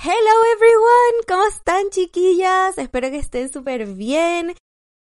Hello 0.00 0.14
everyone, 0.54 1.24
¿cómo 1.26 1.44
están 1.48 1.90
chiquillas? 1.90 2.78
Espero 2.78 3.10
que 3.10 3.16
estén 3.16 3.52
súper 3.52 3.84
bien. 3.84 4.54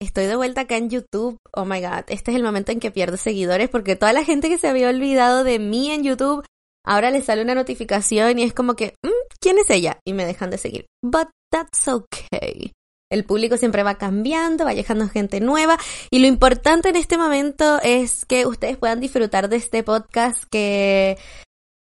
Estoy 0.01 0.27
de 0.27 0.37
vuelta 0.37 0.61
acá 0.61 0.77
en 0.77 0.89
YouTube. 0.89 1.37
Oh 1.53 1.65
my 1.65 1.81
god, 1.81 2.05
este 2.07 2.31
es 2.31 2.37
el 2.37 2.45
momento 2.45 2.71
en 2.71 2.79
que 2.79 2.93
pierdo 2.93 3.17
seguidores 3.17 3.69
porque 3.71 3.97
toda 3.97 4.13
la 4.13 4.23
gente 4.23 4.49
que 4.49 4.57
se 4.57 4.69
había 4.69 4.89
olvidado 4.89 5.43
de 5.43 5.59
mí 5.59 5.91
en 5.91 6.05
YouTube, 6.05 6.47
ahora 6.87 7.11
les 7.11 7.25
sale 7.25 7.43
una 7.43 7.57
notificación 7.57 8.39
y 8.39 8.45
es 8.45 8.55
como 8.55 8.77
que, 8.77 8.95
mm, 9.05 9.35
¿quién 9.41 9.59
es 9.59 9.69
ella? 9.69 9.99
Y 10.07 10.13
me 10.13 10.25
dejan 10.25 10.51
de 10.51 10.59
seguir. 10.59 10.87
But 11.03 11.27
that's 11.51 11.89
okay. 11.89 12.71
El 13.11 13.25
público 13.25 13.57
siempre 13.57 13.83
va 13.83 13.99
cambiando, 13.99 14.65
va 14.65 14.75
llegando 14.75 15.09
gente 15.09 15.41
nueva 15.41 15.77
y 16.09 16.21
lo 16.21 16.29
importante 16.29 16.91
en 16.91 16.97
este 16.97 17.19
momento 17.19 17.81
es 17.83 18.25
que 18.27 18.47
ustedes 18.47 18.77
puedan 18.77 19.01
disfrutar 19.01 19.49
de 19.49 19.57
este 19.57 19.83
podcast 19.83 20.45
que 20.49 21.19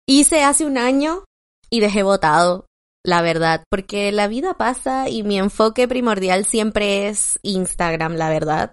hice 0.08 0.42
hace 0.42 0.66
un 0.66 0.80
año 0.80 1.24
y 1.70 1.82
dejé 1.82 2.02
votado 2.02 2.66
la 3.04 3.22
verdad, 3.22 3.64
porque 3.70 4.12
la 4.12 4.28
vida 4.28 4.56
pasa 4.56 5.10
y 5.10 5.24
mi 5.24 5.38
enfoque 5.38 5.88
primordial 5.88 6.46
siempre 6.46 7.08
es 7.08 7.40
Instagram, 7.44 8.16
la 8.16 8.30
verdad. 8.30 8.72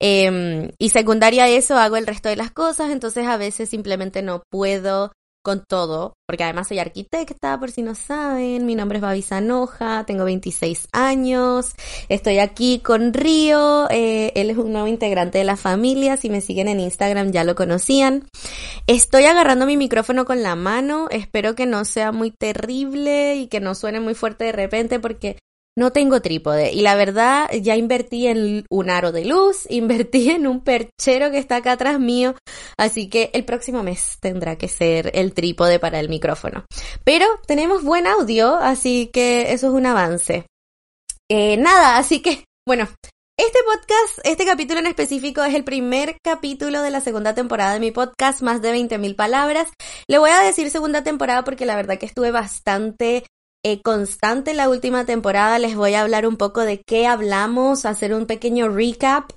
Em, 0.00 0.70
y 0.78 0.90
secundaria 0.90 1.44
a 1.44 1.48
eso 1.48 1.76
hago 1.76 1.96
el 1.96 2.06
resto 2.06 2.28
de 2.28 2.36
las 2.36 2.50
cosas, 2.50 2.90
entonces 2.90 3.26
a 3.26 3.36
veces 3.36 3.68
simplemente 3.68 4.22
no 4.22 4.42
puedo 4.50 5.12
con 5.42 5.64
todo, 5.66 6.14
porque 6.26 6.44
además 6.44 6.68
soy 6.68 6.78
arquitecta, 6.78 7.58
por 7.58 7.70
si 7.70 7.82
no 7.82 7.94
saben, 7.94 8.66
mi 8.66 8.74
nombre 8.74 8.98
es 8.98 9.02
Babi 9.02 9.22
Sanoja, 9.22 10.04
tengo 10.04 10.24
26 10.24 10.88
años, 10.92 11.74
estoy 12.08 12.38
aquí 12.38 12.80
con 12.80 13.14
Río, 13.14 13.88
eh, 13.90 14.32
él 14.34 14.50
es 14.50 14.58
un 14.58 14.72
nuevo 14.72 14.86
integrante 14.86 15.38
de 15.38 15.44
la 15.44 15.56
familia, 15.56 16.16
si 16.16 16.30
me 16.30 16.40
siguen 16.40 16.68
en 16.68 16.80
Instagram 16.80 17.32
ya 17.32 17.44
lo 17.44 17.54
conocían. 17.54 18.28
Estoy 18.86 19.24
agarrando 19.24 19.66
mi 19.66 19.76
micrófono 19.76 20.24
con 20.24 20.42
la 20.42 20.56
mano, 20.56 21.08
espero 21.10 21.54
que 21.54 21.66
no 21.66 21.84
sea 21.84 22.12
muy 22.12 22.30
terrible 22.30 23.36
y 23.36 23.46
que 23.46 23.60
no 23.60 23.74
suene 23.74 24.00
muy 24.00 24.14
fuerte 24.14 24.44
de 24.44 24.52
repente 24.52 25.00
porque 25.00 25.38
no 25.76 25.92
tengo 25.92 26.20
trípode 26.20 26.72
y 26.72 26.80
la 26.80 26.94
verdad 26.94 27.50
ya 27.52 27.76
invertí 27.76 28.26
en 28.26 28.64
un 28.68 28.90
aro 28.90 29.12
de 29.12 29.24
luz, 29.24 29.66
invertí 29.70 30.30
en 30.30 30.46
un 30.46 30.62
perchero 30.62 31.30
que 31.30 31.38
está 31.38 31.56
acá 31.56 31.72
atrás 31.72 31.98
mío, 31.98 32.34
así 32.76 33.08
que 33.08 33.30
el 33.34 33.44
próximo 33.44 33.82
mes 33.82 34.18
tendrá 34.20 34.56
que 34.56 34.68
ser 34.68 35.10
el 35.14 35.32
trípode 35.32 35.78
para 35.78 36.00
el 36.00 36.08
micrófono. 36.08 36.64
Pero 37.04 37.26
tenemos 37.46 37.82
buen 37.82 38.06
audio, 38.06 38.56
así 38.56 39.10
que 39.12 39.52
eso 39.52 39.68
es 39.68 39.72
un 39.72 39.86
avance. 39.86 40.44
Eh, 41.28 41.56
nada, 41.56 41.96
así 41.96 42.20
que, 42.20 42.44
bueno, 42.66 42.88
este 43.40 43.58
podcast, 43.64 44.18
este 44.24 44.44
capítulo 44.44 44.80
en 44.80 44.86
específico 44.86 45.42
es 45.42 45.54
el 45.54 45.64
primer 45.64 46.18
capítulo 46.22 46.82
de 46.82 46.90
la 46.90 47.00
segunda 47.00 47.34
temporada 47.34 47.72
de 47.72 47.80
mi 47.80 47.90
podcast, 47.90 48.42
más 48.42 48.60
de 48.60 48.74
20.000 48.74 49.16
palabras. 49.16 49.68
Le 50.08 50.18
voy 50.18 50.30
a 50.30 50.40
decir 50.40 50.68
segunda 50.70 51.02
temporada 51.02 51.42
porque 51.42 51.64
la 51.64 51.74
verdad 51.74 51.98
que 51.98 52.04
estuve 52.04 52.32
bastante 52.32 53.24
eh, 53.64 53.82
constante 53.82 54.54
la 54.54 54.68
última 54.68 55.04
temporada. 55.04 55.58
Les 55.58 55.76
voy 55.76 55.94
a 55.94 56.02
hablar 56.02 56.26
un 56.26 56.36
poco 56.36 56.62
de 56.62 56.82
qué 56.86 57.06
hablamos, 57.06 57.84
hacer 57.84 58.14
un 58.14 58.26
pequeño 58.26 58.68
recap 58.68 59.30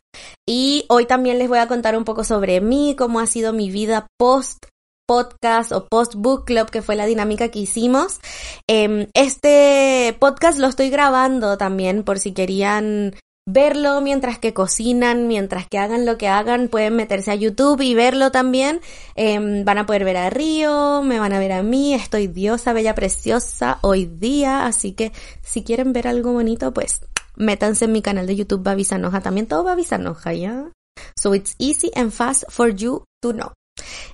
y 0.48 0.86
hoy 0.90 1.06
también 1.06 1.40
les 1.40 1.50
voy 1.50 1.60
a 1.60 1.68
contar 1.68 1.98
un 1.98 2.06
poco 2.06 2.24
sobre 2.24 2.62
mí, 2.62 2.96
cómo 2.98 3.20
ha 3.20 3.28
sido 3.28 3.54
mi 3.54 3.70
vida 3.70 4.08
post 4.18 4.66
podcast 5.06 5.72
o 5.74 5.86
post 5.88 6.16
book 6.16 6.46
club 6.46 6.70
que 6.70 6.82
fue 6.82 6.96
la 6.96 7.06
dinámica 7.06 7.50
que 7.50 7.60
hicimos. 7.60 8.20
Em, 8.68 9.08
este 9.14 10.16
podcast 10.20 10.60
lo 10.60 10.68
estoy 10.68 10.90
grabando 10.90 11.58
también 11.58 12.04
por 12.04 12.20
si 12.20 12.32
querían 12.34 13.14
verlo 13.46 14.00
mientras 14.02 14.40
que 14.40 14.54
cocinan, 14.54 15.28
mientras 15.28 15.68
que 15.68 15.78
hagan 15.78 16.06
lo 16.06 16.18
que 16.18 16.28
hagan, 16.28 16.70
pueden 16.70 16.96
meterse 16.96 17.32
a 17.32 17.36
YouTube 17.36 17.82
y 17.82 17.94
verlo 17.94 18.32
también. 18.32 18.82
Em, 19.16 19.66
van 19.66 19.78
a 19.78 19.86
poder 19.86 20.06
ver 20.06 20.18
a 20.18 20.30
Río, 20.30 21.02
me 21.04 21.20
van 21.20 21.34
a 21.34 21.40
ver 21.40 21.52
a 21.52 21.64
mí, 21.64 21.94
estoy 21.94 22.28
diosa, 22.28 22.74
bella, 22.74 22.96
preciosa 22.96 23.80
hoy 23.82 24.06
día, 24.06 24.66
así 24.66 24.94
que 24.94 25.12
si 25.42 25.64
quieren 25.64 25.94
ver 25.94 26.08
algo 26.08 26.32
bonito, 26.32 26.74
pues 26.74 27.02
métanse 27.36 27.86
en 27.86 27.92
mi 27.92 28.02
canal 28.02 28.28
de 28.28 28.36
YouTube 28.36 28.64
Babisanoja, 28.64 29.22
también 29.22 29.48
todo 29.48 29.64
Babisanoja, 29.64 30.34
¿ya? 30.34 30.72
So 31.18 31.36
it's 31.36 31.56
easy 31.58 31.92
and 31.96 32.12
fast 32.12 32.44
for 32.50 32.74
you 32.74 33.06
to 33.22 33.34
know. 33.34 33.52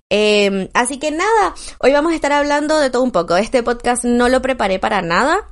Em, 0.09 0.69
así 0.73 0.97
que 0.97 1.11
nada, 1.11 1.53
hoy 1.79 1.91
vamos 1.91 2.13
a 2.13 2.15
estar 2.15 2.31
hablando 2.31 2.79
de 2.79 2.89
todo 2.89 3.03
un 3.03 3.11
poco. 3.11 3.35
Este 3.37 3.61
podcast 3.61 4.05
no 4.05 4.29
lo 4.29 4.41
preparé 4.41 4.79
para 4.79 5.01
nada. 5.01 5.47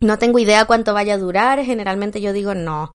No 0.00 0.18
tengo 0.18 0.38
idea 0.38 0.66
cuánto 0.66 0.92
vaya 0.92 1.14
a 1.14 1.18
durar. 1.18 1.64
Generalmente 1.64 2.20
yo 2.20 2.32
digo, 2.32 2.54
no, 2.54 2.92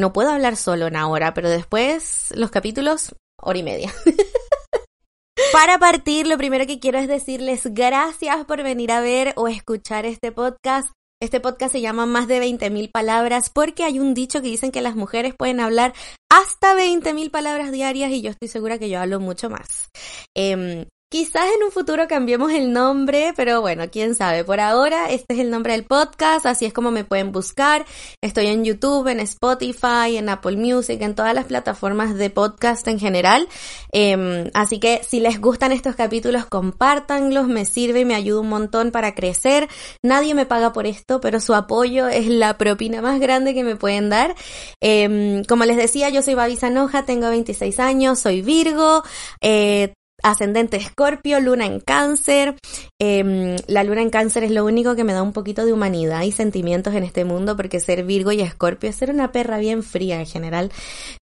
no 0.00 0.12
puedo 0.12 0.30
hablar 0.30 0.56
solo 0.56 0.86
una 0.86 1.08
hora, 1.08 1.34
pero 1.34 1.48
después 1.48 2.32
los 2.34 2.50
capítulos, 2.50 3.14
hora 3.40 3.58
y 3.58 3.62
media. 3.62 3.94
Para 5.52 5.78
partir, 5.78 6.26
lo 6.26 6.38
primero 6.38 6.66
que 6.66 6.80
quiero 6.80 6.98
es 6.98 7.08
decirles 7.08 7.62
gracias 7.66 8.44
por 8.44 8.62
venir 8.62 8.92
a 8.92 9.00
ver 9.00 9.32
o 9.36 9.48
escuchar 9.48 10.06
este 10.06 10.32
podcast. 10.32 10.90
Este 11.22 11.40
podcast 11.40 11.72
se 11.72 11.80
llama 11.80 12.06
Más 12.06 12.28
de 12.28 12.40
20.000 12.40 12.90
palabras 12.90 13.50
porque 13.50 13.84
hay 13.84 13.98
un 13.98 14.14
dicho 14.14 14.40
que 14.40 14.48
dicen 14.48 14.72
que 14.72 14.80
las 14.80 14.96
mujeres 14.96 15.34
pueden 15.36 15.60
hablar 15.60 15.92
hasta 16.30 16.74
20.000 16.74 17.30
palabras 17.30 17.72
diarias 17.72 18.10
y 18.10 18.22
yo 18.22 18.30
estoy 18.30 18.48
segura 18.48 18.78
que 18.78 18.88
yo 18.88 19.00
hablo 19.00 19.20
mucho 19.20 19.50
más. 19.50 19.90
Eh, 20.34 20.86
Quizás 21.12 21.42
en 21.56 21.64
un 21.64 21.72
futuro 21.72 22.06
cambiemos 22.06 22.52
el 22.52 22.72
nombre, 22.72 23.32
pero 23.34 23.60
bueno, 23.60 23.82
quién 23.90 24.14
sabe. 24.14 24.44
Por 24.44 24.60
ahora, 24.60 25.10
este 25.10 25.34
es 25.34 25.40
el 25.40 25.50
nombre 25.50 25.72
del 25.72 25.82
podcast, 25.82 26.46
así 26.46 26.66
es 26.66 26.72
como 26.72 26.92
me 26.92 27.02
pueden 27.02 27.32
buscar. 27.32 27.84
Estoy 28.22 28.46
en 28.46 28.64
YouTube, 28.64 29.08
en 29.08 29.18
Spotify, 29.18 30.18
en 30.18 30.28
Apple 30.28 30.56
Music, 30.56 31.02
en 31.02 31.16
todas 31.16 31.34
las 31.34 31.46
plataformas 31.46 32.14
de 32.14 32.30
podcast 32.30 32.86
en 32.86 33.00
general. 33.00 33.48
Em, 33.90 34.52
así 34.54 34.78
que 34.78 35.00
si 35.02 35.18
les 35.18 35.40
gustan 35.40 35.72
estos 35.72 35.96
capítulos, 35.96 36.46
compártanlos, 36.46 37.48
me 37.48 37.64
sirve 37.64 38.02
y 38.02 38.04
me 38.04 38.14
ayuda 38.14 38.42
un 38.42 38.48
montón 38.48 38.92
para 38.92 39.16
crecer. 39.16 39.68
Nadie 40.04 40.34
me 40.34 40.46
paga 40.46 40.72
por 40.72 40.86
esto, 40.86 41.20
pero 41.20 41.40
su 41.40 41.56
apoyo 41.56 42.06
es 42.06 42.28
la 42.28 42.56
propina 42.56 43.02
más 43.02 43.18
grande 43.18 43.52
que 43.52 43.64
me 43.64 43.74
pueden 43.74 44.10
dar. 44.10 44.36
Em, 44.80 45.42
como 45.42 45.64
les 45.64 45.76
decía, 45.76 46.08
yo 46.10 46.22
soy 46.22 46.34
Babi 46.34 46.54
Sanoja, 46.54 47.04
tengo 47.04 47.28
26 47.30 47.80
años, 47.80 48.20
soy 48.20 48.42
Virgo. 48.42 49.02
Eh, 49.40 49.92
ascendente 50.22 50.76
escorpio, 50.76 51.40
luna 51.40 51.66
en 51.66 51.80
cáncer. 51.80 52.56
Em, 52.98 53.56
la 53.66 53.84
luna 53.84 54.02
en 54.02 54.10
cáncer 54.10 54.44
es 54.44 54.50
lo 54.50 54.64
único 54.64 54.94
que 54.94 55.04
me 55.04 55.12
da 55.12 55.22
un 55.22 55.32
poquito 55.32 55.64
de 55.64 55.72
humanidad 55.72 56.22
y 56.22 56.32
sentimientos 56.32 56.94
en 56.94 57.04
este 57.04 57.24
mundo 57.24 57.56
porque 57.56 57.80
ser 57.80 58.04
Virgo 58.04 58.32
y 58.32 58.40
escorpio 58.40 58.90
es 58.90 58.96
ser 58.96 59.10
una 59.10 59.32
perra 59.32 59.58
bien 59.58 59.82
fría 59.82 60.20
en 60.20 60.26
general. 60.26 60.70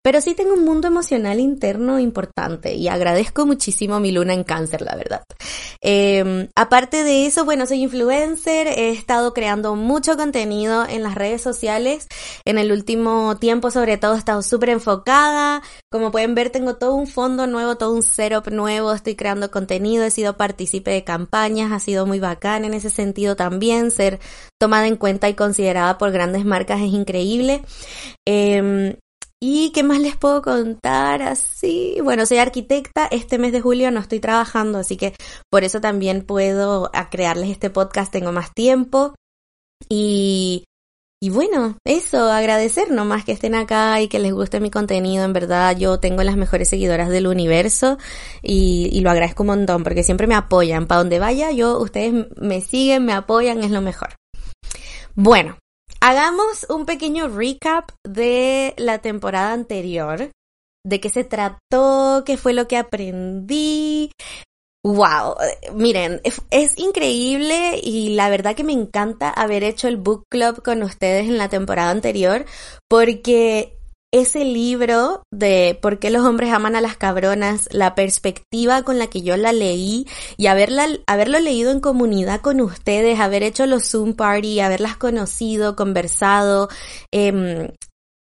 Pero 0.03 0.21
sí 0.21 0.35
tengo 0.35 0.55
un 0.55 0.65
mundo 0.65 0.89
emocional 0.89 1.41
interno 1.41 1.99
importante 1.99 2.75
y 2.75 2.89
agradezco 2.89 3.47
muchísimo 3.47 4.01
mi 4.01 4.13
luna 4.13 4.35
en 4.35 4.45
cáncer, 4.45 4.83
la 4.83 4.95
verdad. 4.97 5.23
Em, 5.81 6.49
aparte 6.55 7.05
de 7.05 7.27
eso, 7.27 7.45
bueno, 7.45 7.67
soy 7.67 7.83
influencer, 7.83 8.67
he 8.67 8.91
estado 8.91 9.35
creando 9.35 9.75
mucho 9.75 10.17
contenido 10.17 10.87
en 10.89 11.03
las 11.03 11.15
redes 11.15 11.43
sociales. 11.43 12.09
En 12.45 12.59
el 12.59 12.73
último 12.73 13.37
tiempo 13.37 13.71
sobre 13.71 13.97
todo 13.97 14.15
he 14.15 14.19
estado 14.19 14.43
súper 14.43 14.71
enfocada. 14.71 15.63
Como 15.91 16.11
pueden 16.11 16.35
ver, 16.35 16.51
tengo 16.51 16.77
todo 16.77 16.95
un 16.95 17.07
fondo 17.07 17.47
nuevo, 17.47 17.77
todo 17.77 17.93
un 17.93 18.03
setup 18.03 18.49
nuevo 18.49 18.86
estoy 18.95 19.15
creando 19.17 19.51
contenido, 19.51 20.05
he 20.05 20.11
sido 20.11 20.37
partícipe 20.37 20.91
de 20.91 21.05
campañas, 21.05 21.73
ha 21.73 21.81
sido 21.81 22.07
muy 22.07 22.21
bacán 22.21 22.65
en 22.65 22.75
ese 22.75 22.91
sentido 22.91 23.37
también, 23.37 23.91
ser 23.91 24.21
tomada 24.61 24.87
en 24.87 24.97
cuenta 24.97 25.29
y 25.29 25.35
considerada 25.35 25.99
por 25.99 26.13
grandes 26.13 26.45
marcas 26.45 26.81
es 26.81 26.93
increíble. 26.93 27.63
Em, 28.27 28.97
¿Y 29.41 29.71
qué 29.73 29.83
más 29.83 30.01
les 30.01 30.17
puedo 30.17 30.41
contar 30.41 31.21
así? 31.21 31.99
Bueno, 32.03 32.25
soy 32.25 32.39
arquitecta, 32.39 33.07
este 33.07 33.39
mes 33.39 33.53
de 33.53 33.61
julio 33.61 33.91
no 33.91 34.01
estoy 34.01 34.19
trabajando, 34.19 34.79
así 34.79 34.97
que 34.97 35.15
por 35.51 35.63
eso 35.63 35.81
también 35.81 36.23
puedo 36.23 36.91
crearles 37.11 37.51
este 37.51 37.69
podcast, 37.69 38.11
tengo 38.11 38.33
más 38.33 38.53
tiempo. 38.55 39.15
Y 39.91 40.65
y 41.27 41.29
bueno, 41.29 41.77
eso, 41.85 42.31
agradecer 42.31 42.89
nomás 42.93 43.25
que 43.25 43.33
estén 43.33 43.57
acá 43.57 44.01
y 44.01 44.07
que 44.07 44.21
les 44.21 44.33
guste 44.33 44.61
mi 44.61 44.71
contenido. 44.71 45.25
En 45.25 45.33
verdad, 45.33 45.77
yo 45.77 45.99
tengo 45.99 46.23
las 46.23 46.37
mejores 46.37 46.69
seguidoras 46.69 47.09
del 47.09 47.27
universo 47.27 47.99
y, 48.43 49.01
lo 49.01 49.11
agradezco 49.11 49.43
un 49.43 49.49
montón 49.49 49.83
porque 49.83 50.05
siempre 50.05 50.29
me 50.29 50.37
apoyan. 50.37 50.87
Para 50.87 51.01
donde 51.01 51.19
vaya, 51.19 51.51
yo, 51.51 51.81
ustedes 51.81 52.29
me 52.37 52.61
siguen, 52.61 53.07
me 53.07 53.13
apoyan, 53.13 53.65
es 53.65 53.73
lo 53.73 53.81
mejor. 53.81 54.15
Bueno, 55.17 55.59
hagamos 56.01 56.65
un 56.69 56.87
pequeño 56.87 57.27
recap 57.27 57.91
de 58.05 58.75
la 58.77 58.99
temporada 58.99 59.53
anterior 59.53 60.31
de 60.85 61.01
qué 61.01 61.09
se 61.09 61.25
trató, 61.25 62.23
qué 62.25 62.37
fue 62.37 62.53
lo 62.53 62.69
que 62.69 62.77
aprendí, 62.77 64.13
Wow, 64.87 65.35
miren, 65.75 66.21
es, 66.23 66.79
increíble 66.79 67.81
y 67.83 68.11
la 68.11 68.31
verdad 68.31 68.55
que 68.55 68.63
me 68.63 68.73
encanta 68.73 69.31
haber 69.31 69.65
hecho 69.65 69.89
el 69.89 69.97
book 69.97 70.23
club 70.31 70.63
con 70.63 70.85
ustedes 70.85 71.27
en 71.27 71.39
la 71.39 71.49
temporada 71.49 71.91
anterior 71.91 72.45
porque 72.89 73.77
ese 74.13 74.45
libro 74.45 75.23
de 75.33 75.77
por 75.83 75.99
qué 75.99 76.11
los 76.11 76.25
hombres 76.25 76.53
aman 76.53 76.77
a 76.77 76.81
las 76.81 76.97
cabronas, 76.97 77.69
la 77.73 77.97
perspectiva 77.97 78.85
con 78.85 79.01
la 79.01 79.09
que 79.09 79.23
yo 79.23 79.37
la 79.37 79.53
leí 79.53 80.07
y 80.37 80.47
haberla, 80.47 80.87
haberlo 81.09 81.41
leído 81.41 81.73
en 81.73 81.81
comunidad 81.81 82.41
con 82.41 82.61
ustedes, 82.61 83.19
haber 83.19 83.43
hecho 83.43 83.67
los 83.67 83.91
Zoom 83.91 84.15
party, 84.15 84.61
haberlas 84.61 84.97
conocido, 84.97 85.75
conversado, 85.75 86.69
eh, 87.13 87.73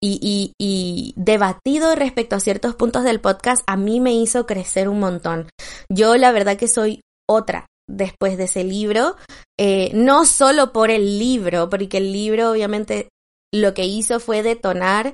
y, 0.05 0.53
y, 0.59 1.13
debatido 1.15 1.95
respecto 1.95 2.35
a 2.35 2.39
ciertos 2.39 2.75
puntos 2.75 3.03
del 3.03 3.21
podcast, 3.21 3.63
a 3.67 3.77
mí 3.77 3.99
me 3.99 4.13
hizo 4.13 4.45
crecer 4.45 4.87
un 4.89 4.99
montón. 4.99 5.49
Yo 5.89 6.15
la 6.17 6.31
verdad 6.31 6.57
que 6.57 6.67
soy 6.67 7.01
otra, 7.27 7.65
después 7.87 8.37
de 8.37 8.45
ese 8.45 8.63
libro, 8.63 9.15
eh, 9.59 9.91
no 9.93 10.25
solo 10.25 10.71
por 10.73 10.91
el 10.91 11.19
libro, 11.19 11.69
porque 11.69 11.97
el 11.97 12.11
libro 12.11 12.51
obviamente 12.51 13.09
lo 13.53 13.73
que 13.73 13.85
hizo 13.85 14.19
fue 14.19 14.43
detonar 14.43 15.13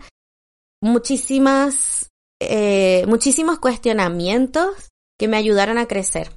muchísimas, 0.81 2.09
eh, 2.41 3.05
muchísimos 3.07 3.59
cuestionamientos 3.59 4.89
que 5.19 5.27
me 5.27 5.37
ayudaron 5.37 5.77
a 5.77 5.87
crecer. 5.87 6.31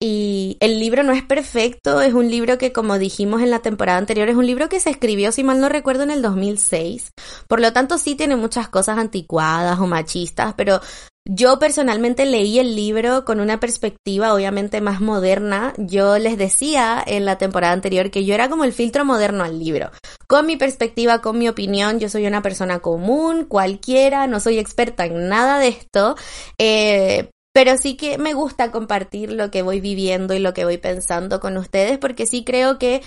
Y 0.00 0.58
el 0.60 0.80
libro 0.80 1.02
no 1.02 1.12
es 1.12 1.22
perfecto, 1.22 2.00
es 2.00 2.12
un 2.12 2.30
libro 2.30 2.58
que, 2.58 2.72
como 2.72 2.98
dijimos 2.98 3.40
en 3.40 3.50
la 3.50 3.60
temporada 3.60 3.98
anterior, 3.98 4.28
es 4.28 4.36
un 4.36 4.46
libro 4.46 4.68
que 4.68 4.80
se 4.80 4.90
escribió, 4.90 5.32
si 5.32 5.44
mal 5.44 5.60
no 5.60 5.68
recuerdo, 5.68 6.02
en 6.02 6.10
el 6.10 6.20
2006. 6.20 7.10
Por 7.48 7.60
lo 7.60 7.72
tanto, 7.72 7.96
sí 7.96 8.14
tiene 8.14 8.36
muchas 8.36 8.68
cosas 8.68 8.98
anticuadas 8.98 9.78
o 9.80 9.86
machistas, 9.86 10.54
pero 10.58 10.80
yo 11.26 11.58
personalmente 11.58 12.26
leí 12.26 12.58
el 12.58 12.76
libro 12.76 13.24
con 13.24 13.40
una 13.40 13.58
perspectiva 13.58 14.34
obviamente 14.34 14.82
más 14.82 15.00
moderna. 15.00 15.72
Yo 15.78 16.18
les 16.18 16.36
decía 16.36 17.02
en 17.06 17.24
la 17.24 17.38
temporada 17.38 17.72
anterior 17.72 18.10
que 18.10 18.26
yo 18.26 18.34
era 18.34 18.50
como 18.50 18.64
el 18.64 18.74
filtro 18.74 19.06
moderno 19.06 19.42
al 19.42 19.58
libro. 19.58 19.90
Con 20.26 20.44
mi 20.44 20.58
perspectiva, 20.58 21.22
con 21.22 21.38
mi 21.38 21.48
opinión, 21.48 21.98
yo 21.98 22.10
soy 22.10 22.26
una 22.26 22.42
persona 22.42 22.80
común, 22.80 23.46
cualquiera, 23.46 24.26
no 24.26 24.38
soy 24.38 24.58
experta 24.58 25.06
en 25.06 25.30
nada 25.30 25.58
de 25.58 25.68
esto, 25.68 26.14
eh, 26.58 27.30
pero 27.54 27.78
sí 27.78 27.96
que 27.96 28.18
me 28.18 28.34
gusta 28.34 28.70
compartir 28.70 29.32
lo 29.32 29.50
que 29.50 29.62
voy 29.62 29.80
viviendo 29.80 30.34
y 30.34 30.40
lo 30.40 30.52
que 30.52 30.64
voy 30.64 30.76
pensando 30.76 31.40
con 31.40 31.56
ustedes 31.56 31.98
porque 31.98 32.26
sí 32.26 32.44
creo 32.44 32.78
que 32.78 33.00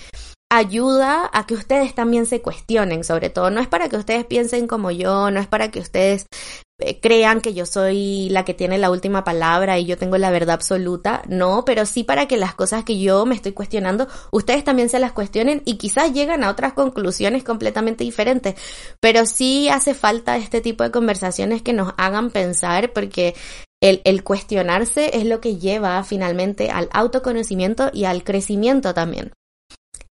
ayuda 0.50 1.28
a 1.32 1.46
que 1.46 1.54
ustedes 1.54 1.94
también 1.94 2.24
se 2.24 2.40
cuestionen, 2.40 3.04
sobre 3.04 3.28
todo. 3.28 3.50
No 3.50 3.60
es 3.60 3.68
para 3.68 3.88
que 3.88 3.96
ustedes 3.96 4.24
piensen 4.24 4.66
como 4.66 4.90
yo, 4.90 5.30
no 5.30 5.40
es 5.40 5.46
para 5.46 5.70
que 5.70 5.80
ustedes 5.80 6.26
eh, 6.80 7.00
crean 7.00 7.40
que 7.40 7.52
yo 7.52 7.66
soy 7.66 8.28
la 8.30 8.44
que 8.44 8.54
tiene 8.54 8.78
la 8.78 8.90
última 8.90 9.24
palabra 9.24 9.78
y 9.78 9.84
yo 9.84 9.98
tengo 9.98 10.16
la 10.16 10.30
verdad 10.30 10.54
absoluta, 10.54 11.22
no, 11.28 11.64
pero 11.66 11.84
sí 11.84 12.04
para 12.04 12.26
que 12.26 12.36
las 12.36 12.54
cosas 12.54 12.84
que 12.84 12.98
yo 12.98 13.26
me 13.26 13.34
estoy 13.34 13.52
cuestionando, 13.52 14.08
ustedes 14.30 14.64
también 14.64 14.88
se 14.88 15.00
las 15.00 15.12
cuestionen 15.12 15.60
y 15.66 15.76
quizás 15.76 16.12
llegan 16.12 16.44
a 16.44 16.50
otras 16.50 16.72
conclusiones 16.72 17.44
completamente 17.44 18.04
diferentes, 18.04 18.54
pero 19.00 19.26
sí 19.26 19.68
hace 19.68 19.92
falta 19.92 20.36
este 20.38 20.60
tipo 20.60 20.84
de 20.84 20.92
conversaciones 20.92 21.62
que 21.62 21.72
nos 21.72 21.92
hagan 21.98 22.30
pensar 22.30 22.92
porque 22.92 23.34
el, 23.80 24.24
cuestionarse 24.24 25.16
es 25.16 25.24
lo 25.24 25.40
que 25.40 25.56
lleva 25.56 26.02
finalmente 26.04 26.70
al 26.70 26.88
autoconocimiento 26.92 27.90
y 27.92 28.04
al 28.04 28.24
crecimiento 28.24 28.94
también. 28.94 29.32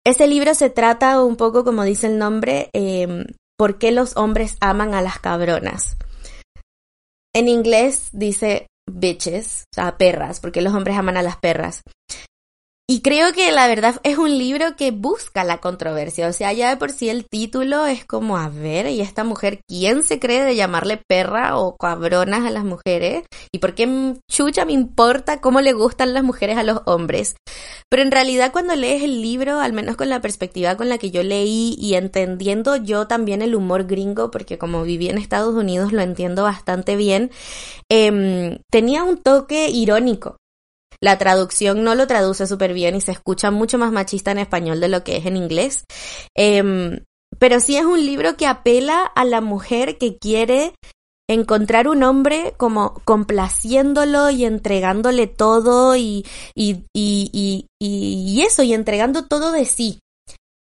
Ese 0.06 0.28
libro 0.28 0.54
se 0.54 0.70
trata 0.70 1.24
un 1.24 1.36
poco, 1.36 1.64
como 1.64 1.84
dice 1.84 2.08
el 2.08 2.20
nombre, 2.20 2.70
eh, 2.74 3.26
¿por 3.58 3.80
qué 3.80 3.92
los 3.92 4.18
hombres 4.18 4.56
aman 4.60 4.94
a 4.94 5.02
las 5.02 5.20
cabronas? 5.20 5.98
En 7.34 7.48
inglés 7.48 8.10
dice 8.14 8.68
bitches, 8.90 9.66
o 9.74 9.76
sea, 9.76 9.98
perras, 9.98 10.40
porque 10.40 10.62
los 10.62 10.74
hombres 10.74 10.98
aman 10.98 11.18
a 11.18 11.24
las 11.24 11.38
perras. 11.38 11.82
Y 12.88 13.02
creo 13.02 13.34
que 13.34 13.52
la 13.52 13.68
verdad 13.68 13.96
es 14.04 14.20
un 14.20 14.38
libro 14.38 14.76
que 14.76 14.92
busca 14.92 15.44
la 15.44 15.58
controversia. 15.58 16.28
O 16.28 16.34
sea, 16.34 16.54
ya 16.54 16.70
de 16.70 16.78
por 16.78 16.92
sí 16.92 17.10
el 17.10 17.26
título 17.28 17.88
es 17.88 18.06
como, 18.06 18.38
a 18.38 18.48
ver, 18.48 18.86
¿y 18.86 19.02
esta 19.02 19.24
mujer 19.24 19.62
quién 19.68 20.04
se 20.04 20.20
cree 20.20 20.44
de 20.44 20.56
llamarle 20.56 21.02
perra 21.10 21.58
o 21.58 21.78
cabronas 21.78 22.46
a 22.46 22.52
las 22.52 22.64
mujeres? 22.64 23.24
¿Y 23.52 23.58
por 23.58 23.74
qué 23.74 24.14
chucha 24.30 24.66
me 24.66 24.74
importa 24.74 25.42
cómo 25.42 25.62
le 25.62 25.74
gustan 25.74 26.14
las 26.14 26.24
mujeres 26.24 26.58
a 26.58 26.64
los 26.64 26.82
hombres? 26.86 27.38
Pero 27.90 28.04
en 28.04 28.12
realidad 28.12 28.52
cuando 28.52 28.76
lees 28.76 29.02
el 29.02 29.20
libro, 29.20 29.60
al 29.60 29.74
menos 29.74 29.96
con 29.96 30.10
la 30.10 30.22
perspectiva 30.22 30.78
con 30.78 30.88
la 30.88 31.00
que 31.00 31.10
yo 31.10 31.24
leí 31.24 31.76
y 31.80 31.96
entendiendo 31.96 32.76
yo 32.76 33.08
también 33.08 33.42
el 33.42 33.56
humor 33.56 33.86
gringo, 33.86 34.30
porque 34.30 34.60
como 34.60 34.84
viví 34.84 35.10
en 35.10 35.18
Estados 35.18 35.56
Unidos 35.56 35.92
lo 35.92 36.02
entiendo 36.02 36.44
bastante 36.44 36.96
bien, 36.96 37.32
eh, 37.92 38.60
tenía 38.70 39.04
un 39.04 39.18
toque 39.18 39.70
irónico. 39.70 40.38
La 41.06 41.20
traducción 41.20 41.84
no 41.84 41.94
lo 41.94 42.08
traduce 42.08 42.48
súper 42.48 42.74
bien 42.74 42.96
y 42.96 43.02
se 43.02 43.12
escucha 43.12 43.52
mucho 43.52 43.78
más 43.78 43.92
machista 43.92 44.32
en 44.32 44.40
español 44.40 44.80
de 44.80 44.88
lo 44.88 45.04
que 45.04 45.18
es 45.18 45.28
en 45.28 45.38
inglés. 45.38 45.86
Eh, 46.36 47.00
pero 47.38 47.60
sí 47.60 47.78
es 47.78 47.86
un 47.86 48.04
libro 48.04 48.38
que 48.38 48.48
apela 48.48 49.04
a 49.04 49.24
la 49.24 49.40
mujer 49.40 50.00
que 50.00 50.18
quiere 50.18 50.74
encontrar 51.30 51.88
un 51.88 52.02
hombre 52.02 52.56
como 52.58 52.96
complaciéndolo 53.06 54.32
y 54.32 54.46
entregándole 54.46 55.28
todo 55.28 55.96
y, 55.96 56.26
y, 56.56 56.86
y, 56.92 57.30
y, 57.32 57.68
y 57.80 58.42
eso, 58.42 58.64
y 58.64 58.74
entregando 58.74 59.28
todo 59.28 59.52
de 59.52 59.66
sí. 59.66 60.00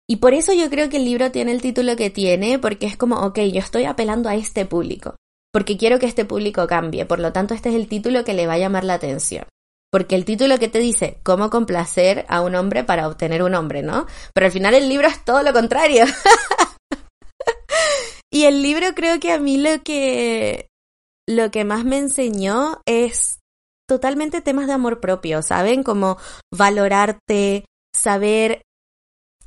Y 0.08 0.18
por 0.18 0.34
eso 0.34 0.52
yo 0.52 0.70
creo 0.70 0.88
que 0.88 0.98
el 0.98 1.04
libro 1.04 1.32
tiene 1.32 1.50
el 1.50 1.60
título 1.60 1.96
que 1.96 2.10
tiene, 2.10 2.60
porque 2.60 2.86
es 2.86 2.96
como, 2.96 3.16
ok, 3.26 3.40
yo 3.52 3.58
estoy 3.58 3.86
apelando 3.86 4.28
a 4.28 4.36
este 4.36 4.66
público, 4.66 5.16
porque 5.52 5.76
quiero 5.76 5.98
que 5.98 6.06
este 6.06 6.24
público 6.24 6.68
cambie, 6.68 7.06
por 7.06 7.18
lo 7.18 7.32
tanto 7.32 7.54
este 7.54 7.70
es 7.70 7.74
el 7.74 7.88
título 7.88 8.22
que 8.22 8.34
le 8.34 8.46
va 8.46 8.52
a 8.52 8.58
llamar 8.58 8.84
la 8.84 8.94
atención. 8.94 9.44
Porque 9.90 10.16
el 10.16 10.24
título 10.24 10.58
que 10.58 10.68
te 10.68 10.78
dice 10.78 11.18
cómo 11.22 11.50
complacer 11.50 12.26
a 12.28 12.42
un 12.42 12.54
hombre 12.54 12.84
para 12.84 13.08
obtener 13.08 13.42
un 13.42 13.54
hombre, 13.54 13.82
¿no? 13.82 14.06
Pero 14.34 14.46
al 14.46 14.52
final 14.52 14.74
el 14.74 14.88
libro 14.88 15.08
es 15.08 15.24
todo 15.24 15.42
lo 15.42 15.52
contrario. 15.52 16.04
y 18.30 18.44
el 18.44 18.62
libro 18.62 18.94
creo 18.94 19.18
que 19.18 19.32
a 19.32 19.38
mí 19.38 19.56
lo 19.56 19.82
que 19.82 20.68
lo 21.26 21.50
que 21.50 21.64
más 21.64 21.84
me 21.84 21.98
enseñó 21.98 22.80
es 22.86 23.38
totalmente 23.88 24.40
temas 24.40 24.66
de 24.66 24.74
amor 24.74 25.00
propio, 25.00 25.42
¿saben? 25.42 25.82
Como 25.82 26.18
valorarte, 26.52 27.64
saber 27.94 28.62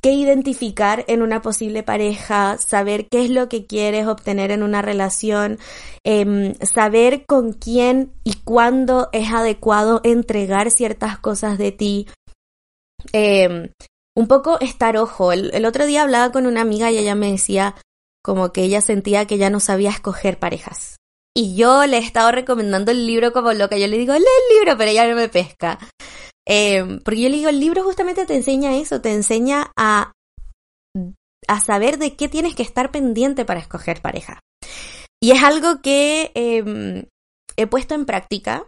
qué 0.02 0.12
identificar 0.12 1.04
en 1.06 1.22
una 1.22 1.42
posible 1.42 1.82
pareja, 1.82 2.58
saber 2.58 3.06
qué 3.08 3.24
es 3.24 3.30
lo 3.30 3.48
que 3.48 3.66
quieres 3.66 4.06
obtener 4.06 4.50
en 4.50 4.62
una 4.62 4.82
relación, 4.82 5.58
eh, 6.04 6.54
saber 6.60 7.24
con 7.24 7.52
quién 7.52 8.12
y 8.24 8.34
cuándo 8.44 9.08
es 9.12 9.32
adecuado 9.32 10.00
entregar 10.02 10.70
ciertas 10.70 11.18
cosas 11.18 11.56
de 11.56 11.72
ti. 11.72 12.08
Eh, 13.12 13.70
un 14.14 14.26
poco 14.26 14.60
estar 14.60 14.96
ojo. 14.96 15.32
El, 15.32 15.50
el 15.54 15.64
otro 15.64 15.86
día 15.86 16.02
hablaba 16.02 16.32
con 16.32 16.46
una 16.46 16.60
amiga 16.60 16.90
y 16.90 16.98
ella 16.98 17.14
me 17.14 17.30
decía 17.30 17.76
como 18.22 18.52
que 18.52 18.62
ella 18.62 18.80
sentía 18.80 19.26
que 19.26 19.38
ya 19.38 19.50
no 19.50 19.60
sabía 19.60 19.90
escoger 19.90 20.38
parejas. 20.38 20.96
Y 21.34 21.56
yo 21.56 21.86
le 21.86 21.96
he 21.96 22.00
estado 22.00 22.30
recomendando 22.30 22.90
el 22.90 23.06
libro 23.06 23.32
como 23.32 23.52
loca. 23.52 23.78
Yo 23.78 23.86
le 23.86 23.96
digo, 23.96 24.12
lee 24.12 24.20
el 24.20 24.56
libro, 24.58 24.76
pero 24.76 24.90
ella 24.90 25.08
no 25.08 25.16
me 25.16 25.28
pesca. 25.28 25.78
Eh, 26.48 27.00
porque 27.04 27.20
yo 27.20 27.28
le 27.28 27.36
digo, 27.36 27.50
el 27.50 27.60
libro 27.60 27.84
justamente 27.84 28.26
te 28.26 28.34
enseña 28.34 28.76
eso, 28.76 29.00
te 29.00 29.12
enseña 29.12 29.72
a, 29.76 30.12
a 31.48 31.60
saber 31.60 31.98
de 31.98 32.16
qué 32.16 32.28
tienes 32.28 32.54
que 32.54 32.62
estar 32.62 32.90
pendiente 32.90 33.44
para 33.44 33.60
escoger 33.60 34.00
pareja. 34.00 34.40
Y 35.22 35.30
es 35.30 35.42
algo 35.42 35.80
que 35.82 36.32
eh, 36.34 37.06
he 37.56 37.66
puesto 37.66 37.94
en 37.94 38.06
práctica. 38.06 38.66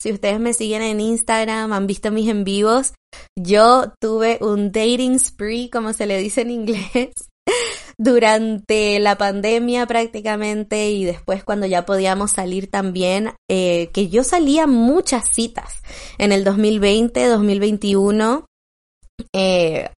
Si 0.00 0.12
ustedes 0.12 0.38
me 0.38 0.52
siguen 0.52 0.82
en 0.82 1.00
Instagram, 1.00 1.72
han 1.72 1.86
visto 1.86 2.10
mis 2.10 2.28
en 2.28 2.44
vivos, 2.44 2.94
yo 3.36 3.92
tuve 4.00 4.38
un 4.40 4.70
dating 4.70 5.18
spree, 5.18 5.70
como 5.70 5.92
se 5.92 6.06
le 6.06 6.18
dice 6.18 6.42
en 6.42 6.50
inglés, 6.50 7.27
durante 7.98 8.98
la 9.00 9.18
pandemia 9.18 9.86
prácticamente 9.86 10.90
y 10.90 11.04
después 11.04 11.44
cuando 11.44 11.66
ya 11.66 11.84
podíamos 11.86 12.32
salir 12.32 12.70
también, 12.70 13.32
eh, 13.50 13.90
que 13.92 14.08
yo 14.08 14.24
salía 14.24 14.66
muchas 14.66 15.28
citas 15.28 15.82
en 16.18 16.32
el 16.32 16.44
2020, 16.44 17.26
2021. 17.26 18.46
Eh, 19.34 19.90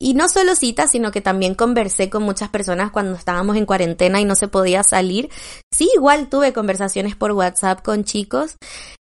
y 0.00 0.14
no 0.14 0.28
solo 0.28 0.56
citas, 0.56 0.90
sino 0.90 1.12
que 1.12 1.20
también 1.20 1.54
conversé 1.54 2.10
con 2.10 2.24
muchas 2.24 2.48
personas 2.48 2.90
cuando 2.90 3.14
estábamos 3.14 3.56
en 3.56 3.66
cuarentena 3.66 4.20
y 4.20 4.24
no 4.24 4.34
se 4.34 4.48
podía 4.48 4.82
salir. 4.82 5.30
Sí, 5.72 5.88
igual 5.94 6.28
tuve 6.28 6.52
conversaciones 6.52 7.14
por 7.14 7.30
WhatsApp 7.30 7.82
con 7.82 8.02
chicos 8.02 8.56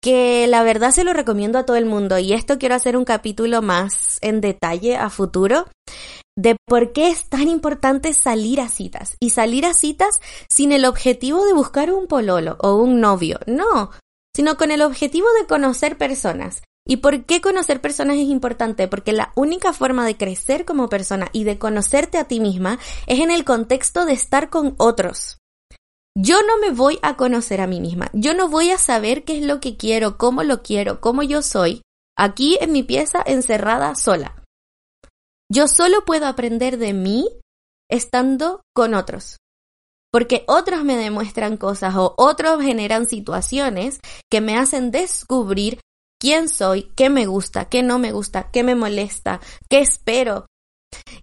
que 0.03 0.47
la 0.49 0.65
verdad 0.65 0.91
se 0.91 1.05
lo 1.05 1.13
recomiendo 1.13 1.59
a 1.59 1.65
todo 1.65 1.77
el 1.77 1.87
mundo 1.87 2.19
y 2.19 2.33
esto 2.33 2.59
quiero 2.59 2.75
hacer 2.75 2.97
un 2.97 3.05
capítulo 3.05 3.63
más 3.63 4.19
en 4.21 4.41
detalle 4.41 4.97
a 4.97 5.09
futuro 5.09 5.69
de 6.37 6.57
por 6.67 6.93
qué 6.93 7.11
es 7.11 7.29
tan 7.29 7.49
importante 7.49 8.13
salir 8.13 8.61
a 8.61 8.69
citas 8.69 9.17
y 9.21 9.31
salir 9.31 9.67
a 9.67 9.75
citas 9.75 10.21
sin 10.49 10.73
el 10.73 10.85
objetivo 10.85 11.45
de 11.45 11.53
buscar 11.53 11.93
un 11.93 12.07
pololo 12.07 12.57
o 12.61 12.75
un 12.77 13.01
novio, 13.01 13.39
no, 13.47 13.91
sino 14.35 14.57
con 14.57 14.71
el 14.71 14.83
objetivo 14.83 15.27
de 15.39 15.47
conocer 15.47 15.99
personas. 15.99 16.63
¿Y 16.85 16.97
por 16.97 17.25
qué 17.27 17.41
conocer 17.41 17.81
personas 17.81 18.17
es 18.17 18.29
importante? 18.29 18.89
Porque 18.89 19.13
la 19.13 19.33
única 19.37 19.73
forma 19.73 20.05
de 20.05 20.17
crecer 20.17 20.65
como 20.65 20.89
persona 20.89 21.29
y 21.33 21.45
de 21.45 21.59
conocerte 21.59 22.19
a 22.19 22.25
ti 22.25 22.41
misma 22.41 22.79
es 23.07 23.21
en 23.21 23.31
el 23.31 23.45
contexto 23.45 24.05
de 24.05 24.15
estar 24.15 24.51
con 24.51 24.75
otros. 24.79 25.39
Yo 26.15 26.39
no 26.43 26.59
me 26.59 26.75
voy 26.75 26.99
a 27.03 27.17
conocer 27.17 27.61
a 27.61 27.67
mí 27.67 27.81
misma. 27.81 28.11
Yo 28.13 28.35
no 28.35 28.49
voy 28.49 28.71
a 28.71 28.79
saber 28.79 29.25
qué 29.25 29.39
es 29.39 29.45
lo 29.45 29.61
que 29.61 29.77
quiero, 29.77 30.19
cómo 30.19 30.43
lo 30.43 30.63
quiero, 30.63 31.01
cómo 31.01 31.23
yo 31.23 31.41
soy, 31.41 31.83
aquí 32.19 32.59
en 32.61 32.73
mi 32.73 32.83
pieza 32.83 33.23
encerrada 33.25 33.95
sola. 33.95 34.42
Yo 35.53 35.69
solo 35.69 36.07
puedo 36.07 36.27
aprender 36.27 36.79
de 36.79 36.95
mí 36.95 37.29
estando 37.91 38.63
con 38.75 38.95
otros. 38.95 39.37
Porque 40.11 40.45
otros 40.47 40.83
me 40.83 40.97
demuestran 40.97 41.59
cosas 41.59 41.95
o 41.95 42.15
otros 42.17 42.63
generan 42.63 43.07
situaciones 43.07 44.01
que 44.31 44.41
me 44.41 44.57
hacen 44.57 44.91
descubrir 44.91 45.79
quién 46.19 46.49
soy, 46.49 46.91
qué 46.97 47.11
me 47.11 47.27
gusta, 47.27 47.67
qué 47.67 47.83
no 47.83 47.99
me 47.99 48.13
gusta, 48.13 48.51
qué 48.51 48.63
me 48.63 48.75
molesta, 48.75 49.41
qué 49.69 49.81
espero. 49.81 50.47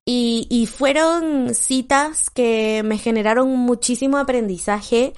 Y, 0.06 0.46
y 0.52 0.68
fueron 0.68 1.56
citas 1.56 2.30
que 2.30 2.84
me 2.84 3.00
generaron 3.00 3.50
muchísimo 3.50 4.18
aprendizaje, 4.18 5.14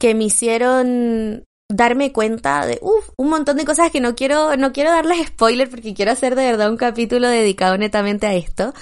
que 0.00 0.16
me 0.16 0.24
hicieron 0.24 1.44
darme 1.72 2.12
cuenta 2.12 2.66
de 2.66 2.78
uf, 2.82 3.10
un 3.16 3.30
montón 3.30 3.56
de 3.56 3.64
cosas 3.64 3.90
que 3.90 4.00
no 4.00 4.14
quiero, 4.14 4.56
no 4.56 4.72
quiero 4.72 4.90
darles 4.90 5.26
spoiler 5.28 5.68
porque 5.68 5.94
quiero 5.94 6.12
hacer 6.12 6.34
de 6.34 6.44
verdad 6.44 6.70
un 6.70 6.76
capítulo 6.76 7.28
dedicado 7.28 7.76
netamente 7.78 8.26
a 8.26 8.34
esto. 8.34 8.72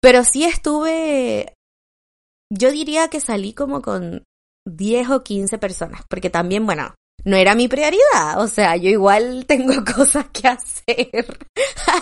Pero 0.00 0.22
sí 0.22 0.44
estuve, 0.44 1.54
yo 2.52 2.70
diría 2.70 3.08
que 3.08 3.20
salí 3.20 3.54
como 3.54 3.80
con 3.80 4.24
10 4.66 5.10
o 5.10 5.24
15 5.24 5.58
personas, 5.58 6.02
porque 6.08 6.28
también, 6.28 6.66
bueno, 6.66 6.94
no 7.24 7.36
era 7.36 7.54
mi 7.54 7.68
prioridad. 7.68 8.38
O 8.38 8.48
sea, 8.48 8.76
yo 8.76 8.90
igual 8.90 9.44
tengo 9.48 9.74
cosas 9.84 10.26
que 10.32 10.48
hacer. 10.48 11.38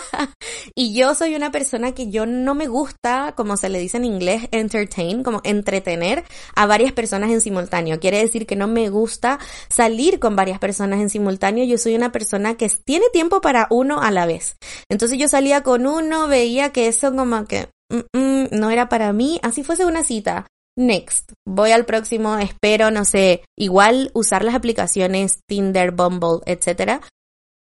y 0.75 0.93
yo 0.93 1.15
soy 1.15 1.35
una 1.35 1.51
persona 1.51 1.93
que 1.93 2.09
yo 2.09 2.25
no 2.25 2.55
me 2.55 2.67
gusta, 2.67 3.33
como 3.35 3.57
se 3.57 3.69
le 3.69 3.79
dice 3.79 3.97
en 3.97 4.05
inglés, 4.05 4.47
entertain, 4.51 5.23
como 5.23 5.41
entretener 5.43 6.23
a 6.55 6.65
varias 6.65 6.91
personas 6.91 7.31
en 7.31 7.41
simultáneo. 7.41 7.99
Quiere 7.99 8.19
decir 8.19 8.45
que 8.45 8.55
no 8.55 8.67
me 8.67 8.89
gusta 8.89 9.39
salir 9.69 10.19
con 10.19 10.35
varias 10.35 10.59
personas 10.59 10.99
en 10.99 11.09
simultáneo. 11.09 11.65
Yo 11.65 11.77
soy 11.77 11.95
una 11.95 12.11
persona 12.11 12.55
que 12.55 12.69
tiene 12.69 13.05
tiempo 13.11 13.41
para 13.41 13.67
uno 13.69 14.01
a 14.01 14.11
la 14.11 14.25
vez. 14.25 14.57
Entonces 14.89 15.17
yo 15.17 15.27
salía 15.27 15.61
con 15.63 15.87
uno, 15.87 16.27
veía 16.27 16.71
que 16.71 16.87
eso 16.87 17.15
como 17.15 17.45
que 17.45 17.69
mm, 17.89 18.17
mm, 18.17 18.47
no 18.51 18.69
era 18.69 18.89
para 18.89 19.13
mí, 19.13 19.39
así 19.43 19.63
fuese 19.63 19.85
una 19.85 20.03
cita. 20.03 20.47
Next. 20.75 21.33
Voy 21.45 21.71
al 21.71 21.85
próximo, 21.85 22.37
espero, 22.37 22.89
no 22.89 23.05
sé, 23.05 23.43
igual 23.57 24.09
usar 24.13 24.43
las 24.43 24.55
aplicaciones 24.55 25.39
Tinder, 25.47 25.91
Bumble, 25.91 26.39
etcétera. 26.45 27.01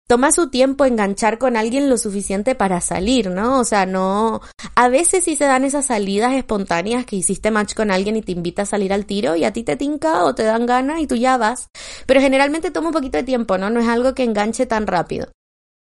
Toma 0.08 0.32
su 0.32 0.50
tiempo 0.50 0.84
enganchar 0.84 1.38
con 1.38 1.56
alguien 1.56 1.88
lo 1.88 1.96
suficiente 1.96 2.54
para 2.54 2.80
salir, 2.80 3.30
¿no? 3.30 3.60
O 3.60 3.64
sea, 3.64 3.86
no. 3.86 4.40
A 4.74 4.88
veces 4.88 5.24
sí 5.24 5.36
se 5.36 5.44
dan 5.44 5.64
esas 5.64 5.86
salidas 5.86 6.34
espontáneas 6.34 7.06
que 7.06 7.16
hiciste 7.16 7.50
match 7.50 7.74
con 7.74 7.90
alguien 7.90 8.16
y 8.16 8.22
te 8.22 8.32
invita 8.32 8.62
a 8.62 8.66
salir 8.66 8.92
al 8.92 9.06
tiro 9.06 9.36
y 9.36 9.44
a 9.44 9.52
ti 9.52 9.62
te 9.62 9.76
tinca 9.76 10.24
o 10.24 10.34
te 10.34 10.42
dan 10.42 10.66
ganas 10.66 11.00
y 11.00 11.06
tú 11.06 11.14
ya 11.14 11.36
vas. 11.36 11.68
Pero 12.06 12.20
generalmente 12.20 12.70
toma 12.70 12.88
un 12.88 12.94
poquito 12.94 13.18
de 13.18 13.24
tiempo, 13.24 13.58
¿no? 13.58 13.70
No 13.70 13.80
es 13.80 13.88
algo 13.88 14.14
que 14.14 14.24
enganche 14.24 14.66
tan 14.66 14.86
rápido. 14.86 15.28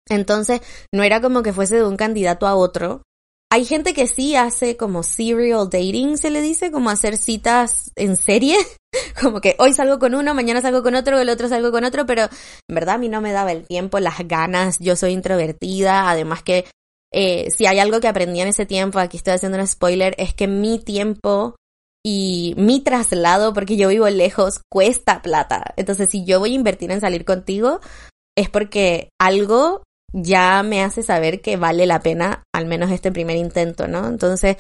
Entonces, 0.09 0.61
no 0.95 1.03
era 1.03 1.21
como 1.21 1.43
que 1.43 1.53
fuese 1.53 1.77
de 1.77 1.85
un 1.85 1.97
candidato 1.97 2.47
a 2.47 2.55
otro, 2.55 3.03
hay 3.51 3.65
gente 3.65 3.95
que 3.95 4.07
sí 4.07 4.35
hace 4.35 4.77
como 4.77 5.03
serial 5.03 5.69
dating, 5.71 6.19
se 6.19 6.31
le 6.31 6.43
dice, 6.43 6.71
como 6.71 6.91
hacer 6.91 7.17
citas 7.17 7.93
en 7.95 8.17
serie, 8.17 8.57
como 9.21 9.41
que 9.41 9.55
hoy 9.59 9.73
salgo 9.73 9.99
con 9.99 10.15
uno, 10.15 10.35
mañana 10.35 10.61
salgo 10.61 10.83
con 10.83 10.95
otro, 10.95 11.21
el 11.21 11.29
otro 11.29 11.49
salgo 11.49 11.71
con 11.71 11.85
otro, 11.85 12.07
pero 12.07 12.23
en 12.23 12.75
verdad 12.75 12.97
a 12.97 12.99
mí 12.99 13.09
no 13.09 13.21
me 13.21 13.33
daba 13.33 13.53
el 13.53 13.65
tiempo, 13.65 14.01
las 14.01 14.19
ganas, 14.27 14.79
yo 14.81 14.97
soy 14.97 15.13
introvertida, 15.13 16.11
además 16.11 16.43
que 16.43 16.65
eh, 17.13 17.51
si 17.51 17.67
hay 17.67 17.79
algo 17.79 18.01
que 18.01 18.09
aprendí 18.09 18.41
en 18.41 18.49
ese 18.49 18.67
tiempo, 18.67 18.99
aquí 18.99 19.17
estoy 19.17 19.35
haciendo 19.35 19.59
un 19.59 19.67
spoiler, 19.67 20.15
es 20.19 20.35
que 20.35 20.49
mi 20.49 20.79
tiempo 20.79 21.57
y 22.05 22.55
mi 22.57 22.81
traslado, 22.81 23.53
porque 23.53 23.77
yo 23.77 23.89
vivo 23.89 24.09
lejos, 24.09 24.61
cuesta 24.71 25.23
plata. 25.23 25.75
Entonces, 25.77 26.09
si 26.11 26.25
yo 26.25 26.39
voy 26.39 26.53
a 26.53 26.55
invertir 26.55 26.91
en 26.93 27.01
salir 27.01 27.25
contigo, 27.25 27.81
es 28.37 28.49
porque 28.49 29.09
algo 29.21 29.83
ya 30.17 30.63
me 30.63 30.83
hace 30.83 31.03
saber 31.03 31.43
que 31.43 31.57
vale 31.57 31.87
la 31.87 32.01
pena 32.01 32.43
al 32.55 32.67
menos 32.67 32.91
este 32.91 33.13
primer 33.13 33.37
intento, 33.37 33.87
¿no? 33.87 34.09
Entonces, 34.09 34.57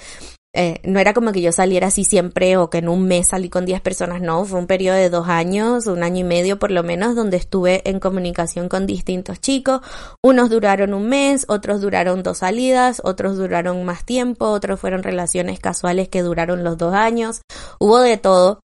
eh, 0.59 0.81
no 0.85 1.01
era 1.01 1.13
como 1.13 1.33
que 1.33 1.43
yo 1.43 1.53
saliera 1.53 1.89
así 1.89 2.05
siempre 2.05 2.57
o 2.57 2.71
que 2.71 2.79
en 2.79 2.89
un 2.89 3.07
mes 3.07 3.29
salí 3.29 3.51
con 3.51 3.67
10 3.67 3.81
personas, 3.83 4.23
no, 4.23 4.45
fue 4.45 4.59
un 4.59 4.67
periodo 4.67 4.97
de 4.97 5.11
dos 5.11 5.29
años, 5.29 5.87
un 5.87 6.03
año 6.03 6.21
y 6.21 6.25
medio 6.25 6.59
por 6.59 6.71
lo 6.71 6.83
menos, 6.83 7.15
donde 7.15 7.37
estuve 7.37 7.89
en 7.89 8.01
comunicación 8.01 8.69
con 8.69 8.87
distintos 8.87 9.41
chicos. 9.41 9.81
Unos 10.23 10.51
duraron 10.51 10.95
un 10.95 11.09
mes, 11.09 11.45
otros 11.49 11.81
duraron 11.81 12.23
dos 12.23 12.39
salidas, 12.39 13.01
otros 13.05 13.37
duraron 13.37 13.85
más 13.85 14.05
tiempo, 14.05 14.47
otros 14.47 14.79
fueron 14.79 15.03
relaciones 15.03 15.59
casuales 15.59 16.09
que 16.09 16.23
duraron 16.23 16.65
los 16.65 16.77
dos 16.77 16.95
años. 16.95 17.43
Hubo 17.79 18.01
de 18.01 18.17
todo. 18.17 18.61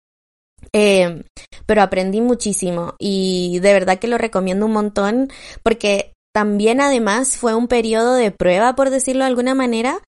Eh, 0.72 1.24
pero 1.66 1.82
aprendí 1.82 2.20
muchísimo 2.20 2.94
y 2.98 3.58
de 3.60 3.72
verdad 3.72 3.98
que 3.98 4.06
lo 4.06 4.18
recomiendo 4.18 4.66
un 4.66 4.72
montón 4.72 5.28
porque 5.62 6.12
también 6.32 6.80
además 6.80 7.36
fue 7.36 7.54
un 7.54 7.68
periodo 7.68 8.14
de 8.14 8.30
prueba, 8.30 8.74
por 8.74 8.90
decirlo 8.90 9.24
de 9.24 9.28
alguna 9.30 9.54
manera, 9.54 10.00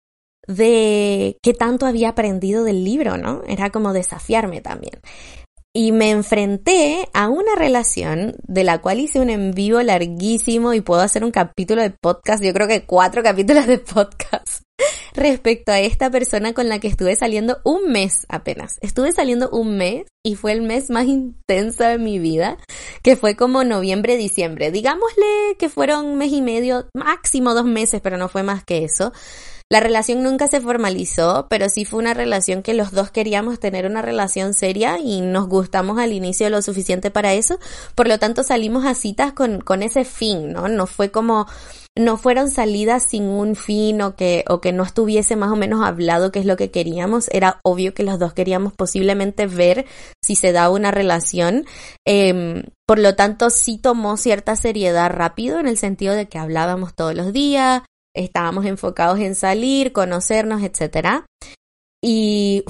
de 0.46 1.38
qué 1.42 1.54
tanto 1.54 1.86
había 1.86 2.10
aprendido 2.10 2.64
del 2.64 2.84
libro, 2.84 3.16
¿no? 3.16 3.42
Era 3.46 3.70
como 3.70 3.92
desafiarme 3.92 4.60
también. 4.60 5.00
Y 5.74 5.92
me 5.92 6.10
enfrenté 6.10 7.08
a 7.14 7.30
una 7.30 7.54
relación 7.56 8.36
de 8.42 8.62
la 8.62 8.82
cual 8.82 9.00
hice 9.00 9.20
un 9.20 9.30
en 9.30 9.52
vivo 9.52 9.80
larguísimo 9.80 10.74
y 10.74 10.82
puedo 10.82 11.00
hacer 11.00 11.24
un 11.24 11.30
capítulo 11.30 11.80
de 11.80 11.90
podcast, 11.90 12.44
yo 12.44 12.52
creo 12.52 12.68
que 12.68 12.84
cuatro 12.84 13.22
capítulos 13.22 13.66
de 13.66 13.78
podcast 13.78 14.41
respecto 15.14 15.72
a 15.72 15.80
esta 15.80 16.10
persona 16.10 16.52
con 16.52 16.68
la 16.68 16.78
que 16.78 16.88
estuve 16.88 17.16
saliendo 17.16 17.58
un 17.64 17.90
mes 17.90 18.26
apenas. 18.28 18.78
Estuve 18.80 19.12
saliendo 19.12 19.50
un 19.50 19.76
mes 19.76 20.06
y 20.22 20.36
fue 20.36 20.52
el 20.52 20.62
mes 20.62 20.90
más 20.90 21.06
intenso 21.06 21.84
de 21.84 21.98
mi 21.98 22.18
vida, 22.18 22.58
que 23.02 23.16
fue 23.16 23.36
como 23.36 23.64
noviembre, 23.64 24.16
diciembre. 24.16 24.70
Digámosle 24.70 25.56
que 25.58 25.68
fueron 25.68 26.16
mes 26.16 26.32
y 26.32 26.42
medio, 26.42 26.86
máximo 26.94 27.54
dos 27.54 27.64
meses, 27.64 28.00
pero 28.02 28.16
no 28.16 28.28
fue 28.28 28.42
más 28.42 28.64
que 28.64 28.84
eso. 28.84 29.12
La 29.72 29.80
relación 29.80 30.22
nunca 30.22 30.48
se 30.48 30.60
formalizó, 30.60 31.46
pero 31.48 31.70
sí 31.70 31.86
fue 31.86 32.00
una 32.00 32.12
relación 32.12 32.62
que 32.62 32.74
los 32.74 32.90
dos 32.90 33.10
queríamos 33.10 33.58
tener 33.58 33.86
una 33.86 34.02
relación 34.02 34.52
seria 34.52 34.98
y 34.98 35.22
nos 35.22 35.48
gustamos 35.48 35.98
al 35.98 36.12
inicio 36.12 36.50
lo 36.50 36.60
suficiente 36.60 37.10
para 37.10 37.32
eso. 37.32 37.58
Por 37.94 38.06
lo 38.06 38.18
tanto, 38.18 38.42
salimos 38.42 38.84
a 38.84 38.94
citas 38.94 39.32
con, 39.32 39.62
con 39.62 39.82
ese 39.82 40.04
fin, 40.04 40.52
¿no? 40.52 40.68
No 40.68 40.86
fue 40.86 41.10
como, 41.10 41.46
no 41.96 42.16
fueron 42.16 42.50
salidas 42.50 43.02
sin 43.02 43.24
un 43.24 43.54
fin 43.54 44.00
o 44.00 44.16
que, 44.16 44.44
o 44.48 44.60
que 44.60 44.72
no 44.72 44.82
estuviese 44.82 45.36
más 45.36 45.52
o 45.52 45.56
menos 45.56 45.84
hablado 45.84 46.32
qué 46.32 46.38
es 46.38 46.46
lo 46.46 46.56
que 46.56 46.70
queríamos. 46.70 47.28
Era 47.32 47.60
obvio 47.62 47.92
que 47.92 48.02
los 48.02 48.18
dos 48.18 48.32
queríamos 48.32 48.72
posiblemente 48.72 49.46
ver 49.46 49.86
si 50.24 50.34
se 50.34 50.52
daba 50.52 50.74
una 50.74 50.90
relación. 50.90 51.66
Eh, 52.06 52.64
por 52.86 52.98
lo 52.98 53.14
tanto, 53.14 53.50
sí 53.50 53.78
tomó 53.78 54.16
cierta 54.16 54.56
seriedad 54.56 55.10
rápido 55.10 55.60
en 55.60 55.66
el 55.66 55.76
sentido 55.76 56.14
de 56.14 56.28
que 56.28 56.38
hablábamos 56.38 56.94
todos 56.94 57.14
los 57.14 57.32
días, 57.32 57.82
estábamos 58.14 58.64
enfocados 58.64 59.18
en 59.20 59.34
salir, 59.34 59.92
conocernos, 59.92 60.62
etc. 60.62 61.24
Y 62.02 62.64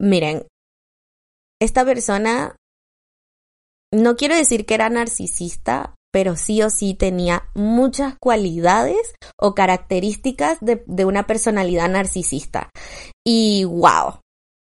miren, 0.00 0.46
esta 1.60 1.84
persona, 1.84 2.54
no 3.92 4.16
quiero 4.16 4.36
decir 4.36 4.66
que 4.66 4.74
era 4.74 4.88
narcisista, 4.88 5.94
pero 6.12 6.36
sí 6.36 6.62
o 6.62 6.70
sí 6.70 6.94
tenía 6.94 7.44
muchas 7.54 8.14
cualidades 8.18 9.14
o 9.38 9.54
características 9.54 10.58
de, 10.60 11.04
una 11.04 11.26
personalidad 11.26 11.88
narcisista. 11.88 12.70
Y 13.24 13.64
wow, 13.64 14.20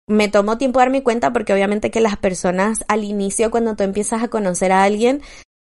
me 0.08 0.28
tomó 0.28 0.58
tiempo 0.58 0.80
darme 0.80 1.04
cuenta 1.04 1.34
porque 1.34 1.54
obviamente 1.54 1.92
que 1.92 2.02
las 2.02 2.18
personas 2.18 2.84
al 2.88 3.04
inicio 3.04 3.52
cuando 3.52 3.76
tú 3.76 3.84
empiezas 3.84 4.24
a 4.24 4.30
conocer 4.30 4.72
a 4.72 4.84
alguien 4.84 5.22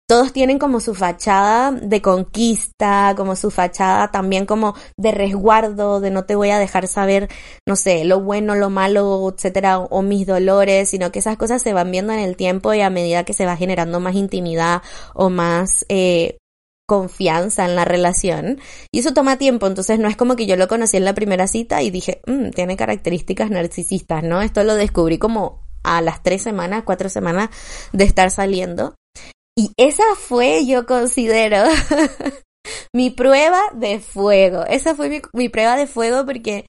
todos 0.06 0.32
tienen 0.32 0.58
como 0.58 0.80
su 0.80 0.94
fachada 0.94 1.72
de 1.72 2.00
conquista, 2.00 3.14
como 3.16 3.34
su 3.34 3.50
fachada 3.50 4.10
también 4.10 4.46
como 4.46 4.74
de 4.96 5.10
resguardo, 5.10 6.00
de 6.00 6.10
no 6.10 6.24
te 6.24 6.36
voy 6.36 6.50
a 6.50 6.58
dejar 6.58 6.86
saber, 6.86 7.28
no 7.66 7.74
sé, 7.74 8.04
lo 8.04 8.20
bueno, 8.20 8.54
lo 8.54 8.70
malo, 8.70 9.32
etcétera, 9.34 9.78
o, 9.78 10.02
mis 10.02 10.26
dolores, 10.26 10.90
sino 10.90 11.10
que 11.10 11.18
esas 11.18 11.36
cosas 11.36 11.60
se 11.62 11.72
van 11.72 11.90
viendo 11.90 12.12
en 12.12 12.20
el 12.20 12.36
tiempo 12.36 12.72
y 12.72 12.82
a 12.82 12.90
medida 12.90 13.24
que 13.24 13.32
se 13.32 13.46
va 13.46 13.56
generando 13.56 13.98
más 13.98 14.14
intimidad 14.14 14.82
o 15.14 15.28
más 15.28 15.84
eh, 15.88 16.38
confianza 16.86 17.64
en 17.64 17.74
la 17.74 17.84
relación. 17.84 18.60
Y 18.92 19.00
eso 19.00 19.12
toma 19.12 19.38
tiempo, 19.38 19.66
entonces 19.66 19.98
no 19.98 20.08
es 20.08 20.16
como 20.16 20.36
que 20.36 20.46
yo 20.46 20.56
lo 20.56 20.68
conocí 20.68 20.96
en 20.96 21.04
la 21.04 21.14
primera 21.14 21.48
cita 21.48 21.82
y 21.82 21.90
dije, 21.90 22.20
mmm, 22.26 22.50
tiene 22.50 22.76
características 22.76 23.50
narcisistas, 23.50 24.22
¿no? 24.22 24.40
Esto 24.40 24.62
lo 24.62 24.76
descubrí 24.76 25.18
como 25.18 25.66
a 25.82 26.00
las 26.00 26.22
tres 26.22 26.42
semanas, 26.42 26.84
cuatro 26.84 27.08
semanas 27.08 27.50
de 27.92 28.04
estar 28.04 28.30
saliendo. 28.30 28.94
Y 29.58 29.72
esa 29.78 30.04
fue, 30.16 30.66
yo 30.66 30.84
considero, 30.84 31.64
mi 32.92 33.10
prueba 33.10 33.60
de 33.74 34.00
fuego. 34.00 34.64
Esa 34.66 34.94
fue 34.94 35.22
mi, 35.32 35.48
prueba 35.48 35.76
de 35.76 35.86
fuego 35.86 36.26
porque 36.26 36.66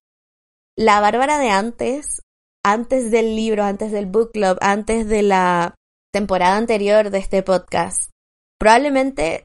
la 0.78 1.02
Bárbara 1.02 1.38
de 1.38 1.50
antes, 1.50 2.22
antes 2.66 3.12
del 3.12 3.36
libro, 3.36 3.64
antes 3.64 3.92
del 3.92 4.06
book 4.06 4.32
club, 4.32 4.58
antes 4.62 5.08
de 5.08 5.22
la 5.22 5.76
temporada 6.14 6.56
anterior 6.56 7.10
de 7.10 7.18
este 7.18 7.44
podcast, 7.44 8.12
probablemente 8.58 9.44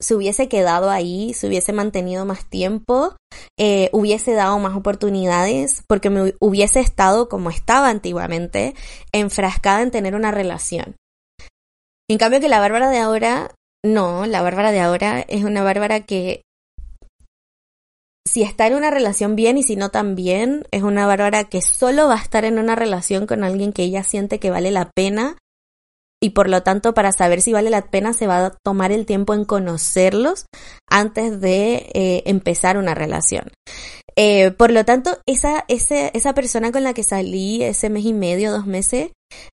se 0.00 0.14
hubiese 0.14 0.48
quedado 0.48 0.90
ahí, 0.90 1.34
se 1.34 1.46
hubiese 1.46 1.72
mantenido 1.72 2.24
más 2.24 2.48
tiempo, 2.48 3.14
eh, 3.58 3.90
hubiese 3.92 4.32
dado 4.32 4.58
más 4.58 4.74
oportunidades, 4.74 5.84
porque 5.86 6.10
me 6.10 6.34
hubiese 6.40 6.80
estado 6.80 7.28
como 7.28 7.50
estaba 7.50 7.88
antiguamente, 7.90 8.74
enfrascada 9.12 9.82
en 9.82 9.90
tener 9.90 10.14
una 10.14 10.30
relación. 10.30 10.96
En 12.10 12.18
cambio 12.18 12.40
que 12.40 12.48
la 12.48 12.58
Bárbara 12.58 12.90
de 12.90 12.98
ahora, 12.98 13.54
no, 13.84 14.26
la 14.26 14.42
Bárbara 14.42 14.72
de 14.72 14.80
ahora 14.80 15.20
es 15.28 15.44
una 15.44 15.62
Bárbara 15.62 16.00
que 16.00 16.42
si 18.26 18.42
está 18.42 18.66
en 18.66 18.74
una 18.74 18.90
relación 18.90 19.36
bien 19.36 19.56
y 19.56 19.62
si 19.62 19.76
no 19.76 19.90
también, 19.90 20.66
es 20.72 20.82
una 20.82 21.06
Bárbara 21.06 21.44
que 21.44 21.62
solo 21.62 22.08
va 22.08 22.14
a 22.14 22.20
estar 22.20 22.44
en 22.44 22.58
una 22.58 22.74
relación 22.74 23.28
con 23.28 23.44
alguien 23.44 23.72
que 23.72 23.84
ella 23.84 24.02
siente 24.02 24.40
que 24.40 24.50
vale 24.50 24.72
la 24.72 24.90
pena 24.92 25.38
y 26.20 26.30
por 26.30 26.48
lo 26.48 26.64
tanto 26.64 26.94
para 26.94 27.12
saber 27.12 27.42
si 27.42 27.52
vale 27.52 27.70
la 27.70 27.82
pena 27.92 28.12
se 28.12 28.26
va 28.26 28.44
a 28.44 28.50
tomar 28.64 28.90
el 28.90 29.06
tiempo 29.06 29.32
en 29.32 29.44
conocerlos 29.44 30.46
antes 30.88 31.40
de 31.40 31.90
eh, 31.94 32.24
empezar 32.26 32.76
una 32.76 32.96
relación. 32.96 33.52
Eh, 34.16 34.50
por 34.50 34.72
lo 34.72 34.84
tanto, 34.84 35.16
esa, 35.26 35.64
ese, 35.68 36.10
esa 36.14 36.34
persona 36.34 36.72
con 36.72 36.82
la 36.82 36.92
que 36.92 37.04
salí 37.04 37.62
ese 37.62 37.88
mes 37.88 38.04
y 38.04 38.12
medio, 38.14 38.50
dos 38.50 38.66
meses, 38.66 39.12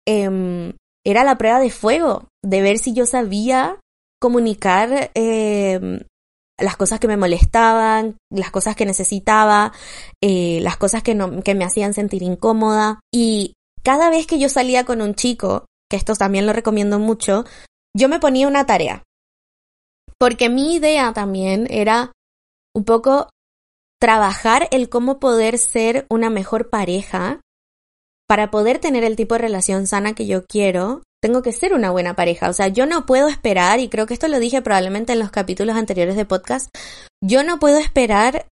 eh, 0.08 0.72
era 1.06 1.22
la 1.22 1.38
prueba 1.38 1.60
de 1.60 1.70
fuego 1.70 2.30
de 2.46 2.62
ver 2.62 2.78
si 2.78 2.92
yo 2.92 3.06
sabía 3.06 3.80
comunicar 4.20 5.10
eh, 5.14 6.00
las 6.58 6.76
cosas 6.76 7.00
que 7.00 7.08
me 7.08 7.16
molestaban, 7.16 8.16
las 8.30 8.50
cosas 8.50 8.76
que 8.76 8.86
necesitaba, 8.86 9.72
eh, 10.22 10.60
las 10.62 10.76
cosas 10.76 11.02
que, 11.02 11.14
no, 11.14 11.42
que 11.42 11.54
me 11.54 11.64
hacían 11.64 11.92
sentir 11.92 12.22
incómoda. 12.22 13.00
Y 13.12 13.54
cada 13.82 14.10
vez 14.10 14.26
que 14.26 14.38
yo 14.38 14.48
salía 14.48 14.84
con 14.84 15.02
un 15.02 15.14
chico, 15.14 15.66
que 15.90 15.96
esto 15.96 16.14
también 16.14 16.46
lo 16.46 16.52
recomiendo 16.52 16.98
mucho, 16.98 17.44
yo 17.96 18.08
me 18.08 18.20
ponía 18.20 18.48
una 18.48 18.64
tarea. 18.64 19.02
Porque 20.18 20.48
mi 20.48 20.74
idea 20.74 21.12
también 21.12 21.66
era 21.68 22.12
un 22.74 22.84
poco 22.84 23.28
trabajar 24.00 24.68
el 24.70 24.88
cómo 24.88 25.18
poder 25.18 25.58
ser 25.58 26.06
una 26.08 26.30
mejor 26.30 26.70
pareja 26.70 27.40
para 28.28 28.50
poder 28.50 28.78
tener 28.78 29.04
el 29.04 29.16
tipo 29.16 29.34
de 29.34 29.40
relación 29.40 29.86
sana 29.86 30.14
que 30.14 30.26
yo 30.26 30.44
quiero, 30.46 31.02
tengo 31.26 31.42
que 31.42 31.50
ser 31.50 31.74
una 31.74 31.90
buena 31.90 32.14
pareja. 32.14 32.48
O 32.48 32.52
sea, 32.52 32.68
yo 32.68 32.86
no 32.86 33.04
puedo 33.04 33.26
esperar, 33.26 33.80
y 33.80 33.88
creo 33.88 34.06
que 34.06 34.14
esto 34.14 34.28
lo 34.28 34.38
dije 34.38 34.62
probablemente 34.62 35.12
en 35.12 35.18
los 35.18 35.32
capítulos 35.32 35.74
anteriores 35.74 36.14
de 36.14 36.24
podcast, 36.24 36.72
yo 37.20 37.42
no 37.42 37.58
puedo 37.58 37.78
esperar 37.78 38.46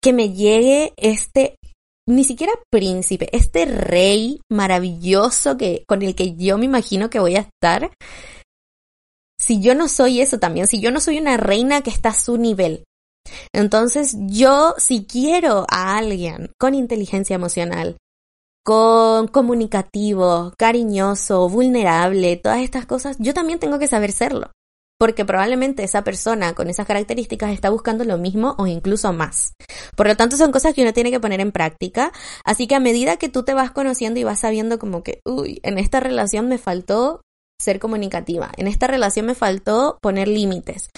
que 0.00 0.12
me 0.12 0.32
llegue 0.32 0.94
este, 0.96 1.56
ni 2.08 2.22
siquiera 2.22 2.52
príncipe, 2.70 3.28
este 3.36 3.64
rey 3.64 4.40
maravilloso 4.48 5.56
que, 5.56 5.82
con 5.88 6.02
el 6.02 6.14
que 6.14 6.36
yo 6.36 6.58
me 6.58 6.66
imagino 6.66 7.10
que 7.10 7.18
voy 7.18 7.34
a 7.34 7.40
estar. 7.40 7.90
Si 9.40 9.60
yo 9.60 9.74
no 9.74 9.88
soy 9.88 10.20
eso 10.20 10.38
también, 10.38 10.68
si 10.68 10.80
yo 10.80 10.92
no 10.92 11.00
soy 11.00 11.18
una 11.18 11.38
reina 11.38 11.80
que 11.80 11.90
está 11.90 12.10
a 12.10 12.14
su 12.14 12.36
nivel, 12.36 12.84
entonces 13.52 14.14
yo 14.28 14.74
si 14.78 15.06
quiero 15.06 15.66
a 15.68 15.98
alguien 15.98 16.52
con 16.56 16.74
inteligencia 16.74 17.34
emocional, 17.34 17.96
con 18.64 19.28
comunicativo, 19.28 20.52
cariñoso, 20.58 21.48
vulnerable, 21.48 22.36
todas 22.36 22.60
estas 22.60 22.86
cosas, 22.86 23.16
yo 23.18 23.34
también 23.34 23.58
tengo 23.58 23.78
que 23.78 23.88
saber 23.88 24.12
serlo. 24.12 24.50
Porque 24.98 25.24
probablemente 25.24 25.82
esa 25.82 26.04
persona 26.04 26.54
con 26.54 26.68
esas 26.68 26.86
características 26.86 27.52
está 27.52 27.70
buscando 27.70 28.04
lo 28.04 28.18
mismo 28.18 28.54
o 28.58 28.66
incluso 28.66 29.14
más. 29.14 29.54
Por 29.96 30.06
lo 30.06 30.14
tanto, 30.14 30.36
son 30.36 30.52
cosas 30.52 30.74
que 30.74 30.82
uno 30.82 30.92
tiene 30.92 31.10
que 31.10 31.20
poner 31.20 31.40
en 31.40 31.52
práctica. 31.52 32.12
Así 32.44 32.66
que 32.66 32.74
a 32.74 32.80
medida 32.80 33.16
que 33.16 33.30
tú 33.30 33.42
te 33.42 33.54
vas 33.54 33.70
conociendo 33.70 34.20
y 34.20 34.24
vas 34.24 34.40
sabiendo 34.40 34.78
como 34.78 35.02
que, 35.02 35.20
uy, 35.24 35.58
en 35.62 35.78
esta 35.78 36.00
relación 36.00 36.48
me 36.48 36.58
faltó 36.58 37.22
ser 37.58 37.78
comunicativa. 37.78 38.50
En 38.58 38.66
esta 38.66 38.88
relación 38.88 39.24
me 39.24 39.34
faltó 39.34 39.98
poner 40.02 40.28
límites. 40.28 40.90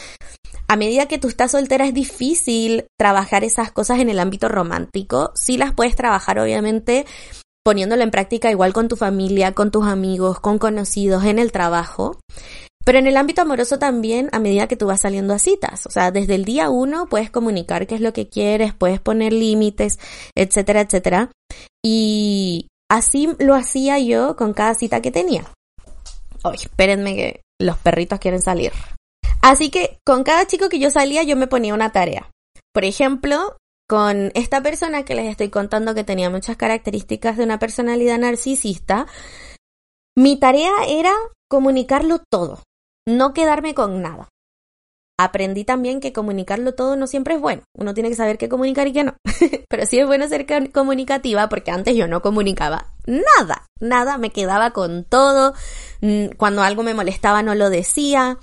A 0.68 0.76
medida 0.76 1.06
que 1.06 1.18
tú 1.18 1.28
estás 1.28 1.50
soltera 1.50 1.86
es 1.86 1.94
difícil 1.94 2.86
trabajar 2.98 3.44
esas 3.44 3.72
cosas 3.72 4.00
en 4.00 4.08
el 4.08 4.18
ámbito 4.18 4.48
romántico. 4.48 5.30
Sí 5.34 5.58
las 5.58 5.74
puedes 5.74 5.96
trabajar 5.96 6.38
obviamente 6.38 7.04
poniéndolo 7.64 8.02
en 8.02 8.10
práctica 8.10 8.50
igual 8.50 8.72
con 8.72 8.88
tu 8.88 8.96
familia, 8.96 9.52
con 9.52 9.70
tus 9.70 9.86
amigos, 9.86 10.40
con 10.40 10.58
conocidos, 10.58 11.24
en 11.24 11.38
el 11.38 11.52
trabajo. 11.52 12.18
Pero 12.84 12.98
en 12.98 13.06
el 13.06 13.16
ámbito 13.16 13.42
amoroso 13.42 13.78
también, 13.78 14.28
a 14.32 14.40
medida 14.40 14.66
que 14.66 14.76
tú 14.76 14.86
vas 14.86 15.02
saliendo 15.02 15.34
a 15.34 15.38
citas, 15.38 15.86
o 15.86 15.90
sea, 15.90 16.10
desde 16.10 16.34
el 16.34 16.44
día 16.44 16.68
uno 16.68 17.06
puedes 17.06 17.30
comunicar 17.30 17.86
qué 17.86 17.94
es 17.94 18.00
lo 18.00 18.12
que 18.12 18.28
quieres, 18.28 18.74
puedes 18.74 19.00
poner 19.00 19.32
límites, 19.32 20.00
etcétera, 20.36 20.80
etcétera. 20.80 21.30
Y 21.84 22.66
así 22.90 23.28
lo 23.38 23.54
hacía 23.54 23.98
yo 24.00 24.34
con 24.34 24.52
cada 24.52 24.74
cita 24.74 25.00
que 25.00 25.12
tenía. 25.12 25.44
Oye, 26.42 26.64
espérenme 26.64 27.14
que 27.14 27.40
los 27.60 27.78
perritos 27.78 28.18
quieren 28.18 28.42
salir. 28.42 28.72
Así 29.40 29.70
que 29.70 29.98
con 30.04 30.24
cada 30.24 30.46
chico 30.46 30.68
que 30.68 30.80
yo 30.80 30.90
salía 30.90 31.22
yo 31.22 31.36
me 31.36 31.46
ponía 31.46 31.74
una 31.74 31.92
tarea. 31.92 32.30
Por 32.72 32.84
ejemplo, 32.84 33.56
con 33.92 34.32
esta 34.34 34.62
persona 34.62 35.04
que 35.04 35.14
les 35.14 35.28
estoy 35.28 35.50
contando 35.50 35.94
que 35.94 36.02
tenía 36.02 36.30
muchas 36.30 36.56
características 36.56 37.36
de 37.36 37.44
una 37.44 37.58
personalidad 37.58 38.18
narcisista, 38.18 39.06
mi 40.16 40.38
tarea 40.38 40.72
era 40.88 41.12
comunicarlo 41.46 42.20
todo, 42.30 42.62
no 43.06 43.34
quedarme 43.34 43.74
con 43.74 44.00
nada. 44.00 44.30
Aprendí 45.20 45.64
también 45.64 46.00
que 46.00 46.14
comunicarlo 46.14 46.72
todo 46.74 46.96
no 46.96 47.06
siempre 47.06 47.34
es 47.34 47.42
bueno. 47.42 47.64
Uno 47.76 47.92
tiene 47.92 48.08
que 48.08 48.14
saber 48.16 48.38
qué 48.38 48.48
comunicar 48.48 48.88
y 48.88 48.94
qué 48.94 49.04
no. 49.04 49.14
Pero 49.68 49.84
sí 49.84 49.98
es 49.98 50.06
bueno 50.06 50.26
ser 50.26 50.46
comunicativa 50.72 51.50
porque 51.50 51.70
antes 51.70 51.94
yo 51.94 52.08
no 52.08 52.22
comunicaba 52.22 52.94
nada, 53.04 53.66
nada, 53.78 54.16
me 54.16 54.30
quedaba 54.30 54.70
con 54.70 55.04
todo. 55.04 55.52
Mm, 56.00 56.28
cuando 56.38 56.62
algo 56.62 56.82
me 56.82 56.94
molestaba 56.94 57.42
no 57.42 57.54
lo 57.54 57.68
decía 57.68 58.38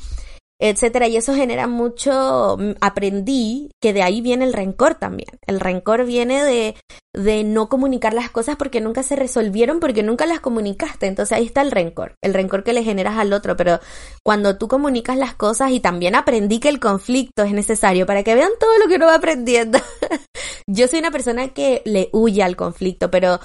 etcétera. 0.60 1.08
Y 1.08 1.18
eso 1.18 1.34
genera 1.34 1.68
mucho, 1.68 2.58
mm, 2.60 2.72
aprendí 2.82 3.72
que 3.82 3.94
de 3.94 4.04
ahí 4.04 4.22
viene 4.22 4.46
el 4.46 4.54
rencor 4.54 4.96
también. 4.96 5.30
El 5.48 5.60
rencor 5.60 6.06
viene 6.06 6.44
de, 6.44 6.76
de 7.14 7.44
no 7.44 7.70
comunicar 7.70 8.14
las 8.14 8.30
cosas 8.30 8.56
porque 8.58 8.82
nunca 8.82 9.04
se 9.04 9.16
resolvieron, 9.16 9.80
porque 9.80 10.04
nunca 10.04 10.26
las 10.26 10.40
comunicaste. 10.40 11.08
Entonces 11.08 11.38
ahí 11.38 11.46
está 11.46 11.62
el 11.62 11.72
rencor, 11.72 12.16
el 12.22 12.34
rencor 12.34 12.64
que 12.64 12.74
le 12.74 12.84
generas 12.84 13.18
al 13.18 13.34
otro. 13.34 13.56
Pero 13.56 13.80
cuando 14.24 14.58
tú 14.58 14.68
comunicas 14.68 15.18
las 15.18 15.34
cosas 15.34 15.72
y 15.72 15.80
también 15.80 16.16
aprendí 16.16 16.60
que 16.60 16.70
el 16.70 16.80
conflicto 16.80 17.44
es 17.44 17.54
necesario 17.54 18.06
para 18.06 18.24
que 18.24 18.36
vean 18.36 18.52
todo 18.60 18.78
lo 18.80 18.88
que 18.88 18.96
uno 18.96 19.08
va 19.08 19.16
aprendiendo. 19.16 19.80
Yo 20.68 20.88
soy 20.88 21.00
una 21.00 21.12
persona 21.12 21.50
que 21.50 21.82
le 21.86 22.10
huye 22.12 22.44
al 22.44 22.56
conflicto, 22.56 23.10
pero 23.10 23.40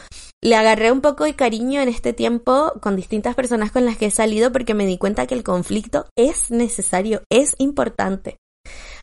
le 0.45 0.57
agarré 0.57 0.93
un 0.93 1.01
poco 1.01 1.25
de 1.25 1.35
cariño 1.35 1.81
en 1.81 1.89
este 1.89 2.13
tiempo 2.13 2.75
con 2.83 2.97
distintas 2.97 3.35
personas 3.35 3.73
con 3.73 3.87
las 3.87 3.97
que 3.97 4.07
he 4.07 4.11
salido 4.11 4.53
porque 4.53 4.75
me 4.75 4.85
di 4.85 4.99
cuenta 4.99 5.27
que 5.27 5.35
el 5.35 5.43
conflicto 5.43 6.07
es 6.17 6.51
necesario, 6.51 7.23
es 7.31 7.55
importante. 7.57 8.37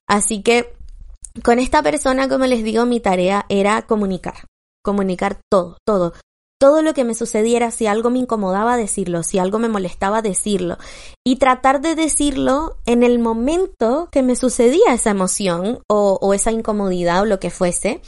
Así 0.08 0.43
que 0.43 0.75
con 1.43 1.58
esta 1.58 1.82
persona, 1.82 2.30
como 2.30 2.45
les 2.45 2.63
digo, 2.63 2.86
mi 2.86 2.99
tarea 2.99 3.47
era 3.49 3.82
comunicar, 3.82 4.45
comunicar 4.84 5.39
todo, 5.49 5.77
todo. 5.84 6.13
Todo 6.60 6.84
lo 6.84 6.93
que 6.93 7.06
me 7.06 7.15
sucediera, 7.15 7.71
si 7.71 7.88
algo 7.88 8.12
me 8.12 8.19
incomodaba, 8.19 8.77
decirlo, 8.77 9.23
si 9.23 9.39
algo 9.39 9.58
me 9.58 9.67
molestaba, 9.67 10.21
decirlo. 10.21 10.77
Y 11.25 11.38
tratar 11.38 11.82
de 11.82 11.95
decirlo 11.95 12.77
en 12.86 13.01
el 13.01 13.17
momento 13.17 14.10
que 14.12 14.21
me 14.21 14.36
sucedía 14.36 14.93
esa 14.93 15.10
emoción 15.10 15.80
o, 15.89 16.19
o 16.21 16.36
esa 16.36 16.51
incomodidad 16.51 17.21
o 17.21 17.25
lo 17.25 17.39
que 17.39 17.49
fuese 17.49 17.99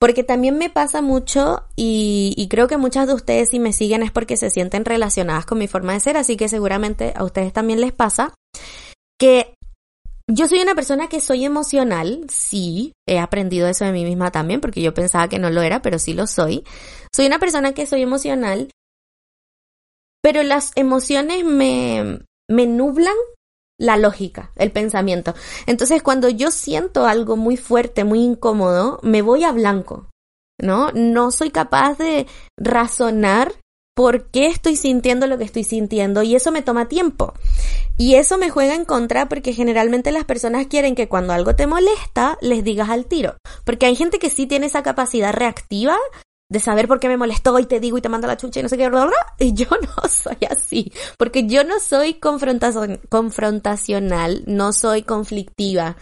porque 0.00 0.24
también 0.24 0.56
me 0.56 0.70
pasa 0.70 1.02
mucho 1.02 1.66
y, 1.76 2.46
creo 2.50 2.66
que 2.66 2.78
muchas 2.78 3.06
de 3.06 3.14
ustedes 3.14 3.50
si 3.50 3.60
me 3.60 3.74
siguen 3.74 4.02
es 4.02 4.10
porque 4.10 4.38
se 4.38 4.48
sienten 4.48 4.86
relacionadas 4.86 5.44
con 5.44 5.58
mi 5.58 5.68
forma 5.68 5.92
de 5.92 6.00
ser, 6.00 6.16
así 6.16 6.36
que 6.36 6.48
seguramente 6.48 7.12
a 7.14 7.22
ustedes 7.22 7.52
también 7.52 7.80
les 7.80 7.92
pasa 7.92 8.34
que 9.18 9.54
yo 10.26 10.48
soy 10.48 10.60
una 10.60 10.74
persona 10.74 11.08
que 11.08 11.20
soy 11.20 11.44
emocional, 11.44 12.24
sí, 12.30 12.92
he 13.06 13.18
aprendido 13.18 13.68
eso 13.68 13.84
de 13.84 13.92
mí 13.92 14.04
misma 14.04 14.30
también 14.30 14.62
porque 14.62 14.80
yo 14.80 14.94
pensaba 14.94 15.28
que 15.28 15.38
no 15.38 15.50
lo 15.50 15.60
era, 15.60 15.82
pero 15.82 15.98
sí 15.98 16.14
lo 16.14 16.26
soy. 16.26 16.64
Soy 17.14 17.26
una 17.26 17.38
persona 17.38 17.72
que 17.72 17.86
soy 17.86 18.02
emocional, 18.02 18.70
pero 20.22 20.42
las 20.44 20.70
emociones 20.76 21.44
me, 21.44 22.20
me 22.48 22.66
nublan 22.66 23.16
la 23.80 23.96
lógica, 23.96 24.52
el 24.56 24.70
pensamiento. 24.70 25.34
Entonces, 25.66 26.02
cuando 26.02 26.28
yo 26.28 26.50
siento 26.50 27.06
algo 27.06 27.36
muy 27.36 27.56
fuerte, 27.56 28.04
muy 28.04 28.20
incómodo, 28.20 29.00
me 29.02 29.22
voy 29.22 29.42
a 29.42 29.52
blanco, 29.52 30.06
¿no? 30.60 30.92
No 30.92 31.30
soy 31.30 31.50
capaz 31.50 31.96
de 31.96 32.26
razonar 32.58 33.54
por 33.96 34.26
qué 34.30 34.46
estoy 34.46 34.76
sintiendo 34.76 35.26
lo 35.26 35.38
que 35.38 35.44
estoy 35.44 35.64
sintiendo 35.64 36.22
y 36.22 36.34
eso 36.34 36.52
me 36.52 36.62
toma 36.62 36.88
tiempo. 36.88 37.32
Y 37.96 38.14
eso 38.14 38.36
me 38.38 38.50
juega 38.50 38.74
en 38.74 38.84
contra 38.84 39.28
porque 39.28 39.54
generalmente 39.54 40.12
las 40.12 40.24
personas 40.24 40.66
quieren 40.66 40.94
que 40.94 41.08
cuando 41.08 41.32
algo 41.32 41.56
te 41.56 41.66
molesta 41.66 42.38
les 42.42 42.62
digas 42.62 42.90
al 42.90 43.06
tiro. 43.06 43.36
Porque 43.64 43.86
hay 43.86 43.96
gente 43.96 44.18
que 44.18 44.30
sí 44.30 44.46
tiene 44.46 44.66
esa 44.66 44.82
capacidad 44.82 45.32
reactiva 45.32 45.96
de 46.50 46.60
saber 46.60 46.88
por 46.88 47.00
qué 47.00 47.08
me 47.08 47.16
molestó 47.16 47.58
y 47.58 47.64
te 47.64 47.80
digo 47.80 47.96
y 47.96 48.02
te 48.02 48.10
mando 48.10 48.26
la 48.26 48.36
chucha 48.36 48.60
y 48.60 48.62
no 48.62 48.68
sé 48.68 48.76
qué, 48.76 48.90
bla, 48.90 49.08
y 49.38 49.54
yo 49.54 49.68
no 49.80 50.08
soy 50.08 50.36
así, 50.50 50.92
porque 51.16 51.46
yo 51.46 51.64
no 51.64 51.80
soy 51.80 52.14
confrontacional, 52.14 54.42
no 54.46 54.74
soy 54.74 55.02
conflictiva. 55.02 55.96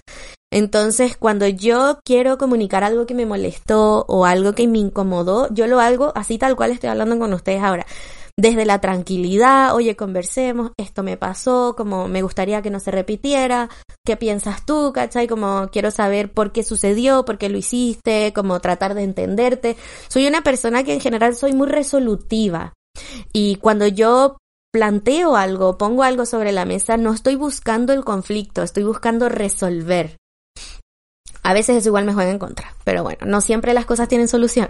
Entonces, 0.51 1.19
cuando 1.19 1.47
yo 1.47 2.01
quiero 2.03 2.39
comunicar 2.39 2.83
algo 2.83 3.05
que 3.05 3.13
me 3.13 3.27
molestó 3.27 4.07
o 4.09 4.25
algo 4.25 4.55
que 4.55 4.67
me 4.67 4.79
incomodó, 4.79 5.53
yo 5.53 5.67
lo 5.67 5.79
hago 5.79 6.11
así 6.17 6.39
tal 6.39 6.57
cual 6.57 6.71
estoy 6.71 6.89
hablando 6.89 7.19
con 7.19 7.35
ustedes 7.35 7.63
ahora 7.63 7.85
desde 8.39 8.65
la 8.65 8.81
tranquilidad, 8.81 9.75
oye, 9.75 9.97
conversemos, 9.97 10.71
esto 10.77 11.03
me 11.03 11.17
pasó, 11.17 11.75
como 11.77 12.07
me 12.07 12.23
gustaría 12.23 12.63
que 12.63 12.71
no 12.71 12.79
se 12.79 12.93
repitiera, 12.93 13.69
¿qué 14.07 14.17
piensas 14.17 14.65
tú, 14.65 14.93
cachai? 14.95 15.27
Como 15.27 15.69
quiero 15.73 15.91
saber 15.91 16.31
por 16.31 16.53
qué 16.53 16.63
sucedió, 16.63 17.25
por 17.25 17.37
qué 17.37 17.49
lo 17.49 17.59
hiciste, 17.59 18.33
como 18.33 18.61
tratar 18.61 18.95
de 18.95 19.03
entenderte. 19.03 19.77
Soy 20.07 20.29
una 20.29 20.43
persona 20.43 20.85
que 20.85 20.95
en 20.95 21.01
general 21.01 21.35
soy 21.35 21.53
muy 21.53 21.67
resolutiva 21.67 22.75
y 23.33 23.57
cuando 23.57 23.89
yo 23.89 24.37
planteo 24.73 25.35
algo, 25.35 25.77
pongo 25.77 26.05
algo 26.05 26.25
sobre 26.25 26.53
la 26.53 26.65
mesa, 26.65 26.97
no 26.97 27.13
estoy 27.15 27.35
buscando 27.35 27.93
el 27.93 28.05
conflicto, 28.05 28.63
estoy 28.63 28.85
buscando 28.85 29.29
resolver. 29.29 30.17
A 31.43 31.53
veces 31.55 31.77
eso 31.77 31.89
igual 31.89 32.05
me 32.05 32.15
juega 32.15 32.31
en 32.31 32.39
contra, 32.39 32.75
pero 32.85 33.03
bueno, 33.03 33.27
no 33.27 33.41
siempre 33.41 33.75
las 33.75 33.87
cosas 33.87 34.09
tienen 34.09 34.29
solución. 34.29 34.69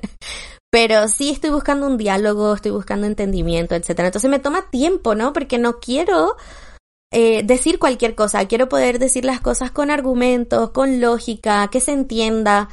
pero 0.70 1.08
sí 1.08 1.30
estoy 1.30 1.50
buscando 1.50 1.86
un 1.86 1.96
diálogo, 1.96 2.54
estoy 2.54 2.72
buscando 2.72 3.06
entendimiento, 3.06 3.74
etcétera. 3.74 4.08
Entonces 4.08 4.30
me 4.30 4.38
toma 4.38 4.70
tiempo, 4.70 5.14
¿no? 5.14 5.32
Porque 5.32 5.58
no 5.58 5.78
quiero 5.80 6.36
eh, 7.10 7.42
decir 7.42 7.78
cualquier 7.78 8.14
cosa, 8.14 8.46
quiero 8.46 8.68
poder 8.68 8.98
decir 8.98 9.24
las 9.24 9.40
cosas 9.40 9.70
con 9.70 9.90
argumentos, 9.90 10.70
con 10.70 11.00
lógica, 11.00 11.68
que 11.68 11.80
se 11.80 11.92
entienda. 11.92 12.68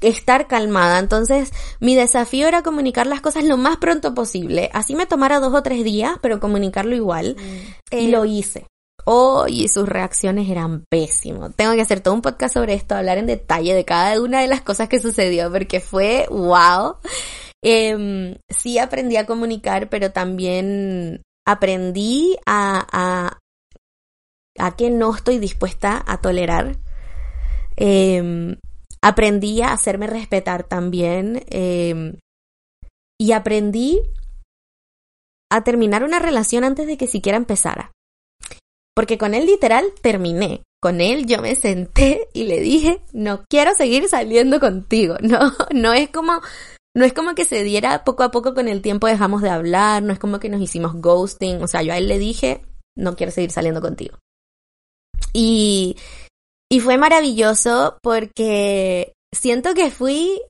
estar 0.00 0.46
calmada. 0.46 1.00
Entonces, 1.00 1.50
mi 1.80 1.96
desafío 1.96 2.46
era 2.46 2.62
comunicar 2.62 3.06
las 3.06 3.20
cosas 3.20 3.44
lo 3.44 3.56
más 3.56 3.78
pronto 3.78 4.14
posible. 4.14 4.70
Así 4.72 4.94
me 4.94 5.06
tomara 5.06 5.40
dos 5.40 5.52
o 5.54 5.62
tres 5.62 5.84
días, 5.84 6.12
pero 6.22 6.40
comunicarlo 6.40 6.94
igual. 6.94 7.36
Mm. 7.36 7.96
Y 7.96 8.06
lo 8.08 8.24
hice. 8.24 8.66
Oh, 9.10 9.46
y 9.48 9.68
sus 9.68 9.88
reacciones 9.88 10.50
eran 10.50 10.84
pésimos. 10.90 11.56
Tengo 11.56 11.72
que 11.72 11.80
hacer 11.80 12.00
todo 12.00 12.12
un 12.12 12.20
podcast 12.20 12.52
sobre 12.52 12.74
esto, 12.74 12.94
hablar 12.94 13.16
en 13.16 13.24
detalle 13.24 13.72
de 13.72 13.86
cada 13.86 14.20
una 14.20 14.42
de 14.42 14.48
las 14.48 14.60
cosas 14.60 14.90
que 14.90 15.00
sucedió, 15.00 15.50
porque 15.50 15.80
fue 15.80 16.26
wow. 16.28 16.96
Em, 17.64 18.36
sí 18.50 18.78
aprendí 18.78 19.16
a 19.16 19.24
comunicar, 19.24 19.88
pero 19.88 20.12
también 20.12 21.22
aprendí 21.46 22.36
a, 22.44 22.86
a, 22.92 23.38
a 24.58 24.76
que 24.76 24.90
no 24.90 25.14
estoy 25.14 25.38
dispuesta 25.38 26.04
a 26.06 26.20
tolerar. 26.20 26.76
Eh, 27.78 28.58
aprendí 29.00 29.62
a 29.62 29.72
hacerme 29.72 30.06
respetar 30.06 30.64
también 30.64 31.46
eh, 31.48 32.18
y 33.18 33.32
aprendí 33.32 34.02
a 35.50 35.64
terminar 35.64 36.04
una 36.04 36.18
relación 36.18 36.62
antes 36.64 36.86
de 36.86 36.98
que 36.98 37.06
siquiera 37.06 37.38
empezara. 37.38 37.90
Porque 38.98 39.16
con 39.16 39.32
él 39.32 39.46
literal 39.46 39.84
terminé. 40.02 40.64
Con 40.82 41.00
él 41.00 41.26
yo 41.26 41.40
me 41.40 41.54
senté 41.54 42.26
y 42.32 42.48
le 42.48 42.58
dije, 42.58 43.00
no 43.12 43.44
quiero 43.48 43.72
seguir 43.76 44.08
saliendo 44.08 44.58
contigo. 44.58 45.14
No, 45.22 45.52
no 45.72 45.92
es 45.92 46.10
como, 46.10 46.40
no 46.96 47.04
es 47.04 47.12
como 47.12 47.36
que 47.36 47.44
se 47.44 47.62
diera 47.62 48.02
poco 48.02 48.24
a 48.24 48.32
poco 48.32 48.54
con 48.54 48.66
el 48.66 48.82
tiempo 48.82 49.06
dejamos 49.06 49.40
de 49.40 49.50
hablar, 49.50 50.02
no 50.02 50.12
es 50.12 50.18
como 50.18 50.40
que 50.40 50.48
nos 50.48 50.60
hicimos 50.60 50.94
ghosting. 50.96 51.62
O 51.62 51.68
sea, 51.68 51.82
yo 51.82 51.92
a 51.92 51.96
él 51.96 52.08
le 52.08 52.18
dije, 52.18 52.66
no 52.96 53.14
quiero 53.14 53.30
seguir 53.30 53.52
saliendo 53.52 53.80
contigo. 53.80 54.18
Y 55.32 55.94
y 56.68 56.80
fue 56.80 56.98
maravilloso 56.98 57.98
porque 58.02 59.12
siento 59.32 59.74
que 59.74 59.92
fui 59.92 60.42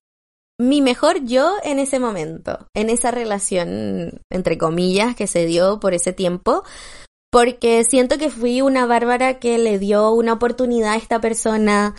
mi 0.58 0.80
mejor 0.80 1.22
yo 1.26 1.56
en 1.64 1.80
ese 1.80 2.00
momento, 2.00 2.66
en 2.74 2.88
esa 2.88 3.10
relación, 3.10 4.22
entre 4.32 4.56
comillas, 4.56 5.14
que 5.14 5.26
se 5.26 5.44
dio 5.44 5.80
por 5.80 5.92
ese 5.92 6.14
tiempo, 6.14 6.64
porque 7.30 7.84
siento 7.84 8.18
que 8.18 8.30
fui 8.30 8.62
una 8.62 8.86
bárbara 8.86 9.38
que 9.38 9.58
le 9.58 9.78
dio 9.78 10.10
una 10.12 10.34
oportunidad 10.34 10.92
a 10.92 10.96
esta 10.96 11.20
persona, 11.20 11.94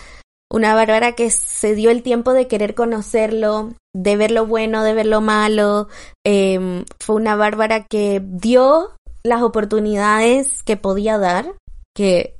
una 0.52 0.74
bárbara 0.74 1.14
que 1.14 1.30
se 1.30 1.76
dio 1.76 1.92
el 1.92 2.02
tiempo 2.02 2.34
de 2.34 2.48
querer 2.48 2.74
conocerlo, 2.74 3.74
de 3.94 4.18
ver 4.18 4.32
lo 4.32 4.46
bueno, 4.46 4.84
de 4.84 4.94
ver 4.94 5.06
lo 5.06 5.22
malo, 5.22 5.88
em, 6.26 6.86
fue 7.00 7.16
una 7.16 7.36
bárbara 7.36 7.86
que 7.86 8.22
dio 8.24 8.96
las 9.24 9.42
oportunidades 9.42 10.64
que 10.64 10.78
podía 10.78 11.18
dar, 11.18 11.54
que 11.96 12.40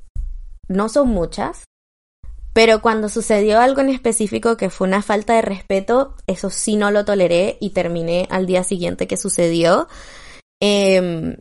no 0.68 0.88
son 0.88 1.08
muchas, 1.08 1.64
pero 2.52 2.82
cuando 2.82 3.08
sucedió 3.08 3.60
algo 3.60 3.80
en 3.80 3.90
específico 3.90 4.56
que 4.56 4.70
fue 4.70 4.88
una 4.88 5.02
falta 5.02 5.34
de 5.34 5.42
respeto, 5.42 6.16
eso 6.26 6.50
sí 6.50 6.76
no 6.76 6.90
lo 6.90 7.04
toleré 7.04 7.56
y 7.60 7.70
terminé 7.70 8.26
al 8.30 8.46
día 8.46 8.64
siguiente 8.64 9.06
que 9.06 9.16
sucedió. 9.16 9.86
Em, 10.60 11.36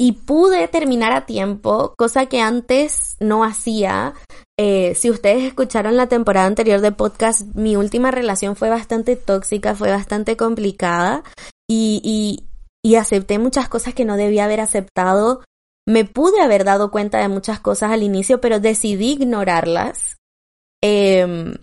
y 0.00 0.12
pude 0.12 0.66
terminar 0.66 1.12
a 1.12 1.26
tiempo, 1.26 1.92
cosa 1.98 2.24
que 2.24 2.40
antes 2.40 3.18
no 3.20 3.44
hacía. 3.44 4.14
Eh, 4.58 4.94
si 4.94 5.10
ustedes 5.10 5.44
escucharon 5.44 5.98
la 5.98 6.06
temporada 6.06 6.46
anterior 6.46 6.80
de 6.80 6.90
podcast, 6.90 7.42
mi 7.54 7.76
última 7.76 8.10
relación 8.10 8.56
fue 8.56 8.70
bastante 8.70 9.14
tóxica, 9.14 9.74
fue 9.74 9.90
bastante 9.90 10.38
complicada 10.38 11.22
y, 11.68 12.00
y, 12.02 12.48
y 12.82 12.94
acepté 12.94 13.38
muchas 13.38 13.68
cosas 13.68 13.92
que 13.92 14.06
no 14.06 14.16
debía 14.16 14.46
haber 14.46 14.60
aceptado 14.60 15.42
me 15.86 16.06
pude 16.06 16.40
haber 16.40 16.64
dado 16.64 16.90
cuenta 16.90 17.18
de 17.18 17.28
muchas 17.28 17.60
cosas 17.60 17.90
al 17.90 18.02
inicio, 18.02 18.40
pero 18.40 18.58
decidí 18.58 19.12
ignorarlas. 19.12 20.16
Em, 20.82 21.56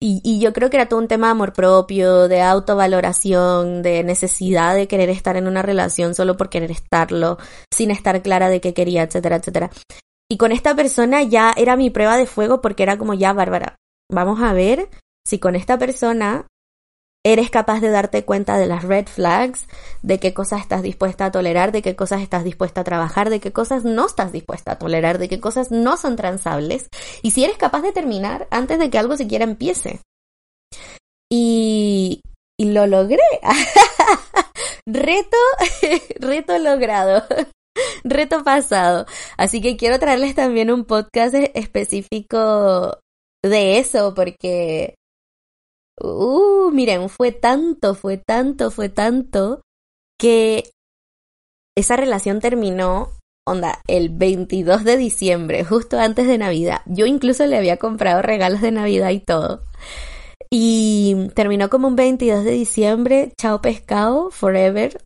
y, 0.00 0.20
y, 0.22 0.40
yo 0.40 0.52
creo 0.52 0.70
que 0.70 0.76
era 0.76 0.88
todo 0.88 1.00
un 1.00 1.08
tema 1.08 1.28
de 1.28 1.32
amor 1.32 1.52
propio, 1.52 2.28
de 2.28 2.42
autovaloración, 2.42 3.82
de 3.82 4.04
necesidad 4.04 4.74
de 4.74 4.88
querer 4.88 5.08
estar 5.08 5.36
en 5.36 5.46
una 5.46 5.62
relación 5.62 6.14
solo 6.14 6.36
por 6.36 6.50
querer 6.50 6.70
estarlo, 6.70 7.38
sin 7.72 7.90
estar 7.90 8.20
clara 8.22 8.48
de 8.48 8.60
qué 8.60 8.74
quería, 8.74 9.02
etcétera, 9.02 9.36
etcétera. 9.36 9.70
Y 10.30 10.36
con 10.36 10.52
esta 10.52 10.74
persona 10.74 11.22
ya 11.22 11.54
era 11.56 11.76
mi 11.76 11.90
prueba 11.90 12.16
de 12.16 12.26
fuego 12.26 12.60
porque 12.60 12.82
era 12.82 12.98
como 12.98 13.14
ya, 13.14 13.32
Bárbara, 13.32 13.76
vamos 14.10 14.42
a 14.42 14.52
ver 14.52 14.88
si 15.26 15.38
con 15.38 15.56
esta 15.56 15.78
persona 15.78 16.46
eres 17.24 17.50
capaz 17.50 17.80
de 17.80 17.90
darte 17.90 18.24
cuenta 18.24 18.58
de 18.58 18.66
las 18.66 18.84
red 18.84 19.06
flags, 19.06 19.66
de 20.02 20.20
qué 20.20 20.34
cosas 20.34 20.60
estás 20.60 20.82
dispuesta 20.82 21.26
a 21.26 21.32
tolerar, 21.32 21.72
de 21.72 21.82
qué 21.82 21.96
cosas 21.96 22.20
estás 22.20 22.44
dispuesta 22.44 22.82
a 22.82 22.84
trabajar, 22.84 23.30
de 23.30 23.40
qué 23.40 23.52
cosas 23.52 23.84
no 23.84 24.06
estás 24.06 24.30
dispuesta 24.30 24.72
a 24.72 24.78
tolerar, 24.78 25.18
de 25.18 25.28
qué 25.28 25.40
cosas 25.40 25.70
no 25.70 25.96
son 25.96 26.16
transables, 26.16 26.88
y 27.22 27.30
si 27.30 27.44
eres 27.44 27.56
capaz 27.56 27.80
de 27.80 27.92
terminar 27.92 28.46
antes 28.50 28.78
de 28.78 28.90
que 28.90 28.98
algo 28.98 29.16
siquiera 29.16 29.44
empiece. 29.44 30.00
Y, 31.32 32.20
y 32.60 32.70
lo 32.70 32.86
logré. 32.86 33.18
reto, 34.86 35.36
reto 36.20 36.58
logrado. 36.58 37.24
reto 38.04 38.44
pasado. 38.44 39.06
Así 39.36 39.60
que 39.60 39.76
quiero 39.76 39.98
traerles 39.98 40.34
también 40.34 40.70
un 40.70 40.84
podcast 40.84 41.34
específico 41.54 42.98
de 43.42 43.78
eso, 43.78 44.14
porque 44.14 44.94
Uh, 46.00 46.70
miren, 46.72 47.08
fue 47.08 47.32
tanto, 47.32 47.94
fue 47.94 48.16
tanto, 48.16 48.70
fue 48.70 48.88
tanto 48.88 49.62
que 50.18 50.70
esa 51.76 51.96
relación 51.96 52.40
terminó, 52.40 53.10
onda, 53.46 53.80
el 53.86 54.10
22 54.10 54.84
de 54.84 54.96
diciembre, 54.96 55.64
justo 55.64 55.98
antes 55.98 56.26
de 56.26 56.38
Navidad. 56.38 56.82
Yo 56.86 57.06
incluso 57.06 57.46
le 57.46 57.56
había 57.56 57.76
comprado 57.76 58.22
regalos 58.22 58.60
de 58.60 58.72
Navidad 58.72 59.10
y 59.10 59.20
todo. 59.20 59.62
Y 60.50 61.30
terminó 61.34 61.68
como 61.70 61.88
un 61.88 61.96
22 61.96 62.44
de 62.44 62.52
diciembre, 62.52 63.32
chao 63.36 63.60
pescado, 63.60 64.30
forever. 64.30 65.02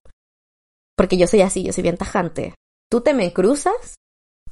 Porque 0.96 1.16
yo 1.16 1.26
soy 1.26 1.42
así, 1.42 1.62
yo 1.62 1.72
soy 1.72 1.82
bien 1.82 1.96
tajante. 1.96 2.54
Tú 2.90 3.00
te 3.00 3.14
me 3.14 3.32
cruzas 3.32 3.97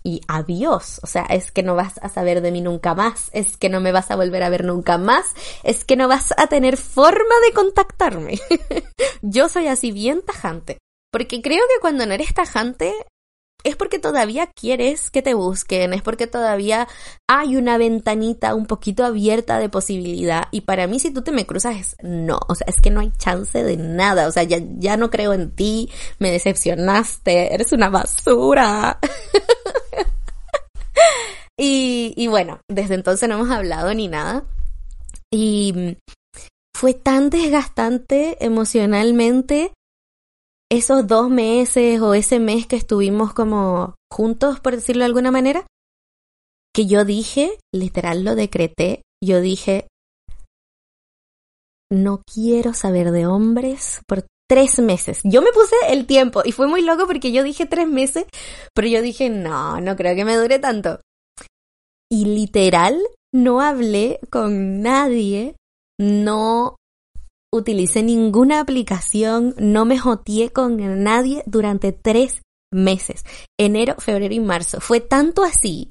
y 0.07 0.21
adiós. 0.29 1.01
O 1.03 1.09
sea, 1.09 1.25
es 1.25 1.51
que 1.51 1.65
no 1.65 1.75
vas 1.75 1.99
a 2.01 2.09
saber 2.09 2.41
de 2.41 2.53
mí 2.53 2.61
nunca 2.61 2.95
más, 2.95 3.29
es 3.33 3.57
que 3.57 3.69
no 3.69 3.81
me 3.81 3.91
vas 3.91 4.13
a 4.13 4.17
volver 4.17 4.45
a 4.45 4.49
ver 4.49 4.65
nunca 4.65 4.99
más, 4.99 5.35
es 5.65 5.85
que 5.85 5.97
no 5.97 6.07
vas 6.07 6.33
a 6.37 6.47
tener 6.47 6.77
forma 6.77 7.35
de 7.45 7.53
contactarme. 7.53 8.39
Yo 9.23 9.49
soy 9.49 9.67
así 9.67 9.91
bien 9.91 10.23
tajante. 10.23 10.79
Porque 11.11 11.43
creo 11.43 11.65
que 11.67 11.81
cuando 11.81 12.07
no 12.07 12.15
eres 12.15 12.33
tajante 12.33 12.95
es 13.65 13.75
porque 13.75 13.99
todavía 13.99 14.47
quieres 14.47 15.11
que 15.11 15.23
te 15.23 15.35
busquen, 15.35 15.93
es 15.93 16.03
porque 16.03 16.29
todavía 16.29 16.87
hay 17.27 17.57
una 17.57 17.79
ventanita 17.79 18.55
un 18.55 18.67
poquito 18.67 19.05
abierta 19.05 19.59
de 19.59 19.69
posibilidad. 19.69 20.45
Y 20.53 20.61
para 20.61 20.87
mí, 20.87 21.01
si 21.01 21.11
tú 21.11 21.23
te 21.23 21.33
me 21.33 21.47
cruzas, 21.47 21.77
es 21.77 21.97
no. 22.01 22.39
O 22.47 22.55
sea, 22.55 22.67
es 22.69 22.81
que 22.81 22.91
no 22.91 23.01
hay 23.01 23.11
chance 23.19 23.65
de 23.65 23.77
nada. 23.77 24.29
O 24.29 24.31
sea, 24.31 24.45
ya, 24.45 24.59
ya 24.79 24.97
no 24.97 25.11
creo 25.11 25.33
en 25.33 25.51
ti, 25.51 25.91
me 26.21 26.31
decepcionaste, 26.31 27.55
eres 27.55 27.73
una 27.73 27.89
basura. 27.89 29.01
y, 31.59 32.27
bueno, 32.29 32.61
desde 32.71 32.95
entonces 32.95 33.29
no 33.29 33.37
hemos 33.37 33.51
hablado 33.51 33.93
ni 33.95 34.09
nada. 34.09 34.45
Y 35.33 35.97
fue 36.77 36.95
tan 36.95 37.31
desgastante 37.31 38.45
emocionalmente 38.45 39.73
esos 40.71 41.07
dos 41.07 41.31
meses 41.31 42.01
o 42.01 42.15
ese 42.15 42.39
mes 42.39 42.67
que 42.67 42.77
estuvimos 42.77 43.33
como 43.33 43.95
juntos, 44.13 44.61
por 44.61 44.75
decirlo 44.75 45.01
de 45.01 45.07
alguna 45.07 45.31
manera, 45.31 45.67
que 46.75 46.87
yo 46.87 47.05
dije, 47.05 47.59
literal 47.73 48.25
lo 48.25 48.35
decreté, 48.35 49.03
yo 49.25 49.41
dije, 49.41 49.89
no 51.91 52.21
quiero 52.23 52.75
saber 52.75 53.13
de 53.13 53.27
hombres 53.27 54.01
por 54.07 54.27
tres 54.49 54.79
meses. 54.79 55.21
Yo 55.25 55.43
me 55.43 55.53
puse 55.53 55.75
el 55.89 56.07
tiempo 56.07 56.43
y 56.45 56.53
fue 56.53 56.67
muy 56.67 56.83
loco 56.83 57.07
porque 57.07 57.33
yo 57.33 57.43
dije 57.43 57.67
tres 57.67 57.89
meses, 57.89 58.25
pero 58.75 58.89
yo 58.89 59.03
dije, 59.03 59.29
no, 59.29 59.81
no 59.81 59.97
creo 59.97 60.15
que 60.15 60.25
me 60.25 60.37
dure 60.37 60.59
tanto. 60.59 61.01
Y 62.11 62.25
literal, 62.25 63.01
no 63.35 63.61
hablé 63.61 64.21
con 64.31 64.81
nadie, 64.83 65.57
no 65.99 66.77
utilicé 67.53 68.03
ninguna 68.03 68.61
aplicación, 68.61 69.55
no 69.59 69.85
me 69.85 69.99
joteé 69.99 70.51
con 70.51 71.03
nadie 71.03 71.43
durante 71.47 71.93
tres 71.93 72.43
meses, 72.73 73.25
enero, 73.59 73.97
febrero 73.99 74.35
y 74.35 74.41
marzo. 74.41 74.81
Fue 74.81 75.01
tanto 75.01 75.43
así 75.43 75.91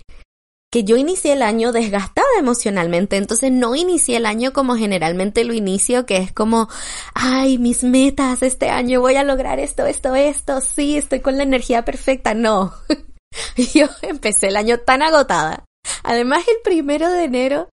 que 0.72 0.84
yo 0.84 0.98
inicié 0.98 1.34
el 1.34 1.42
año 1.42 1.72
desgastada 1.72 2.28
emocionalmente, 2.38 3.18
entonces 3.18 3.52
no 3.52 3.76
inicié 3.76 4.18
el 4.18 4.26
año 4.26 4.52
como 4.54 4.76
generalmente 4.76 5.44
lo 5.46 5.54
inicio, 5.54 6.06
que 6.06 6.18
es 6.18 6.34
como, 6.34 6.68
ay, 7.14 7.58
mis 7.58 7.84
metas, 7.84 8.44
este 8.44 8.70
año 8.70 9.00
voy 9.00 9.16
a 9.16 9.24
lograr 9.24 9.60
esto, 9.60 9.86
esto, 9.86 10.16
esto, 10.16 10.62
sí, 10.62 10.98
estoy 10.98 11.22
con 11.22 11.38
la 11.38 11.44
energía 11.44 11.86
perfecta, 11.86 12.34
no. 12.34 12.74
yo 13.74 13.88
empecé 14.02 14.48
el 14.48 14.58
año 14.58 14.80
tan 14.80 15.02
agotada. 15.02 15.64
Además, 16.04 16.46
el 16.48 16.58
primero 16.64 17.10
de 17.10 17.24
enero 17.24 17.70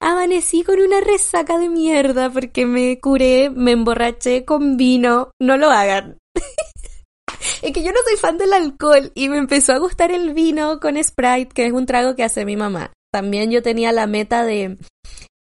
Amanecí 0.00 0.62
con 0.62 0.80
una 0.80 1.00
resaca 1.00 1.58
de 1.58 1.68
mierda 1.68 2.30
porque 2.30 2.66
me 2.66 3.00
curé, 3.00 3.50
me 3.50 3.72
emborraché 3.72 4.44
con 4.44 4.76
vino. 4.76 5.30
No 5.40 5.56
lo 5.56 5.70
hagan. 5.70 6.18
Es 7.62 7.72
que 7.72 7.82
yo 7.82 7.92
no 7.92 7.98
soy 8.06 8.16
fan 8.18 8.38
del 8.38 8.52
alcohol 8.52 9.10
y 9.14 9.28
me 9.28 9.38
empezó 9.38 9.72
a 9.72 9.78
gustar 9.78 10.10
el 10.10 10.34
vino 10.34 10.80
con 10.80 11.02
Sprite, 11.02 11.48
que 11.54 11.66
es 11.66 11.72
un 11.72 11.86
trago 11.86 12.14
que 12.14 12.24
hace 12.24 12.44
mi 12.44 12.56
mamá. 12.56 12.92
También 13.10 13.50
yo 13.50 13.62
tenía 13.62 13.92
la 13.92 14.06
meta 14.06 14.44
de, 14.44 14.76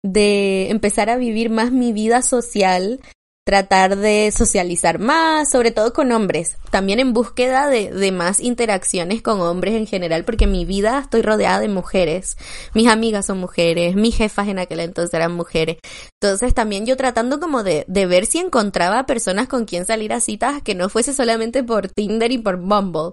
de 0.03 0.69
empezar 0.69 1.09
a 1.09 1.17
vivir 1.17 1.49
más 1.49 1.71
mi 1.71 1.93
vida 1.93 2.21
social, 2.21 3.01
tratar 3.45 3.95
de 3.95 4.31
socializar 4.35 4.97
más, 4.97 5.51
sobre 5.51 5.69
todo 5.69 5.93
con 5.93 6.11
hombres, 6.11 6.57
también 6.71 6.99
en 6.99 7.13
búsqueda 7.13 7.69
de, 7.69 7.91
de, 7.91 8.11
más 8.11 8.39
interacciones 8.39 9.21
con 9.21 9.39
hombres 9.39 9.75
en 9.75 9.85
general, 9.85 10.25
porque 10.25 10.47
mi 10.47 10.65
vida 10.65 10.99
estoy 10.99 11.21
rodeada 11.21 11.59
de 11.59 11.67
mujeres, 11.67 12.37
mis 12.73 12.87
amigas 12.87 13.27
son 13.27 13.37
mujeres, 13.37 13.95
mis 13.95 14.17
jefas 14.17 14.47
en 14.47 14.57
aquel 14.57 14.79
entonces 14.79 15.13
eran 15.13 15.33
mujeres, 15.33 15.77
entonces 16.19 16.55
también 16.55 16.87
yo 16.87 16.97
tratando 16.97 17.39
como 17.39 17.61
de, 17.61 17.85
de 17.87 18.07
ver 18.07 18.25
si 18.25 18.39
encontraba 18.39 19.05
personas 19.05 19.47
con 19.47 19.65
quien 19.65 19.85
salir 19.85 20.11
a 20.11 20.21
citas 20.21 20.63
que 20.63 20.73
no 20.73 20.89
fuese 20.89 21.13
solamente 21.13 21.63
por 21.63 21.87
Tinder 21.87 22.31
y 22.31 22.39
por 22.39 22.57
Bumble, 22.57 23.11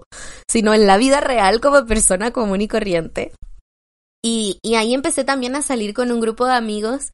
sino 0.49 0.73
en 0.73 0.87
la 0.87 0.97
vida 0.97 1.21
real 1.21 1.61
como 1.61 1.85
persona 1.85 2.31
común 2.31 2.61
y 2.61 2.67
corriente. 2.67 3.33
Y, 4.25 4.57
y 4.63 4.75
ahí 4.75 4.95
empecé 4.95 5.25
también 5.25 5.55
a 5.55 5.61
salir 5.61 5.93
con 5.93 6.11
un 6.11 6.21
grupo 6.21 6.47
de 6.47 6.53
amigos 6.53 7.11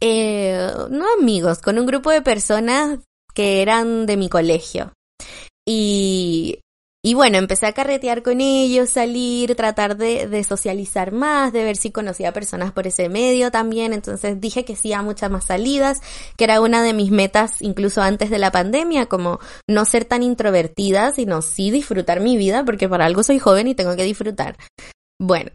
eh, 0.00 0.70
no 0.90 1.06
amigos, 1.18 1.58
con 1.58 1.78
un 1.78 1.86
grupo 1.86 2.10
de 2.10 2.22
personas 2.22 2.98
que 3.34 3.62
eran 3.62 4.06
de 4.06 4.16
mi 4.16 4.28
colegio. 4.28 4.92
Y, 5.66 6.60
y 7.02 7.14
bueno, 7.14 7.38
empecé 7.38 7.66
a 7.66 7.72
carretear 7.72 8.22
con 8.22 8.40
ellos, 8.40 8.90
salir, 8.90 9.54
tratar 9.54 9.96
de, 9.96 10.26
de, 10.26 10.44
socializar 10.44 11.12
más, 11.12 11.52
de 11.52 11.64
ver 11.64 11.76
si 11.76 11.90
conocía 11.90 12.32
personas 12.32 12.72
por 12.72 12.86
ese 12.86 13.08
medio 13.08 13.50
también. 13.50 13.92
Entonces 13.92 14.40
dije 14.40 14.64
que 14.64 14.76
sí 14.76 14.92
a 14.92 15.02
muchas 15.02 15.30
más 15.30 15.44
salidas, 15.44 16.00
que 16.36 16.44
era 16.44 16.60
una 16.60 16.82
de 16.82 16.92
mis 16.92 17.10
metas 17.10 17.62
incluso 17.62 18.02
antes 18.02 18.30
de 18.30 18.38
la 18.38 18.52
pandemia, 18.52 19.06
como 19.06 19.38
no 19.68 19.84
ser 19.84 20.04
tan 20.04 20.22
introvertida, 20.22 21.12
sino 21.12 21.40
sí 21.40 21.70
disfrutar 21.70 22.20
mi 22.20 22.36
vida, 22.36 22.64
porque 22.64 22.88
para 22.88 23.06
algo 23.06 23.22
soy 23.22 23.38
joven 23.38 23.68
y 23.68 23.74
tengo 23.74 23.96
que 23.96 24.04
disfrutar. 24.04 24.56
Bueno, 25.18 25.50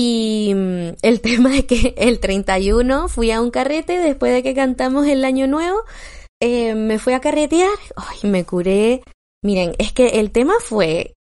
y 0.00 0.54
mm, 0.54 0.96
el 1.02 1.20
tema 1.22 1.56
es 1.56 1.64
que 1.64 1.94
el 1.98 2.20
31 2.20 3.08
fui 3.08 3.32
a 3.32 3.40
un 3.40 3.50
carrete 3.50 3.98
después 3.98 4.32
de 4.32 4.44
que 4.44 4.54
cantamos 4.54 5.08
el 5.08 5.24
año 5.24 5.48
nuevo. 5.48 5.80
Eh, 6.40 6.74
me 6.74 7.00
fui 7.00 7.14
a 7.14 7.20
carretear. 7.20 7.76
Ay, 7.96 8.30
me 8.30 8.44
curé. 8.44 9.02
Miren, 9.42 9.74
es 9.78 9.92
que 9.92 10.20
el 10.20 10.30
tema 10.30 10.54
fue 10.60 11.14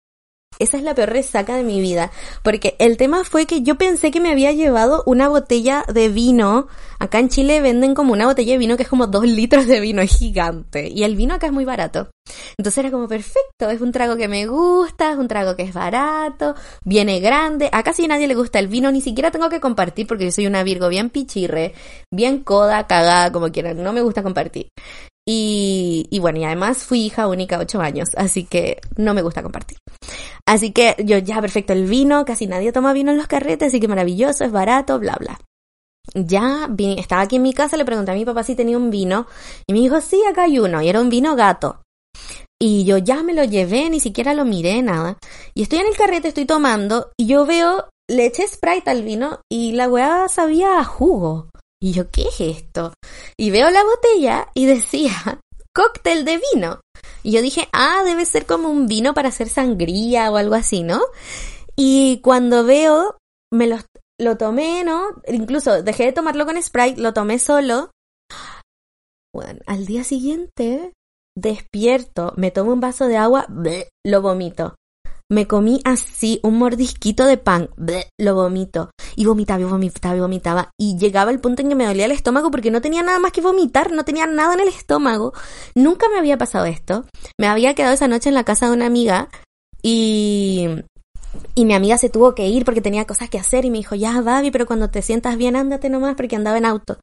esa 0.59 0.77
es 0.77 0.83
la 0.83 0.95
peor 0.95 1.11
resaca 1.11 1.57
de 1.57 1.63
mi 1.63 1.81
vida, 1.81 2.11
porque 2.43 2.77
el 2.79 2.97
tema 2.97 3.25
fue 3.25 3.47
que 3.47 3.63
yo 3.63 3.77
pensé 3.77 4.11
que 4.11 4.21
me 4.21 4.31
había 4.31 4.53
llevado 4.53 5.03
una 5.07 5.29
botella 5.29 5.85
de 5.93 6.09
vino. 6.09 6.69
Acá 6.99 7.19
en 7.19 7.29
Chile 7.29 7.61
venden 7.61 7.95
como 7.95 8.13
una 8.13 8.27
botella 8.27 8.53
de 8.53 8.59
vino 8.59 8.77
que 8.77 8.85
es 8.85 8.89
como 8.89 9.07
dos 9.07 9.25
litros 9.25 9.67
de 9.67 9.81
vino, 9.81 10.01
es 10.03 10.17
gigante. 10.17 10.89
Y 10.89 11.05
el 11.05 11.17
vino 11.17 11.35
acá 11.35 11.47
es 11.47 11.53
muy 11.53 11.65
barato. 11.65 12.09
Entonces 12.59 12.79
era 12.79 12.91
como 12.91 13.07
perfecto, 13.07 13.71
es 13.71 13.81
un 13.81 13.93
trago 13.93 14.17
que 14.17 14.29
me 14.29 14.47
gusta, 14.47 15.13
es 15.13 15.19
un 15.19 15.29
trago 15.29 15.57
que 15.57 15.63
es 15.63 15.75
barato, 15.75 16.55
viene 16.85 17.21
grande. 17.21 17.69
A 17.73 17.83
casi 17.83 18.09
nadie 18.09 18.27
le 18.27 18.35
gusta 18.35 18.59
el 18.59 18.69
vino, 18.69 18.91
ni 18.91 19.01
siquiera 19.01 19.31
tengo 19.31 19.49
que 19.49 19.61
compartir 19.61 20.07
porque 20.07 20.25
yo 20.25 20.33
soy 20.33 20.47
una 20.47 20.63
Virgo 20.63 20.89
bien 20.89 21.11
pichirre, 21.11 21.75
bien 22.13 22.43
coda, 22.43 22.87
cagada, 22.87 23.31
como 23.31 23.53
quieran. 23.53 23.83
No 23.83 23.93
me 23.93 24.01
gusta 24.01 24.23
compartir. 24.23 24.69
Y, 25.29 26.07
y 26.11 26.21
bueno, 26.21 26.39
y 26.39 26.45
además 26.45 26.85
fui 26.85 27.01
hija 27.07 27.27
única 27.27 27.59
ocho 27.59 27.81
años, 27.81 28.11
así 28.17 28.45
que 28.45 28.81
no 28.97 29.13
me 29.13 29.23
gusta 29.23 29.43
compartir. 29.43 29.79
Así 30.47 30.71
que 30.71 30.95
yo 31.05 31.19
ya, 31.19 31.41
perfecto, 31.41 31.73
el 31.73 31.87
vino, 31.87 32.25
casi 32.25 32.47
nadie 32.47 32.73
toma 32.73 32.93
vino 32.93 33.11
en 33.11 33.19
los 33.19 33.27
carretes, 33.27 33.69
así 33.69 33.81
que 33.81 33.89
maravilloso, 33.89 34.45
es 34.45 34.53
barato, 34.53 34.99
bla, 35.01 35.17
bla. 35.19 35.41
Ya 36.15 36.69
vi, 36.71 36.97
estaba 36.99 37.23
aquí 37.23 37.37
en 37.37 37.43
mi 37.43 37.53
casa, 37.53 37.77
le 37.77 37.85
pregunté 37.85 38.13
a 38.13 38.15
mi 38.15 38.25
papá 38.25 38.45
si 38.45 38.55
tenía 38.55 38.77
un 38.77 38.91
vino, 38.91 39.27
y 39.67 39.73
me 39.73 39.81
dijo, 39.81 40.01
sí, 40.01 40.23
acá 40.31 40.45
hay 40.45 40.61
uno, 40.61 40.81
y 40.81 40.89
era 40.89 41.01
un 41.01 41.09
vino 41.09 41.35
gato. 41.35 41.83
Y 42.63 42.85
yo 42.85 42.99
ya 42.99 43.25
me 43.25 43.35
lo 43.35 43.43
llevé, 43.43 43.91
ni 43.91 43.99
siquiera 43.99 44.33
lo 44.33 44.45
miré, 44.45 44.81
nada. 44.81 45.19
Y 45.55 45.63
estoy 45.63 45.81
en 45.81 45.89
el 45.89 45.97
carrete, 45.97 46.29
estoy 46.29 46.47
tomando, 46.47 47.11
y 47.19 47.27
yo 47.27 47.45
veo, 47.45 47.89
le 48.09 48.27
eché 48.27 48.47
Sprite 48.47 48.91
al 48.91 49.03
vino, 49.03 49.41
y 49.51 49.73
la 49.73 49.89
weá 49.89 50.29
sabía 50.29 50.79
a 50.79 50.85
jugo. 50.85 51.51
Y 51.81 51.93
yo, 51.93 52.11
¿qué 52.11 52.23
es 52.23 52.41
esto? 52.41 52.95
Y 53.39 53.51
veo 53.51 53.71
la 53.71 53.85
botella 53.85 54.49
y 54.55 54.67
decía, 54.67 55.41
cóctel 55.75 56.25
de 56.25 56.41
vino. 56.53 56.81
Y 57.23 57.33
yo 57.33 57.43
dije, 57.43 57.69
ah, 57.73 58.03
debe 58.05 58.25
ser 58.25 58.47
como 58.47 58.71
un 58.71 58.87
vino 58.87 59.15
para 59.15 59.29
hacer 59.29 59.49
sangría 59.49 60.31
o 60.31 60.37
algo 60.37 60.55
así, 60.55 60.83
¿no? 60.83 61.03
Y 61.77 62.21
cuando 62.23 62.65
veo, 62.65 63.19
me 63.53 63.67
lo, 63.67 63.79
lo 64.19 64.37
tomé, 64.39 64.85
¿no? 64.85 65.03
Incluso 65.27 65.83
dejé 65.83 66.05
de 66.07 66.13
tomarlo 66.13 66.47
con 66.47 66.61
Sprite, 66.63 67.01
lo 67.01 67.13
tomé 67.13 67.39
solo. 67.39 67.91
Bueno, 69.35 69.61
al 69.67 69.85
día 69.85 70.03
siguiente, 70.03 70.95
despierto, 71.37 72.33
me 72.37 72.51
tomo 72.51 72.73
un 72.73 72.81
vaso 72.81 73.07
de 73.07 73.19
agua, 73.19 73.47
lo 74.03 74.23
vomito 74.23 74.77
me 75.29 75.47
comí 75.47 75.81
así 75.85 76.41
un 76.43 76.59
mordisquito 76.59 77.25
de 77.27 77.37
pan, 77.37 77.71
lo 78.19 78.35
vomito, 78.35 78.91
y 79.17 79.25
vomitaba 79.25 79.61
y 79.61 79.65
vomitaba 79.65 80.17
y 80.17 80.21
vomitaba, 80.21 80.71
y 80.79 80.97
llegaba 80.99 81.31
el 81.31 81.41
punto 81.41 81.63
en 81.63 81.69
que 81.69 81.75
me 81.75 81.87
dolía 81.87 82.07
el 82.07 82.13
estómago 82.13 82.51
porque 82.51 82.71
no 82.71 82.81
tenía 82.81 83.03
nada 83.03 83.19
más 83.19 83.33
que 83.33 83.41
vomitar, 83.41 83.93
no 83.93 84.05
tenía 84.05 84.27
nada 84.27 84.55
en 84.55 84.61
el 84.61 84.69
estómago. 84.69 85.33
Nunca 85.75 86.09
me 86.09 86.19
había 86.19 86.39
pasado 86.39 86.67
esto. 86.67 87.05
Me 87.39 87.49
había 87.49 87.75
quedado 87.75 87.95
esa 87.95 88.09
noche 88.09 88.29
en 88.29 88.35
la 88.35 88.45
casa 88.45 88.67
de 88.67 88.73
una 88.73 88.87
amiga 88.87 89.29
y 89.83 90.69
y 91.55 91.65
mi 91.65 91.75
amiga 91.75 91.99
se 91.99 92.09
tuvo 92.09 92.35
que 92.35 92.47
ir 92.47 92.65
porque 92.65 92.81
tenía 92.81 93.07
cosas 93.07 93.31
que 93.31 93.39
hacer 93.39 93.65
y 93.65 93.71
me 93.71 93.79
dijo, 93.79 93.95
ya, 93.95 94.21
Babi, 94.21 94.51
pero 94.51 94.67
cuando 94.67 94.91
te 94.91 95.03
sientas 95.03 95.37
bien, 95.37 95.57
ándate 95.57 95.89
nomás 95.89 96.15
porque 96.15 96.37
andaba 96.37 96.59
en 96.59 96.67
auto. 96.67 96.99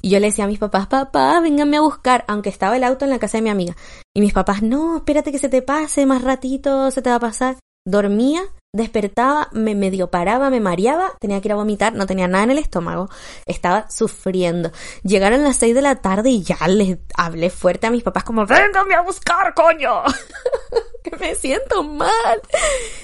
Y 0.00 0.10
yo 0.10 0.18
le 0.18 0.26
decía 0.26 0.44
a 0.44 0.48
mis 0.48 0.58
papás, 0.58 0.86
papá, 0.88 1.40
vénganme 1.40 1.76
a 1.76 1.82
buscar, 1.82 2.24
aunque 2.28 2.48
estaba 2.48 2.76
el 2.76 2.84
auto 2.84 3.04
en 3.04 3.10
la 3.10 3.18
casa 3.18 3.38
de 3.38 3.42
mi 3.42 3.50
amiga. 3.50 3.76
Y 4.14 4.20
mis 4.20 4.32
papás, 4.32 4.62
no, 4.62 4.96
espérate 4.96 5.32
que 5.32 5.38
se 5.38 5.48
te 5.48 5.62
pase, 5.62 6.06
más 6.06 6.22
ratito 6.22 6.90
se 6.90 7.02
te 7.02 7.10
va 7.10 7.16
a 7.16 7.20
pasar. 7.20 7.56
Dormía, 7.84 8.42
despertaba, 8.74 9.48
me 9.52 9.74
medio 9.74 10.10
paraba, 10.10 10.50
me 10.50 10.60
mareaba, 10.60 11.12
tenía 11.20 11.40
que 11.40 11.48
ir 11.48 11.52
a 11.52 11.56
vomitar, 11.56 11.94
no 11.94 12.06
tenía 12.06 12.28
nada 12.28 12.44
en 12.44 12.52
el 12.52 12.58
estómago, 12.58 13.08
estaba 13.46 13.90
sufriendo. 13.90 14.70
Llegaron 15.02 15.44
las 15.44 15.56
seis 15.56 15.74
de 15.74 15.82
la 15.82 15.96
tarde 15.96 16.30
y 16.30 16.42
ya 16.42 16.56
les 16.68 16.98
hablé 17.16 17.50
fuerte 17.50 17.86
a 17.86 17.90
mis 17.90 18.02
papás 18.02 18.24
como, 18.24 18.46
vénganme 18.46 18.94
a 18.94 19.02
buscar, 19.02 19.52
coño. 19.54 20.02
me 21.20 21.34
siento 21.34 21.82
mal. 21.82 22.40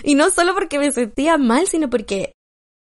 Y 0.03 0.15
no 0.15 0.31
solo 0.31 0.55
porque 0.55 0.79
me 0.79 0.93
sentía 0.93 1.39
mal, 1.39 1.67
sino 1.67 1.91
porque 1.91 2.33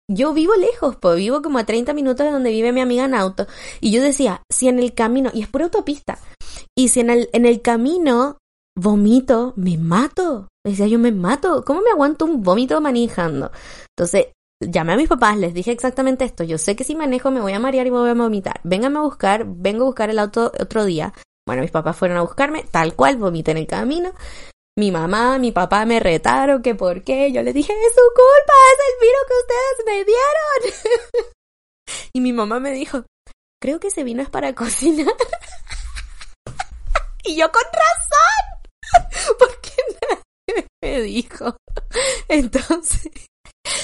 yo 0.08 0.34
vivo 0.34 0.54
lejos, 0.56 0.98
pues 0.98 1.18
vivo 1.18 1.42
como 1.42 1.58
a 1.58 1.66
30 1.66 1.94
minutos 1.94 2.26
de 2.26 2.32
donde 2.32 2.52
vive 2.52 2.72
mi 2.72 2.82
amiga 2.82 3.06
en 3.06 3.16
auto. 3.16 3.48
Y 3.82 3.92
yo 3.92 4.02
decía, 4.02 4.42
si 4.52 4.68
en 4.68 4.80
el 4.80 4.94
camino, 4.94 5.32
y 5.34 5.42
es 5.42 5.48
pura 5.48 5.66
autopista, 5.66 6.20
y 6.78 6.90
si 6.90 7.00
en 7.00 7.10
el, 7.10 7.30
en 7.34 7.46
el 7.46 7.62
camino 7.62 8.38
vomito, 8.78 9.54
me 9.56 9.78
mato. 9.78 10.48
Decía, 10.64 10.88
yo 10.88 11.00
me 11.00 11.12
mato. 11.12 11.64
¿Cómo 11.66 11.82
me 11.82 11.92
aguanto 11.92 12.26
un 12.26 12.44
vómito 12.44 12.80
manejando? 12.82 13.52
Entonces, 13.98 14.28
llamé 14.60 14.94
a 14.94 14.98
mis 14.98 15.08
papás, 15.08 15.38
les 15.38 15.54
dije 15.54 15.72
exactamente 15.72 16.26
esto. 16.26 16.44
Yo 16.44 16.58
sé 16.58 16.76
que 16.76 16.84
si 16.84 16.96
manejo 16.96 17.32
me 17.32 17.42
voy 17.42 17.54
a 17.54 17.60
marear 17.60 17.88
y 17.88 17.92
me 17.92 18.00
voy 18.00 18.10
a 18.10 18.14
vomitar. 18.14 18.60
Vénganme 18.64 19.00
a 19.00 19.04
buscar, 19.04 19.46
vengo 19.48 19.84
a 19.84 19.88
buscar 19.88 20.10
el 20.10 20.20
auto 20.20 20.52
otro 20.60 20.86
día. 20.86 21.14
Bueno, 21.48 21.62
mis 21.62 21.72
papás 21.72 21.96
fueron 21.96 22.18
a 22.18 22.22
buscarme, 22.22 22.64
tal 22.72 22.96
cual, 22.96 23.18
vomité 23.18 23.52
en 23.52 23.58
el 23.58 23.68
camino. 23.68 24.12
Mi 24.78 24.92
mamá, 24.92 25.40
mi 25.40 25.54
papá 25.54 25.86
me 25.86 26.02
retaron 26.02 26.62
que 26.62 26.76
por 26.76 27.04
qué. 27.04 27.32
Yo 27.32 27.42
les 27.44 27.54
dije, 27.54 27.72
es 27.72 27.94
su 27.94 28.02
culpa, 28.14 28.54
es 28.74 28.80
el 28.90 28.96
vino 29.02 29.18
que 29.28 29.34
ustedes 29.42 29.86
me 29.86 30.04
dieron. 30.04 31.34
y 32.14 32.20
mi 32.20 32.34
mamá 32.34 32.60
me 32.60 32.72
dijo, 32.72 33.06
creo 33.62 33.80
que 33.80 33.88
ese 33.88 34.04
vino 34.04 34.22
es 34.22 34.30
para 34.30 34.54
cocinar. 34.56 35.14
y 37.24 37.38
yo 37.38 37.50
con 37.52 37.64
razón. 37.64 39.36
Porque 39.40 39.72
nadie 40.02 40.68
me 40.84 41.02
dijo. 41.02 41.56
Entonces, 42.28 43.28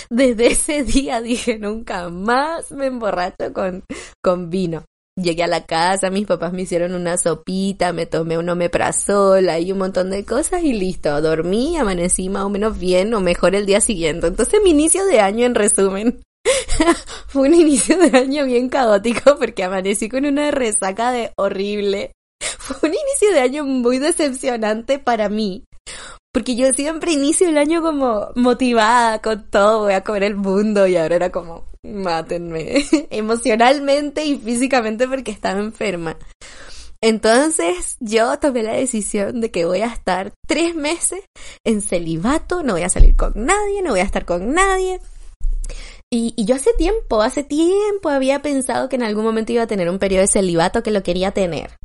desde 0.10 0.48
ese 0.48 0.84
día 0.84 1.22
dije, 1.22 1.58
nunca 1.58 2.10
más 2.10 2.70
me 2.72 2.88
emborracho 2.88 3.54
con, 3.54 3.86
con 4.22 4.50
vino. 4.50 4.84
Llegué 5.18 5.44
a 5.44 5.48
la 5.48 5.66
casa, 5.66 6.10
mis 6.10 6.26
papás 6.26 6.54
me 6.54 6.62
hicieron 6.62 6.94
una 6.94 7.18
sopita, 7.18 7.92
me 7.92 8.06
tomé 8.06 8.38
un 8.38 8.48
omeprazol 8.48 9.50
y 9.60 9.72
un 9.74 9.78
montón 9.78 10.10
de 10.10 10.24
cosas 10.24 10.64
y 10.64 10.72
listo. 10.72 11.22
Dormí, 11.22 11.78
amanecí 11.78 12.30
más 12.30 12.44
o 12.44 12.50
menos 12.50 12.80
bien 12.80 13.14
o 13.14 13.20
mejor 13.20 13.54
el 13.56 13.66
día 13.66 13.82
siguiente. 13.82 14.28
Entonces 14.28 14.62
mi 14.64 14.70
inicio 14.70 15.06
de 15.06 15.20
año, 15.20 15.46
en 15.46 15.56
resumen, 15.56 16.22
fue 17.28 17.50
un 17.50 17.54
inicio 17.54 17.98
de 17.98 18.18
año 18.18 18.46
bien 18.46 18.70
caótico 18.70 19.38
porque 19.38 19.66
amanecí 19.66 20.08
con 20.08 20.26
una 20.26 20.50
resaca 20.50 21.12
de 21.12 21.32
horrible. 21.38 22.14
Fue 22.40 22.90
un 22.90 22.96
inicio 22.96 23.34
de 23.34 23.42
año 23.42 23.66
muy 23.66 24.00
decepcionante 24.00 24.98
para 24.98 25.28
mí. 25.28 25.66
Porque 26.34 26.56
yo 26.56 26.72
siempre 26.72 27.12
inicio 27.12 27.50
el 27.50 27.58
año 27.58 27.82
como 27.82 28.30
motivada 28.36 29.20
con 29.22 29.50
todo, 29.50 29.80
voy 29.80 29.94
a 29.94 30.04
comer 30.06 30.24
el 30.24 30.38
mundo 30.38 30.88
y 30.88 30.96
ahora 30.96 31.18
era 31.18 31.30
como, 31.30 31.66
mátenme 31.84 32.86
emocionalmente 33.10 34.26
y 34.26 34.38
físicamente 34.38 35.08
porque 35.08 35.32
estaba 35.32 35.60
enferma. 35.60 36.18
Entonces 37.04 37.98
yo 38.00 38.38
tomé 38.38 38.62
la 38.62 38.74
decisión 38.74 39.42
de 39.42 39.50
que 39.50 39.66
voy 39.66 39.82
a 39.82 39.88
estar 39.88 40.34
tres 40.48 40.76
meses 40.76 41.22
en 41.66 41.82
celibato, 41.82 42.62
no 42.62 42.74
voy 42.74 42.84
a 42.84 42.90
salir 42.90 43.16
con 43.16 43.34
nadie, 43.36 43.82
no 43.82 43.92
voy 43.92 44.02
a 44.02 44.04
estar 44.04 44.26
con 44.26 44.54
nadie. 44.54 45.00
Y, 46.14 46.34
y, 46.36 46.46
yo 46.46 46.56
hace 46.56 46.74
tiempo, 46.74 47.22
hace 47.22 47.44
tiempo 47.44 48.10
había 48.10 48.42
pensado 48.42 48.90
que 48.90 48.98
en 48.98 49.04
algún 49.04 49.24
momento 49.24 49.54
iba 49.54 49.64
a 49.64 49.68
tener 49.68 49.90
un 49.90 49.98
periodo 49.98 50.22
de 50.22 50.28
celibato 50.28 50.84
que 50.84 50.92
lo 50.92 51.04
quería 51.04 51.32
tener. 51.32 51.78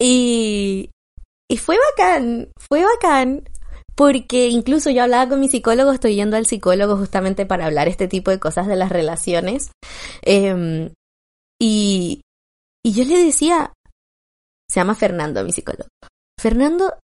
Y, 0.00 0.90
y 1.48 1.56
fue 1.58 1.76
bacán, 1.90 2.50
fue 2.58 2.82
bacán 2.84 3.44
porque 3.98 4.46
incluso 4.48 4.90
yo 4.90 5.02
hablaba 5.02 5.28
con 5.28 5.40
mi 5.40 5.48
psicólogo, 5.48 5.90
estoy 5.90 6.14
yendo 6.14 6.36
al 6.36 6.46
psicólogo 6.46 6.96
justamente 6.96 7.46
para 7.46 7.66
hablar 7.66 7.88
este 7.88 8.06
tipo 8.06 8.30
de 8.30 8.38
cosas 8.38 8.68
de 8.68 8.76
las 8.76 8.90
relaciones. 8.90 9.72
Eh, 10.22 10.88
Y, 11.60 12.20
y 12.86 12.92
yo 12.92 13.04
le 13.04 13.18
decía, 13.18 13.72
se 14.70 14.78
llama 14.78 14.94
Fernando, 14.94 15.42
mi 15.42 15.50
psicólogo. 15.50 15.88
Fernando, 16.40 16.96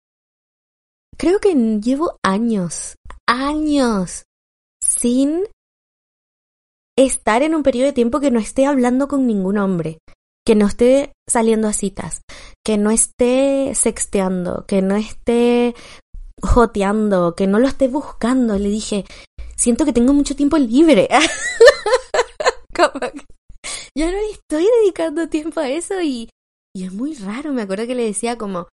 creo 1.16 1.38
que 1.38 1.54
llevo 1.80 2.16
años, 2.22 2.96
años 3.26 4.24
sin 4.82 5.44
estar 6.98 7.42
en 7.42 7.54
un 7.54 7.62
periodo 7.62 7.86
de 7.86 7.94
tiempo 7.94 8.20
que 8.20 8.30
no 8.30 8.38
esté 8.38 8.66
hablando 8.66 9.08
con 9.08 9.26
ningún 9.26 9.56
hombre, 9.56 10.00
que 10.46 10.54
no 10.54 10.66
esté 10.66 11.12
saliendo 11.26 11.66
a 11.68 11.72
citas, 11.72 12.20
que 12.62 12.76
no 12.76 12.90
esté 12.90 13.74
sexteando, 13.74 14.66
que 14.66 14.82
no 14.82 14.96
esté 14.96 15.74
joteando, 16.42 17.34
que 17.34 17.46
no 17.46 17.58
lo 17.58 17.68
esté 17.68 17.88
buscando. 17.88 18.58
Le 18.58 18.68
dije, 18.68 19.04
siento 19.56 19.84
que 19.84 19.92
tengo 19.92 20.12
mucho 20.12 20.36
tiempo 20.36 20.58
libre. 20.58 21.08
Yo 23.96 24.10
no 24.10 24.18
estoy 24.30 24.66
dedicando 24.80 25.28
tiempo 25.28 25.60
a 25.60 25.68
eso 25.68 26.00
y, 26.00 26.28
y 26.74 26.84
es 26.84 26.92
muy 26.92 27.14
raro. 27.14 27.52
Me 27.52 27.62
acuerdo 27.62 27.86
que 27.86 27.94
le 27.94 28.04
decía 28.04 28.36
como, 28.38 28.68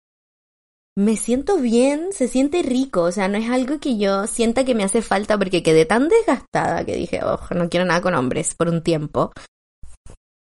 me 0.98 1.16
siento 1.16 1.58
bien, 1.58 2.12
se 2.12 2.26
siente 2.26 2.62
rico, 2.62 3.02
o 3.02 3.12
sea, 3.12 3.28
no 3.28 3.38
es 3.38 3.48
algo 3.48 3.78
que 3.78 3.98
yo 3.98 4.26
sienta 4.26 4.64
que 4.64 4.74
me 4.74 4.82
hace 4.82 5.00
falta 5.00 5.38
porque 5.38 5.62
quedé 5.62 5.84
tan 5.84 6.08
desgastada 6.08 6.84
que 6.84 6.96
dije, 6.96 7.22
ojo, 7.22 7.54
no 7.54 7.68
quiero 7.68 7.86
nada 7.86 8.00
con 8.00 8.14
hombres 8.14 8.56
por 8.56 8.68
un 8.68 8.82
tiempo. 8.82 9.30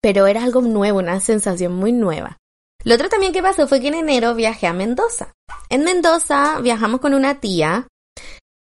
Pero 0.01 0.27
era 0.27 0.43
algo 0.43 0.61
nuevo, 0.61 0.99
una 0.99 1.21
sensación 1.21 1.75
muy 1.75 1.93
nueva. 1.93 2.39
Lo 2.85 2.95
otro 2.95 3.09
también 3.09 3.33
que 3.33 3.43
pasó 3.43 3.69
fue 3.69 3.81
que 3.81 3.89
en 3.89 3.95
enero 3.95 4.35
viajé 4.35 4.67
a 4.67 4.73
Mendoza. 4.73 5.33
En 5.69 5.85
Mendoza 5.85 6.61
viajamos 6.61 7.01
con 7.01 7.15
una 7.15 7.41
tía 7.41 7.87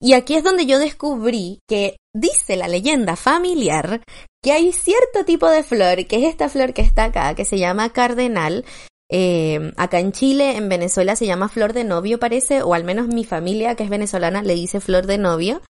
y 0.00 0.12
aquí 0.12 0.34
es 0.34 0.44
donde 0.44 0.66
yo 0.66 0.78
descubrí 0.78 1.60
que 1.68 1.96
dice 2.14 2.56
la 2.56 2.68
leyenda 2.68 3.16
familiar 3.16 4.02
que 4.42 4.52
hay 4.52 4.72
cierto 4.72 5.24
tipo 5.24 5.48
de 5.48 5.62
flor, 5.62 6.06
que 6.06 6.16
es 6.16 6.24
esta 6.24 6.48
flor 6.48 6.72
que 6.72 6.82
está 6.82 7.04
acá, 7.04 7.34
que 7.34 7.44
se 7.44 7.58
llama 7.58 7.92
cardenal, 7.92 8.64
eh, 9.10 9.72
acá 9.76 10.00
en 10.00 10.12
Chile, 10.12 10.56
en 10.56 10.68
Venezuela 10.68 11.16
se 11.16 11.26
llama 11.26 11.48
flor 11.48 11.72
de 11.72 11.84
novio, 11.84 12.18
parece, 12.18 12.62
o 12.62 12.74
al 12.74 12.84
menos 12.84 13.08
mi 13.08 13.24
familia, 13.24 13.74
que 13.74 13.84
es 13.84 13.90
venezolana, 13.90 14.42
le 14.42 14.54
dice 14.54 14.80
flor 14.80 15.06
de 15.06 15.18
novio. 15.18 15.62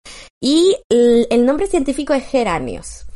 Y 0.43 0.77
el, 0.89 1.45
nombre 1.45 1.67
científico 1.67 2.15
es 2.15 2.27
geranios. 2.27 3.07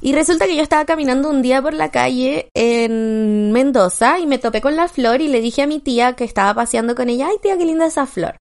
Y 0.00 0.12
resulta 0.12 0.46
que 0.46 0.56
yo 0.56 0.62
estaba 0.62 0.84
caminando 0.84 1.30
un 1.30 1.42
día 1.42 1.62
por 1.62 1.74
la 1.74 1.90
calle 1.90 2.48
en 2.54 3.52
Mendoza 3.52 4.18
y 4.18 4.26
me 4.26 4.38
topé 4.38 4.60
con 4.60 4.76
la 4.76 4.88
flor 4.88 5.20
y 5.20 5.28
le 5.28 5.40
dije 5.40 5.62
a 5.62 5.66
mi 5.66 5.80
tía 5.80 6.14
que 6.14 6.24
estaba 6.24 6.54
paseando 6.54 6.94
con 6.94 7.08
ella, 7.08 7.28
ay 7.30 7.36
tía, 7.42 7.56
qué 7.56 7.64
linda 7.64 7.86
esa 7.86 8.06
flor. 8.06 8.36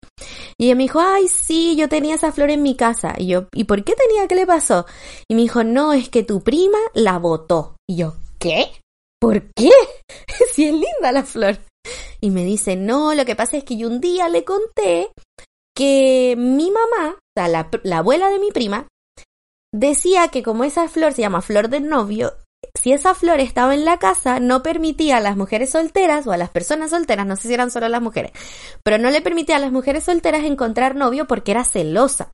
Y 0.57 0.65
ella 0.65 0.75
me 0.75 0.83
dijo, 0.83 0.99
ay 0.99 1.27
sí, 1.27 1.75
yo 1.75 1.89
tenía 1.89 2.15
esa 2.15 2.31
flor 2.31 2.49
en 2.49 2.63
mi 2.63 2.75
casa. 2.75 3.15
Y 3.17 3.27
yo, 3.27 3.47
¿y 3.53 3.63
por 3.63 3.83
qué 3.83 3.93
tenía? 3.95 4.27
¿Qué 4.27 4.35
le 4.35 4.45
pasó? 4.45 4.85
Y 5.29 5.35
me 5.35 5.41
dijo, 5.41 5.63
no, 5.63 5.93
es 5.93 6.09
que 6.09 6.23
tu 6.23 6.41
prima 6.41 6.79
la 6.93 7.17
botó. 7.19 7.75
Y 7.87 7.97
yo, 7.97 8.15
¿qué? 8.37 8.71
¿por 9.25 9.41
qué? 9.55 9.71
si 10.53 10.65
es 10.65 10.71
linda 10.71 11.11
la 11.11 11.23
flor. 11.23 11.57
Y 12.21 12.29
me 12.29 12.43
dice, 12.43 12.75
no, 12.75 13.15
lo 13.15 13.25
que 13.25 13.35
pasa 13.35 13.57
es 13.57 13.63
que 13.63 13.75
yo 13.75 13.87
un 13.87 13.99
día 13.99 14.29
le 14.29 14.43
conté 14.43 15.09
que 15.75 16.35
mi 16.37 16.69
mamá, 16.69 17.15
o 17.15 17.19
sea, 17.35 17.47
la, 17.47 17.69
la 17.83 17.97
abuela 17.97 18.29
de 18.29 18.37
mi 18.37 18.51
prima, 18.51 18.87
decía 19.75 20.29
que 20.29 20.41
como 20.41 20.63
esa 20.63 20.87
flor 20.87 21.13
se 21.13 21.21
llama 21.21 21.41
flor 21.41 21.69
del 21.69 21.87
novio, 21.87 22.33
si 22.73 22.93
esa 22.93 23.13
flor 23.13 23.39
estaba 23.39 23.73
en 23.73 23.85
la 23.85 23.99
casa, 23.99 24.39
no 24.39 24.63
permitía 24.63 25.17
a 25.17 25.21
las 25.21 25.37
mujeres 25.37 25.71
solteras 25.71 26.25
o 26.27 26.31
a 26.31 26.37
las 26.37 26.49
personas 26.49 26.91
solteras, 26.91 27.27
no 27.27 27.35
sé 27.35 27.47
si 27.47 27.53
eran 27.53 27.71
solo 27.71 27.87
las 27.89 28.01
mujeres, 28.01 28.31
pero 28.83 28.97
no 28.97 29.09
le 29.09 29.21
permitía 29.21 29.57
a 29.57 29.59
las 29.59 29.71
mujeres 29.71 30.05
solteras 30.05 30.43
encontrar 30.43 30.95
novio 30.95 31.27
porque 31.27 31.51
era 31.51 31.63
celosa. 31.63 32.31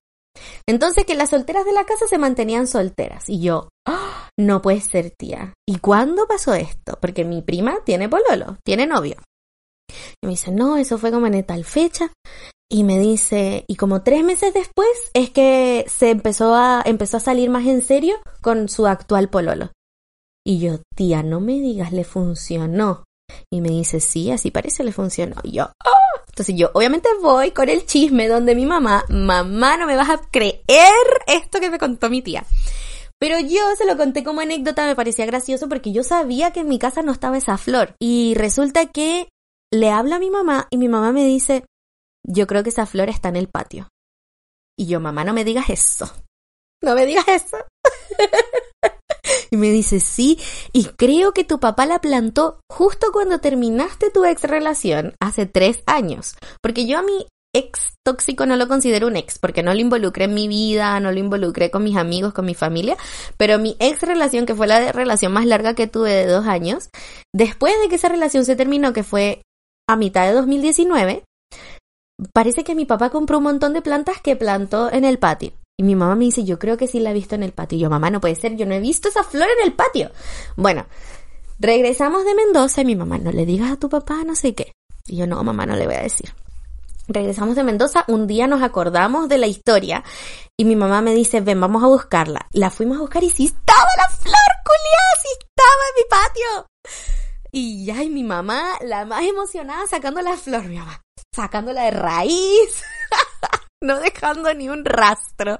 Entonces 0.65 1.05
que 1.05 1.15
las 1.15 1.31
solteras 1.31 1.65
de 1.65 1.73
la 1.73 1.85
casa 1.85 2.07
se 2.07 2.17
mantenían 2.17 2.67
solteras. 2.67 3.27
Y 3.27 3.41
yo, 3.41 3.69
¡Ah! 3.85 4.29
no 4.39 4.61
puede 4.61 4.79
ser 4.79 5.11
tía. 5.11 5.53
¿Y 5.67 5.79
cuándo 5.79 6.27
pasó 6.27 6.53
esto? 6.53 6.97
Porque 7.01 7.25
mi 7.25 7.41
prima 7.41 7.79
tiene 7.83 8.07
pololo, 8.07 8.57
tiene 8.63 8.85
novio. 8.85 9.17
Y 10.21 10.27
me 10.27 10.31
dice, 10.31 10.51
no, 10.51 10.77
eso 10.77 10.97
fue 10.97 11.11
como 11.11 11.27
en 11.27 11.43
tal 11.43 11.65
fecha. 11.65 12.13
Y 12.73 12.85
me 12.85 12.97
dice, 12.99 13.65
y 13.67 13.75
como 13.75 14.01
tres 14.01 14.23
meses 14.23 14.53
después 14.53 14.87
es 15.13 15.29
que 15.29 15.83
se 15.89 16.09
empezó 16.09 16.55
a, 16.55 16.81
empezó 16.85 17.17
a 17.17 17.19
salir 17.19 17.49
más 17.49 17.65
en 17.65 17.81
serio 17.81 18.15
con 18.39 18.69
su 18.69 18.87
actual 18.87 19.27
pololo. 19.27 19.71
Y 20.45 20.59
yo, 20.59 20.79
tía, 20.95 21.21
no 21.21 21.41
me 21.41 21.59
digas, 21.59 21.91
le 21.91 22.05
funcionó. 22.05 23.03
Y 23.51 23.59
me 23.59 23.67
dice, 23.67 23.99
sí, 23.99 24.31
así 24.31 24.51
parece, 24.51 24.85
le 24.85 24.93
funcionó. 24.93 25.35
Y 25.43 25.51
yo, 25.51 25.65
¡oh! 25.65 26.21
Entonces 26.29 26.55
yo 26.55 26.71
obviamente 26.73 27.09
voy 27.21 27.51
con 27.51 27.67
el 27.67 27.85
chisme 27.85 28.29
donde 28.29 28.55
mi 28.55 28.65
mamá, 28.65 29.03
mamá, 29.09 29.75
no 29.75 29.85
me 29.85 29.97
vas 29.97 30.09
a 30.09 30.21
creer 30.31 30.63
esto 31.27 31.59
que 31.59 31.69
me 31.69 31.77
contó 31.77 32.09
mi 32.09 32.21
tía. 32.21 32.45
Pero 33.19 33.37
yo 33.41 33.59
se 33.77 33.85
lo 33.85 33.97
conté 33.97 34.23
como 34.23 34.39
anécdota, 34.39 34.85
me 34.85 34.95
parecía 34.95 35.25
gracioso 35.25 35.67
porque 35.67 35.91
yo 35.91 36.03
sabía 36.03 36.51
que 36.51 36.61
en 36.61 36.69
mi 36.69 36.79
casa 36.79 37.01
no 37.01 37.11
estaba 37.11 37.37
esa 37.37 37.57
flor. 37.57 37.95
Y 37.99 38.33
resulta 38.35 38.85
que 38.85 39.27
le 39.73 39.89
habla 39.89 40.15
a 40.15 40.19
mi 40.19 40.29
mamá 40.29 40.67
y 40.69 40.77
mi 40.77 40.87
mamá 40.87 41.11
me 41.11 41.25
dice, 41.25 41.65
yo 42.25 42.47
creo 42.47 42.63
que 42.63 42.69
esa 42.69 42.85
flor 42.85 43.09
está 43.09 43.29
en 43.29 43.35
el 43.35 43.47
patio. 43.47 43.89
Y 44.77 44.87
yo, 44.87 44.99
mamá, 44.99 45.23
no 45.23 45.33
me 45.33 45.43
digas 45.43 45.69
eso. 45.69 46.11
No 46.83 46.95
me 46.95 47.05
digas 47.05 47.27
eso. 47.27 47.57
Y 49.49 49.57
me 49.57 49.69
dice, 49.69 49.99
sí, 49.99 50.39
y 50.71 50.85
creo 50.85 51.33
que 51.33 51.43
tu 51.43 51.59
papá 51.59 51.85
la 51.85 51.99
plantó 51.99 52.61
justo 52.69 53.07
cuando 53.11 53.39
terminaste 53.39 54.09
tu 54.09 54.23
ex 54.23 54.43
relación, 54.43 55.13
hace 55.19 55.45
tres 55.45 55.83
años. 55.85 56.35
Porque 56.61 56.85
yo 56.85 56.97
a 56.97 57.01
mi 57.01 57.27
ex 57.53 57.95
tóxico 58.05 58.45
no 58.45 58.55
lo 58.55 58.69
considero 58.69 59.07
un 59.07 59.17
ex, 59.17 59.39
porque 59.39 59.61
no 59.61 59.73
lo 59.73 59.79
involucré 59.81 60.25
en 60.25 60.33
mi 60.33 60.47
vida, 60.47 60.99
no 61.01 61.11
lo 61.11 61.19
involucré 61.19 61.69
con 61.69 61.83
mis 61.83 61.97
amigos, 61.97 62.33
con 62.33 62.45
mi 62.45 62.55
familia, 62.55 62.95
pero 63.37 63.59
mi 63.59 63.75
ex 63.79 64.01
relación, 64.01 64.45
que 64.45 64.55
fue 64.55 64.67
la 64.67 64.93
relación 64.93 65.33
más 65.33 65.45
larga 65.45 65.75
que 65.75 65.87
tuve 65.87 66.11
de 66.11 66.27
dos 66.27 66.47
años, 66.47 66.89
después 67.35 67.73
de 67.81 67.89
que 67.89 67.95
esa 67.95 68.07
relación 68.07 68.45
se 68.45 68.55
terminó, 68.55 68.93
que 68.93 69.03
fue 69.03 69.41
a 69.89 69.97
mitad 69.97 70.25
de 70.27 70.33
2019, 70.33 71.23
parece 72.33 72.63
que 72.63 72.75
mi 72.75 72.85
papá 72.85 73.09
compró 73.09 73.37
un 73.39 73.45
montón 73.45 73.73
de 73.73 73.81
plantas 73.81 74.21
que 74.21 74.35
plantó 74.35 74.91
en 74.91 75.05
el 75.05 75.19
patio. 75.19 75.53
Y 75.77 75.83
mi 75.83 75.95
mamá 75.95 76.15
me 76.15 76.25
dice, 76.25 76.43
yo 76.43 76.59
creo 76.59 76.77
que 76.77 76.87
sí 76.87 76.99
la 76.99 77.11
he 77.11 77.13
visto 77.13 77.35
en 77.35 77.43
el 77.43 77.53
patio. 77.53 77.77
Y 77.77 77.81
yo, 77.81 77.89
mamá, 77.89 78.09
no 78.09 78.21
puede 78.21 78.35
ser, 78.35 78.55
yo 78.55 78.65
no 78.65 78.75
he 78.75 78.79
visto 78.79 79.09
esa 79.09 79.23
flor 79.23 79.47
en 79.57 79.65
el 79.65 79.73
patio. 79.73 80.11
Bueno, 80.55 80.85
regresamos 81.59 82.23
de 82.25 82.35
Mendoza 82.35 82.81
y 82.81 82.85
mi 82.85 82.95
mamá, 82.95 83.17
no 83.17 83.31
le 83.31 83.45
digas 83.45 83.71
a 83.71 83.77
tu 83.77 83.89
papá, 83.89 84.23
no 84.25 84.35
sé 84.35 84.53
qué. 84.53 84.73
Y 85.07 85.17
yo, 85.17 85.27
no, 85.27 85.43
mamá, 85.43 85.65
no 85.65 85.75
le 85.75 85.85
voy 85.85 85.95
a 85.95 86.03
decir. 86.03 86.33
Regresamos 87.07 87.55
de 87.55 87.63
Mendoza, 87.63 88.05
un 88.07 88.27
día 88.27 88.47
nos 88.47 88.61
acordamos 88.61 89.27
de 89.27 89.37
la 89.37 89.47
historia 89.47 90.03
y 90.55 90.65
mi 90.65 90.75
mamá 90.75 91.01
me 91.01 91.15
dice, 91.15 91.41
ven, 91.41 91.59
vamos 91.59 91.83
a 91.83 91.87
buscarla. 91.87 92.47
La 92.51 92.69
fuimos 92.69 92.97
a 92.97 93.01
buscar 93.01 93.23
y 93.23 93.29
sí 93.29 93.45
estaba 93.45 93.87
la 93.97 94.15
flor, 94.15 94.51
culiada, 94.63 95.21
sí 95.21 95.29
estaba 95.39 95.81
en 95.89 95.95
mi 95.97 96.09
patio. 96.09 96.67
Y 97.51 97.85
ya, 97.85 98.03
y 98.03 98.09
mi 98.09 98.23
mamá, 98.23 98.63
la 98.81 99.05
más 99.05 99.23
emocionada, 99.23 99.87
sacando 99.87 100.21
la 100.21 100.37
flor, 100.37 100.65
mi 100.65 100.77
mamá, 100.77 101.01
sacándola 101.33 101.83
de 101.83 101.91
raíz, 101.91 102.83
no 103.83 103.99
dejando 103.99 104.53
ni 104.53 104.69
un 104.69 104.85
rastro 104.85 105.59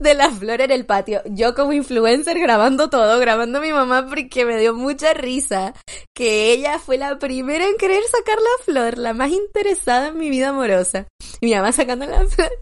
de 0.00 0.14
la 0.14 0.30
flor 0.30 0.60
en 0.60 0.70
el 0.70 0.86
patio. 0.86 1.22
Yo 1.26 1.54
como 1.54 1.72
influencer 1.72 2.38
grabando 2.38 2.90
todo, 2.90 3.18
grabando 3.18 3.58
a 3.58 3.62
mi 3.62 3.72
mamá 3.72 4.06
porque 4.08 4.44
me 4.44 4.58
dio 4.58 4.74
mucha 4.74 5.14
risa 5.14 5.74
que 6.14 6.52
ella 6.52 6.78
fue 6.78 6.98
la 6.98 7.18
primera 7.18 7.66
en 7.66 7.76
querer 7.76 8.02
sacar 8.04 8.38
la 8.38 8.64
flor, 8.64 8.98
la 8.98 9.12
más 9.12 9.30
interesada 9.30 10.08
en 10.08 10.18
mi 10.18 10.30
vida 10.30 10.48
amorosa. 10.48 11.06
Y 11.40 11.46
mi 11.46 11.54
mamá 11.54 11.72
sacando 11.72 12.06
la 12.06 12.26
flor. 12.26 12.50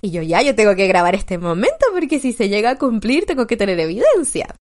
Y 0.00 0.10
yo 0.10 0.22
ya, 0.22 0.40
yo 0.40 0.54
tengo 0.54 0.74
que 0.74 0.86
grabar 0.86 1.14
este 1.14 1.36
momento 1.36 1.84
porque 1.92 2.18
si 2.18 2.32
se 2.32 2.48
llega 2.48 2.70
a 2.70 2.78
cumplir 2.78 3.26
tengo 3.26 3.46
que 3.46 3.58
tener 3.58 3.78
evidencia. 3.78 4.54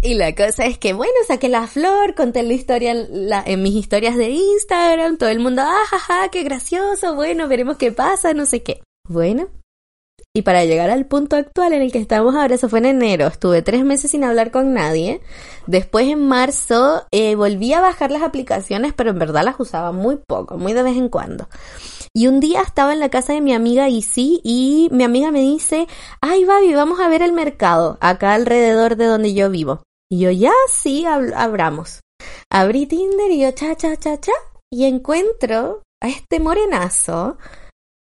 Y 0.00 0.14
la 0.14 0.34
cosa 0.34 0.66
es 0.66 0.78
que, 0.78 0.92
bueno, 0.92 1.12
saqué 1.26 1.48
la 1.48 1.66
flor, 1.66 2.14
conté 2.14 2.42
la 2.42 2.52
historia 2.52 2.92
en 2.92 3.62
mis 3.62 3.74
historias 3.74 4.16
de 4.16 4.30
Instagram, 4.30 5.18
todo 5.18 5.28
el 5.28 5.40
mundo, 5.40 5.62
ah, 5.64 5.84
jaja, 5.88 6.28
qué 6.30 6.42
gracioso, 6.42 7.14
bueno, 7.14 7.48
veremos 7.48 7.76
qué 7.76 7.92
pasa, 7.92 8.34
no 8.34 8.46
sé 8.46 8.62
qué. 8.62 8.82
Bueno, 9.08 9.48
y 10.34 10.42
para 10.42 10.64
llegar 10.64 10.88
al 10.88 11.04
punto 11.04 11.36
actual 11.36 11.74
en 11.74 11.82
el 11.82 11.92
que 11.92 11.98
estamos 11.98 12.34
ahora, 12.34 12.54
eso 12.54 12.70
fue 12.70 12.78
en 12.78 12.86
enero, 12.86 13.26
estuve 13.26 13.60
tres 13.60 13.84
meses 13.84 14.12
sin 14.12 14.24
hablar 14.24 14.50
con 14.50 14.72
nadie. 14.72 15.20
Después 15.66 16.08
en 16.08 16.26
marzo 16.26 17.06
eh, 17.10 17.34
volví 17.34 17.74
a 17.74 17.82
bajar 17.82 18.10
las 18.10 18.22
aplicaciones, 18.22 18.94
pero 18.94 19.10
en 19.10 19.18
verdad 19.18 19.44
las 19.44 19.60
usaba 19.60 19.92
muy 19.92 20.16
poco, 20.16 20.56
muy 20.56 20.72
de 20.72 20.82
vez 20.82 20.96
en 20.96 21.10
cuando. 21.10 21.48
Y 22.14 22.28
un 22.28 22.40
día 22.40 22.62
estaba 22.62 22.94
en 22.94 23.00
la 23.00 23.10
casa 23.10 23.34
de 23.34 23.42
mi 23.42 23.52
amiga 23.52 23.90
Isi 23.90 24.40
y 24.42 24.88
mi 24.90 25.04
amiga 25.04 25.30
me 25.30 25.40
dice, 25.40 25.86
ay 26.22 26.44
Babi, 26.46 26.74
vamos 26.74 27.00
a 27.00 27.08
ver 27.08 27.20
el 27.20 27.32
mercado, 27.32 27.98
acá 28.00 28.32
alrededor 28.32 28.96
de 28.96 29.06
donde 29.06 29.34
yo 29.34 29.50
vivo. 29.50 29.82
Y 30.10 30.20
yo, 30.20 30.30
ya, 30.30 30.52
sí, 30.68 31.04
abramos. 31.06 32.00
Abrí 32.50 32.86
Tinder 32.86 33.30
y 33.30 33.40
yo, 33.40 33.52
cha, 33.52 33.74
cha, 33.76 33.96
cha, 33.96 34.18
cha, 34.20 34.32
y 34.70 34.84
encuentro 34.84 35.82
a 36.02 36.08
este 36.08 36.38
morenazo 36.40 37.38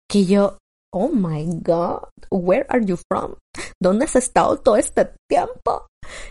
que 0.10 0.26
yo, 0.26 0.58
oh 0.94 1.10
my 1.10 1.46
god, 1.62 2.10
where 2.32 2.66
are 2.70 2.84
you 2.84 2.98
from? 3.10 3.36
¿Dónde 3.82 4.06
has 4.06 4.16
estado 4.16 4.58
todo 4.58 4.78
este 4.78 5.10
tiempo? 5.30 5.88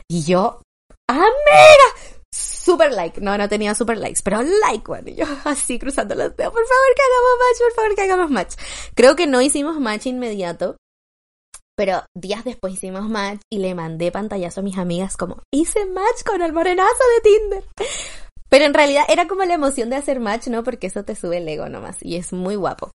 Y 0.09 0.25
yo, 0.25 0.61
amiga, 1.09 1.89
super 2.33 2.93
like. 2.93 3.21
No, 3.21 3.37
no 3.37 3.49
tenía 3.49 3.75
super 3.75 3.99
likes, 3.99 4.21
pero 4.25 4.43
like, 4.43 4.87
bueno, 4.87 5.11
yo 5.11 5.27
así 5.45 5.79
cruzando 5.79 6.15
los 6.15 6.37
dedos. 6.37 6.53
Por 6.53 6.67
favor 6.67 6.95
que 6.95 7.03
hagamos 7.03 7.39
match, 7.39 7.59
por 7.63 7.73
favor 7.73 7.95
que 7.95 8.03
hagamos 8.03 8.31
match. 8.31 8.55
Creo 8.95 9.17
que 9.17 9.27
no 9.27 9.41
hicimos 9.41 9.79
match 9.81 10.07
inmediato. 10.07 10.77
Pero 11.79 12.05
días 12.17 12.43
después 12.45 12.73
hicimos 12.73 13.07
match 13.07 13.41
y 13.53 13.59
le 13.59 13.75
mandé 13.75 14.11
pantallazo 14.11 14.61
a 14.61 14.63
mis 14.63 14.79
amigas 14.79 15.19
como, 15.19 15.43
hice 15.53 15.85
match 15.85 16.25
con 16.25 16.41
el 16.41 16.55
morenazo 16.55 17.05
de 17.15 17.31
Tinder. 17.31 17.65
Pero 18.49 18.65
en 18.65 18.73
realidad 18.73 19.05
era 19.09 19.29
como 19.29 19.45
la 19.45 19.55
emoción 19.55 19.91
de 19.91 19.97
hacer 19.97 20.19
match, 20.19 20.47
¿no? 20.47 20.65
Porque 20.65 20.87
eso 20.87 21.05
te 21.05 21.15
sube 21.15 21.37
el 21.39 21.49
ego 21.49 21.69
nomás 21.69 21.99
y 22.01 22.17
es 22.17 22.33
muy 22.33 22.55
guapo. 22.57 22.93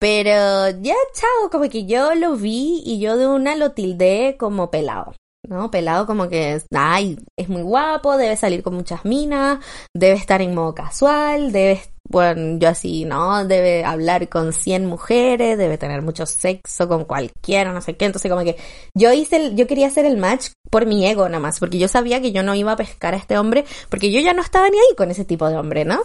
Pero 0.00 0.70
ya, 0.80 0.94
chao, 1.12 1.50
como 1.50 1.68
que 1.68 1.84
yo 1.84 2.14
lo 2.14 2.34
vi 2.36 2.82
y 2.86 3.00
yo 3.00 3.18
de 3.18 3.26
una 3.26 3.54
lo 3.54 3.72
tildé 3.72 4.36
como 4.38 4.70
pelado. 4.70 5.12
¿no? 5.46 5.70
Pelado 5.70 6.06
como 6.06 6.28
que, 6.28 6.62
ay, 6.74 7.18
es 7.36 7.48
muy 7.48 7.62
guapo, 7.62 8.16
debe 8.16 8.36
salir 8.36 8.62
con 8.62 8.74
muchas 8.74 9.04
minas, 9.04 9.58
debe 9.94 10.14
estar 10.14 10.40
en 10.42 10.54
modo 10.54 10.74
casual, 10.74 11.52
debe, 11.52 11.82
bueno, 12.08 12.58
yo 12.58 12.68
así, 12.68 13.04
¿no? 13.04 13.44
Debe 13.44 13.84
hablar 13.84 14.28
con 14.28 14.52
100 14.52 14.86
mujeres, 14.86 15.58
debe 15.58 15.76
tener 15.76 16.02
mucho 16.02 16.24
sexo 16.24 16.88
con 16.88 17.04
cualquiera, 17.04 17.72
no 17.72 17.80
sé 17.80 17.96
qué. 17.96 18.06
Entonces 18.06 18.30
como 18.30 18.44
que 18.44 18.56
yo 18.96 19.12
hice, 19.12 19.36
el, 19.36 19.56
yo 19.56 19.66
quería 19.66 19.88
hacer 19.88 20.06
el 20.06 20.16
match 20.16 20.48
por 20.70 20.86
mi 20.86 21.06
ego 21.06 21.28
nada 21.28 21.40
más, 21.40 21.58
porque 21.58 21.78
yo 21.78 21.88
sabía 21.88 22.22
que 22.22 22.32
yo 22.32 22.42
no 22.42 22.54
iba 22.54 22.72
a 22.72 22.76
pescar 22.76 23.14
a 23.14 23.18
este 23.18 23.36
hombre, 23.36 23.64
porque 23.88 24.12
yo 24.12 24.20
ya 24.20 24.32
no 24.32 24.42
estaba 24.42 24.68
ni 24.68 24.78
ahí 24.78 24.96
con 24.96 25.10
ese 25.10 25.24
tipo 25.24 25.48
de 25.48 25.56
hombre, 25.56 25.84
¿no? 25.84 26.00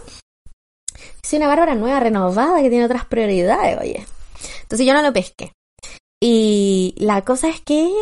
Soy 1.22 1.38
una 1.38 1.48
bárbara 1.48 1.74
nueva, 1.74 2.00
renovada, 2.00 2.62
que 2.62 2.70
tiene 2.70 2.84
otras 2.84 3.04
prioridades, 3.06 3.78
oye. 3.80 4.06
Entonces 4.62 4.86
yo 4.86 4.94
no 4.94 5.02
lo 5.02 5.12
pesqué. 5.12 5.52
Y 6.22 6.94
la 6.98 7.22
cosa 7.22 7.48
es 7.48 7.60
que 7.60 7.92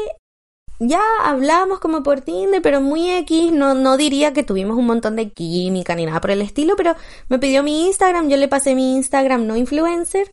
ya 0.81 1.01
hablamos 1.23 1.79
como 1.79 2.03
por 2.03 2.21
Tinder, 2.21 2.61
pero 2.63 2.81
muy 2.81 3.11
X, 3.11 3.53
no, 3.53 3.75
no 3.75 3.97
diría 3.97 4.33
que 4.33 4.43
tuvimos 4.43 4.77
un 4.77 4.87
montón 4.87 5.17
de 5.17 5.31
química 5.31 5.95
ni 5.95 6.07
nada 6.07 6.21
por 6.21 6.31
el 6.31 6.43
estilo, 6.43 6.75
pero 6.77 6.95
me 7.29 7.39
pidió 7.39 7.63
mi 7.63 7.87
Instagram, 7.87 8.29
yo 8.29 8.37
le 8.37 8.49
pasé 8.49 8.75
mi 8.75 8.95
Instagram 8.97 9.47
no 9.47 9.57
influencer, 9.57 10.31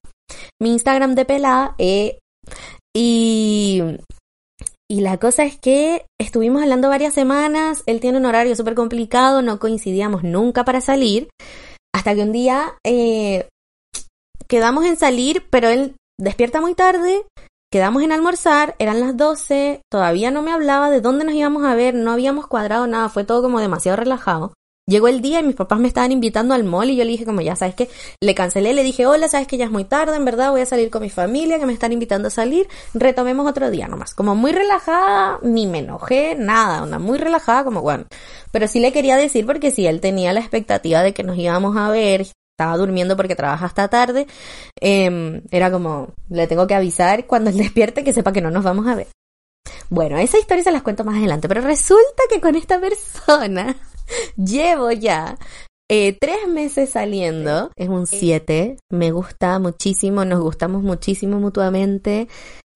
mi 0.60 0.72
Instagram 0.72 1.16
de 1.16 1.26
pelada, 1.26 1.76
eh, 1.78 2.20
y, 2.96 3.82
y 4.90 5.02
la 5.02 5.18
cosa 5.18 5.44
es 5.44 5.60
que 5.60 6.06
estuvimos 6.20 6.62
hablando 6.64 6.90
varias 6.90 7.14
semanas, 7.14 7.84
él 7.86 8.00
tiene 8.00 8.18
un 8.18 8.26
horario 8.26 8.56
súper 8.56 8.76
complicado, 8.76 9.42
no 9.42 9.60
coincidíamos 9.60 10.24
nunca 10.24 10.66
para 10.66 10.82
salir, 10.82 11.30
hasta 11.94 12.16
que 12.16 12.22
un 12.22 12.32
día 12.32 12.74
eh, 12.86 13.48
quedamos 14.48 14.86
en 14.86 14.98
salir, 14.98 15.48
pero 15.50 15.70
él 15.70 15.96
despierta 16.20 16.62
muy 16.62 16.76
tarde, 16.76 17.26
Quedamos 17.74 18.04
en 18.04 18.12
almorzar, 18.12 18.76
eran 18.80 19.00
las 19.00 19.16
12, 19.16 19.82
todavía 19.90 20.30
no 20.30 20.42
me 20.42 20.52
hablaba 20.52 20.90
de 20.90 21.00
dónde 21.00 21.24
nos 21.24 21.34
íbamos 21.34 21.64
a 21.64 21.74
ver, 21.74 21.94
no 21.94 22.12
habíamos 22.12 22.48
cuadrado 22.48 22.86
nada, 22.86 23.08
fue 23.08 23.24
todo 23.24 23.42
como 23.42 23.62
demasiado 23.62 23.96
relajado. 23.96 24.54
Llegó 24.88 25.08
el 25.08 25.22
día 25.22 25.40
y 25.40 25.44
mis 25.44 25.56
papás 25.56 25.80
me 25.80 25.88
estaban 25.88 26.12
invitando 26.12 26.54
al 26.54 26.64
mall 26.64 26.90
y 26.90 26.96
yo 26.96 27.04
le 27.04 27.12
dije 27.12 27.24
como 27.24 27.42
ya 27.42 27.56
sabes 27.56 27.76
que 27.76 27.88
le 28.20 28.34
cancelé, 28.34 28.74
le 28.74 28.84
dije 28.84 29.06
hola, 29.06 29.28
sabes 29.28 29.48
que 29.48 29.58
ya 29.58 29.66
es 29.66 29.72
muy 29.72 29.84
tarde, 29.86 30.16
en 30.16 30.26
verdad 30.26 30.52
voy 30.52 30.62
a 30.62 30.66
salir 30.66 30.90
con 30.90 31.04
mi 31.04 31.10
familia 31.10 31.60
que 31.60 31.66
me 31.66 31.74
están 31.74 31.94
invitando 31.94 32.28
a 32.28 32.32
salir, 32.32 32.68
retomemos 32.94 33.48
otro 33.48 33.70
día 33.70 33.88
nomás. 33.88 34.16
Como 34.16 34.36
muy 34.36 34.52
relajada, 34.52 35.40
ni 35.44 35.68
me 35.68 35.80
enojé, 35.80 36.36
nada, 36.36 36.84
una 36.84 36.98
muy 36.98 37.20
relajada 37.20 37.64
como 37.64 37.82
bueno. 37.82 38.06
Pero 38.52 38.68
sí 38.68 38.80
le 38.80 38.92
quería 38.92 39.18
decir 39.18 39.46
porque 39.46 39.72
si 39.72 39.86
él 39.86 40.02
tenía 40.02 40.34
la 40.34 40.40
expectativa 40.40 41.04
de 41.04 41.14
que 41.14 41.24
nos 41.24 41.38
íbamos 41.38 41.78
a 41.78 41.90
ver, 41.90 42.22
estaba 42.22 42.76
durmiendo 42.76 43.16
porque 43.16 43.36
trabaja 43.36 43.68
hasta 43.68 43.88
tarde, 43.88 44.28
em, 44.80 45.42
era 45.52 45.72
como, 45.72 46.10
le 46.30 46.48
tengo 46.48 46.68
que 46.68 46.76
avisar 46.76 47.28
cuando 47.28 47.50
él 47.50 47.58
despierte 47.58 48.04
que 48.04 48.14
sepa 48.14 48.34
que 48.34 48.42
no 48.42 48.52
nos 48.52 48.64
vamos 48.64 48.88
a 48.88 48.96
ver. 48.96 49.08
Bueno, 49.90 50.18
esa 50.18 50.40
historia 50.40 50.64
se 50.64 50.72
las 50.72 50.82
cuento 50.82 51.04
más 51.04 51.18
adelante, 51.18 51.48
pero 51.48 51.62
resulta 51.62 52.24
que 52.30 52.42
con 52.42 52.56
esta 52.56 52.80
persona 52.80 53.76
llevo 54.38 54.92
ya 54.92 55.38
eh, 55.94 56.18
tres 56.18 56.48
meses 56.48 56.92
saliendo, 56.92 57.70
es 57.76 57.90
un 57.90 58.08
siete, 58.08 58.78
me 58.90 59.12
gusta 59.12 59.60
muchísimo, 59.60 60.24
nos 60.24 60.40
gustamos 60.40 60.84
muchísimo 60.84 61.40
mutuamente, 61.40 62.30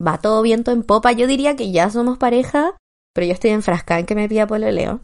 va 0.06 0.18
todo 0.18 0.42
viento 0.42 0.72
en 0.72 0.84
popa, 0.84 1.14
yo 1.14 1.26
diría 1.26 1.56
que 1.56 1.72
ya 1.72 1.90
somos 1.90 2.18
pareja, 2.18 2.76
pero 3.14 3.28
yo 3.28 3.32
estoy 3.32 3.52
enfrascada 3.52 4.02
en 4.02 4.06
que 4.06 4.16
me 4.16 4.28
pida 4.28 4.46
Leo. 4.46 5.00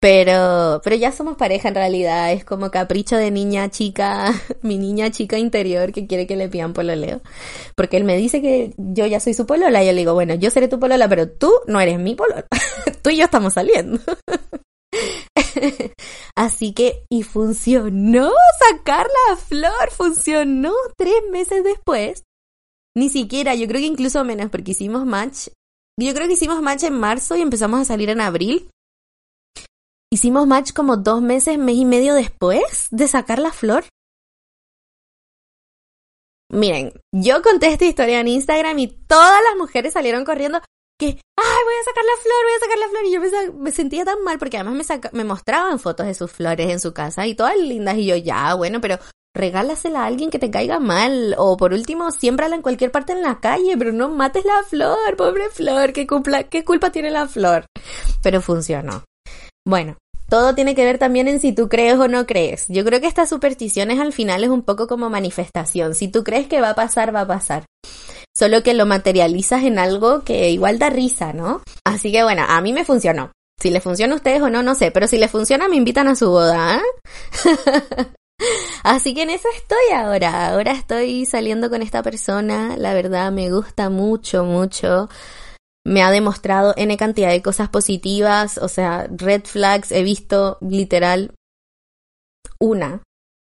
Pero, 0.00 0.80
pero 0.84 0.94
ya 0.94 1.10
somos 1.10 1.36
pareja 1.36 1.70
en 1.70 1.74
realidad, 1.74 2.32
es 2.32 2.44
como 2.44 2.70
capricho 2.70 3.16
de 3.16 3.30
niña 3.30 3.70
chica, 3.70 4.32
mi 4.62 4.76
niña 4.76 5.10
chica 5.10 5.38
interior 5.38 5.90
que 5.90 6.06
quiere 6.06 6.26
que 6.26 6.36
le 6.36 6.48
pidan 6.48 6.74
pololeo. 6.74 7.22
Porque 7.74 7.96
él 7.96 8.04
me 8.04 8.16
dice 8.16 8.42
que 8.42 8.74
yo 8.76 9.06
ya 9.06 9.20
soy 9.20 9.32
su 9.32 9.46
polola 9.46 9.82
y 9.82 9.86
yo 9.86 9.92
le 9.92 10.00
digo, 10.00 10.12
bueno, 10.12 10.34
yo 10.34 10.50
seré 10.50 10.68
tu 10.68 10.78
polola, 10.78 11.08
pero 11.08 11.28
tú 11.30 11.50
no 11.66 11.80
eres 11.80 11.98
mi 11.98 12.14
polola. 12.14 12.46
tú 13.02 13.08
y 13.08 13.16
yo 13.16 13.24
estamos 13.24 13.54
saliendo. 13.54 13.98
Así 16.36 16.72
que, 16.72 17.04
y 17.10 17.22
funcionó 17.22 18.30
sacar 18.70 19.06
la 19.28 19.36
flor, 19.36 19.90
funcionó 19.90 20.72
tres 20.96 21.22
meses 21.30 21.64
después. 21.64 22.24
Ni 22.96 23.08
siquiera, 23.08 23.54
yo 23.54 23.66
creo 23.68 23.80
que 23.80 23.86
incluso 23.86 24.24
menos, 24.24 24.50
porque 24.50 24.72
hicimos 24.72 25.06
match. 25.06 25.48
Yo 26.00 26.14
creo 26.14 26.26
que 26.26 26.34
hicimos 26.34 26.62
match 26.62 26.84
en 26.84 26.98
marzo 26.98 27.36
y 27.36 27.42
empezamos 27.42 27.80
a 27.80 27.84
salir 27.84 28.10
en 28.10 28.20
abril. 28.20 28.70
Hicimos 30.10 30.46
match 30.46 30.72
como 30.72 30.96
dos 30.96 31.20
meses, 31.20 31.58
mes 31.58 31.76
y 31.76 31.84
medio 31.84 32.14
después 32.14 32.88
de 32.90 33.08
sacar 33.08 33.38
la 33.38 33.52
flor. 33.52 33.84
Miren, 36.50 36.92
yo 37.12 37.42
conté 37.42 37.68
esta 37.68 37.84
historia 37.84 38.20
en 38.20 38.28
Instagram 38.28 38.78
y 38.78 38.86
todas 38.86 39.42
las 39.44 39.56
mujeres 39.58 39.92
salieron 39.92 40.24
corriendo 40.24 40.62
que, 40.98 41.06
ay, 41.06 41.60
voy 41.64 41.74
a 41.80 41.84
sacar 41.84 42.04
la 42.04 42.22
flor, 42.22 42.44
voy 42.44 42.52
a 42.56 42.60
sacar 42.60 42.78
la 42.78 42.88
flor. 42.88 43.04
Y 43.04 43.12
yo 43.12 43.52
me, 43.58 43.70
sentía 43.72 44.04
tan 44.04 44.22
mal 44.24 44.38
porque 44.38 44.58
además 44.58 44.86
me, 44.88 45.00
me 45.12 45.24
mostraban 45.24 45.78
fotos 45.78 46.06
de 46.06 46.14
sus 46.14 46.30
flores 46.30 46.68
en 46.70 46.80
su 46.80 46.92
casa 46.92 47.26
y 47.26 47.34
todas 47.34 47.56
lindas. 47.56 47.96
Y 47.96 48.06
yo, 48.06 48.16
ya, 48.16 48.54
bueno, 48.54 48.80
pero 48.80 48.98
regálasela 49.34 50.02
a 50.02 50.06
alguien 50.06 50.30
que 50.30 50.38
te 50.38 50.50
caiga 50.50 50.78
mal. 50.80 51.34
O 51.38 51.56
por 51.56 51.72
último, 51.72 52.10
siémbrala 52.10 52.56
en 52.56 52.62
cualquier 52.62 52.90
parte 52.90 53.12
en 53.12 53.22
la 53.22 53.40
calle, 53.40 53.76
pero 53.78 53.92
no 53.92 54.08
mates 54.08 54.44
la 54.44 54.62
flor, 54.64 55.16
pobre 55.16 55.48
flor, 55.50 55.92
¿qué, 55.92 56.06
qué 56.50 56.64
culpa 56.64 56.90
tiene 56.90 57.10
la 57.10 57.28
flor? 57.28 57.64
Pero 58.22 58.42
funcionó. 58.42 59.04
Bueno, 59.64 59.96
todo 60.28 60.54
tiene 60.54 60.74
que 60.74 60.84
ver 60.84 60.98
también 60.98 61.28
en 61.28 61.40
si 61.40 61.52
tú 61.52 61.68
crees 61.68 61.98
o 61.98 62.08
no 62.08 62.26
crees. 62.26 62.66
Yo 62.68 62.84
creo 62.84 63.00
que 63.00 63.06
estas 63.06 63.30
supersticiones 63.30 63.98
al 63.98 64.12
final 64.12 64.44
es 64.44 64.50
un 64.50 64.62
poco 64.62 64.86
como 64.86 65.08
manifestación. 65.08 65.94
Si 65.94 66.08
tú 66.08 66.24
crees 66.24 66.48
que 66.48 66.60
va 66.60 66.70
a 66.70 66.74
pasar, 66.74 67.14
va 67.14 67.22
a 67.22 67.26
pasar. 67.26 67.64
Solo 68.36 68.62
que 68.62 68.74
lo 68.74 68.86
materializas 68.86 69.64
en 69.64 69.78
algo 69.78 70.22
que 70.24 70.50
igual 70.50 70.78
da 70.78 70.90
risa, 70.90 71.32
¿no? 71.32 71.62
Así 71.84 72.12
que 72.12 72.22
bueno, 72.22 72.44
a 72.46 72.60
mí 72.60 72.72
me 72.72 72.84
funcionó. 72.84 73.32
Si 73.60 73.70
le 73.70 73.80
funciona 73.80 74.14
a 74.14 74.16
ustedes 74.16 74.40
o 74.40 74.50
no, 74.50 74.62
no 74.62 74.74
sé. 74.74 74.90
Pero 74.92 75.08
si 75.08 75.18
le 75.18 75.28
funciona, 75.28 75.68
me 75.68 75.76
invitan 75.76 76.06
a 76.06 76.14
su 76.14 76.30
boda. 76.30 76.76
¿eh? 76.76 76.82
Así 78.84 79.14
que 79.14 79.22
en 79.22 79.30
eso 79.30 79.48
estoy 79.56 79.92
ahora. 79.96 80.52
Ahora 80.52 80.72
estoy 80.72 81.26
saliendo 81.26 81.68
con 81.68 81.82
esta 81.82 82.02
persona. 82.02 82.76
La 82.76 82.94
verdad 82.94 83.32
me 83.32 83.50
gusta 83.50 83.90
mucho, 83.90 84.44
mucho 84.44 85.08
me 85.88 86.02
ha 86.02 86.10
demostrado 86.10 86.74
N 86.76 86.96
cantidad 86.96 87.30
de 87.30 87.42
cosas 87.42 87.70
positivas, 87.70 88.58
o 88.58 88.68
sea, 88.68 89.08
red 89.10 89.44
flags, 89.44 89.90
he 89.90 90.02
visto 90.02 90.58
literal 90.60 91.34
una, 92.60 93.02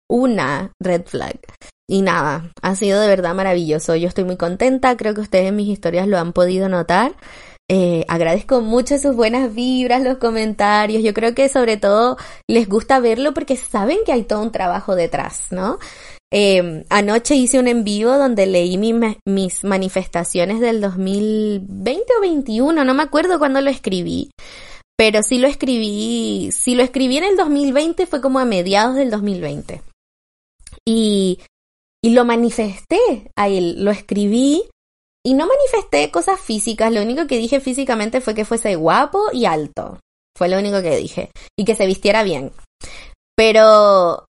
una 0.09 0.71
red 0.81 1.03
flag. 1.05 1.39
Y 1.87 2.01
nada, 2.01 2.51
ha 2.61 2.75
sido 2.75 2.99
de 2.99 3.07
verdad 3.07 3.35
maravilloso. 3.35 3.95
Yo 3.95 4.07
estoy 4.07 4.23
muy 4.23 4.37
contenta, 4.37 4.97
creo 4.97 5.13
que 5.13 5.21
ustedes 5.21 5.49
en 5.49 5.55
mis 5.55 5.67
historias 5.67 6.07
lo 6.07 6.17
han 6.17 6.33
podido 6.33 6.67
notar. 6.67 7.15
Eh, 7.67 8.05
agradezco 8.07 8.61
mucho 8.61 8.97
sus 8.99 9.15
buenas 9.15 9.53
vibras, 9.53 10.03
los 10.03 10.17
comentarios. 10.17 11.03
Yo 11.03 11.13
creo 11.13 11.33
que 11.33 11.49
sobre 11.49 11.77
todo 11.77 12.17
les 12.47 12.67
gusta 12.67 12.99
verlo 12.99 13.33
porque 13.33 13.55
saben 13.55 13.99
que 14.05 14.11
hay 14.11 14.23
todo 14.23 14.41
un 14.41 14.51
trabajo 14.51 14.95
detrás, 14.95 15.51
¿no? 15.51 15.79
Eh, 16.33 16.83
anoche 16.89 17.35
hice 17.35 17.59
un 17.59 17.67
en 17.67 17.83
vivo 17.83 18.17
donde 18.17 18.45
leí 18.45 18.77
mis 18.77 19.63
manifestaciones 19.63 20.59
del 20.59 20.81
2020 20.81 22.03
o 22.17 22.21
21, 22.21 22.83
no 22.83 22.93
me 22.93 23.03
acuerdo 23.03 23.39
cuándo 23.39 23.61
lo 23.61 23.69
escribí, 23.69 24.31
pero 24.97 25.21
sí 25.21 25.37
lo 25.37 25.47
escribí, 25.47 26.49
si 26.51 26.75
lo 26.75 26.83
escribí 26.83 27.17
en 27.17 27.25
el 27.25 27.37
2020 27.37 28.05
fue 28.05 28.21
como 28.21 28.39
a 28.39 28.45
mediados 28.45 28.95
del 28.95 29.11
2020. 29.11 29.81
Y, 30.88 31.39
y 32.03 32.09
lo 32.11 32.25
manifesté 32.25 33.31
ahí, 33.36 33.75
lo 33.75 33.91
escribí 33.91 34.63
y 35.25 35.33
no 35.33 35.47
manifesté 35.47 36.11
cosas 36.11 36.39
físicas, 36.39 36.93
lo 36.93 37.01
único 37.01 37.25
que 37.25 37.39
dije 37.39 37.59
físicamente 37.59 38.21
fue 38.21 38.36
que 38.36 38.45
fuese 38.45 38.75
guapo 38.75 39.23
y 39.33 39.45
alto. 39.45 39.99
Fue 40.38 40.49
lo 40.49 40.59
único 40.59 40.81
que 40.81 40.95
dije. 40.97 41.31
Y 41.57 41.65
que 41.65 41.75
se 41.75 41.88
vistiera 41.88 42.23
bien. 42.23 42.51
Pero 43.36 44.25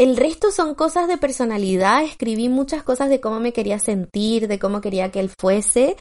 el 0.00 0.16
resto 0.16 0.50
son 0.50 0.74
cosas 0.74 1.08
de 1.08 1.18
personalidad, 1.18 2.02
escribí 2.02 2.48
muchas 2.48 2.82
cosas 2.82 3.08
de 3.08 3.20
cómo 3.20 3.38
me 3.38 3.52
quería 3.52 3.78
sentir, 3.78 4.48
de 4.48 4.58
cómo 4.58 4.80
quería 4.80 5.10
que 5.10 5.20
él 5.20 5.30
fuese. 5.38 5.96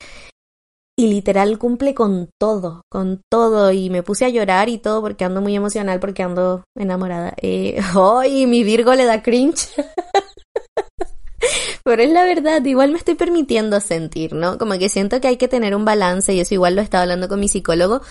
Y 0.95 1.07
literal 1.07 1.57
cumple 1.57 1.95
con 1.95 2.29
todo, 2.39 2.83
con 2.89 3.21
todo. 3.29 3.71
Y 3.71 3.89
me 3.89 4.03
puse 4.03 4.25
a 4.25 4.29
llorar 4.29 4.69
y 4.69 4.77
todo 4.77 5.01
porque 5.01 5.25
ando 5.25 5.41
muy 5.41 5.55
emocional, 5.55 5.99
porque 5.99 6.23
ando 6.23 6.63
enamorada. 6.77 7.33
Eh, 7.41 7.79
¡Ay! 7.95 8.45
mi 8.45 8.63
Virgo 8.63 8.93
le 8.93 9.05
da 9.05 9.23
cringe. 9.23 9.69
Pero 11.83 12.01
es 12.01 12.09
la 12.09 12.23
verdad, 12.23 12.63
igual 12.63 12.91
me 12.91 12.97
estoy 12.97 13.15
permitiendo 13.15 13.81
sentir, 13.81 14.33
¿no? 14.33 14.57
Como 14.57 14.77
que 14.77 14.87
siento 14.87 15.19
que 15.19 15.27
hay 15.27 15.35
que 15.35 15.49
tener 15.49 15.75
un 15.75 15.83
balance, 15.83 16.33
y 16.33 16.39
eso 16.39 16.53
igual 16.53 16.75
lo 16.75 16.81
estaba 16.81 17.01
hablando 17.01 17.27
con 17.27 17.41
mi 17.41 17.49
psicólogo, 17.49 18.01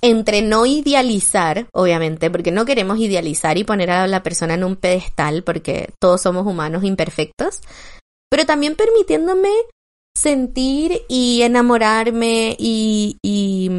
entre 0.00 0.40
no 0.40 0.64
idealizar, 0.64 1.66
obviamente, 1.72 2.30
porque 2.30 2.50
no 2.50 2.64
queremos 2.64 2.98
idealizar 2.98 3.58
y 3.58 3.64
poner 3.64 3.90
a 3.90 4.06
la 4.06 4.22
persona 4.22 4.54
en 4.54 4.64
un 4.64 4.76
pedestal, 4.76 5.42
porque 5.42 5.90
todos 6.00 6.22
somos 6.22 6.46
humanos 6.46 6.84
imperfectos, 6.84 7.60
pero 8.30 8.46
también 8.46 8.74
permitiéndome 8.74 9.50
sentir 10.18 11.02
y 11.08 11.42
enamorarme 11.42 12.56
y, 12.58 13.16
y, 13.22 13.70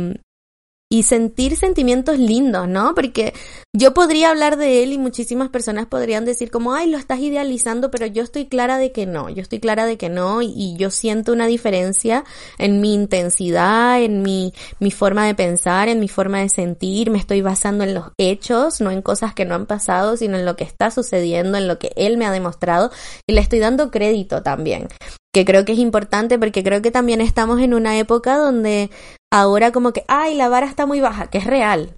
y 0.90 1.04
sentir 1.04 1.58
sentimientos 1.58 2.18
lindos, 2.18 2.68
¿no? 2.70 2.96
Porque 2.96 3.34
yo 3.76 3.94
podría 3.94 4.30
hablar 4.30 4.56
de 4.56 4.82
él 4.82 4.94
y 4.94 4.98
muchísimas 4.98 5.50
personas 5.50 5.88
podrían 5.88 6.24
decir 6.24 6.50
como, 6.50 6.74
ay, 6.74 6.90
lo 6.90 6.98
estás 6.98 7.20
idealizando, 7.20 7.92
pero 7.92 8.06
yo 8.06 8.24
estoy 8.24 8.48
clara 8.48 8.78
de 8.78 8.94
que 8.94 9.06
no, 9.06 9.30
yo 9.30 9.42
estoy 9.42 9.60
clara 9.60 9.86
de 9.86 9.98
que 9.98 10.08
no 10.08 10.42
y, 10.42 10.78
yo 10.78 10.92
siento 10.92 11.34
una 11.34 11.46
diferencia 11.46 12.24
en 12.58 12.80
mi 12.80 12.94
intensidad, 12.94 14.02
en 14.02 14.22
mi, 14.22 14.54
mi 14.80 14.92
forma 14.92 15.26
de 15.26 15.36
pensar, 15.36 15.90
en 15.90 16.00
mi 16.00 16.08
forma 16.08 16.40
de 16.40 16.48
sentir, 16.48 17.12
me 17.12 17.20
estoy 17.20 17.42
basando 17.42 17.84
en 17.84 17.94
los 17.94 18.06
hechos, 18.18 18.80
no 18.80 18.92
en 18.92 19.02
cosas 19.02 19.34
que 19.34 19.44
no 19.44 19.56
han 19.56 19.66
pasado, 19.66 20.16
sino 20.16 20.38
en 20.38 20.46
lo 20.46 20.56
que 20.56 20.64
está 20.64 20.90
sucediendo, 20.90 21.58
en 21.58 21.68
lo 21.68 21.80
que 21.80 21.92
él 21.98 22.18
me 22.18 22.26
ha 22.26 22.32
demostrado 22.32 22.92
y 23.28 23.34
le 23.34 23.42
estoy 23.42 23.60
dando 23.60 23.92
crédito 23.92 24.42
también 24.42 24.88
que 25.34 25.46
creo 25.46 25.66
que 25.66 25.74
es 25.74 25.80
importante 25.80 26.40
porque 26.40 26.64
creo 26.64 26.82
que 26.82 26.92
también 26.92 27.22
estamos 27.22 27.60
en 27.62 27.74
una 27.74 27.98
época 27.98 28.38
donde 28.38 28.90
ahora 29.32 29.72
como 29.72 29.94
que, 29.94 30.04
ay, 30.08 30.36
la 30.36 30.50
vara 30.50 30.66
está 30.66 30.86
muy 30.86 31.02
baja, 31.02 31.30
que 31.30 31.38
es 31.38 31.46
real. 31.46 31.96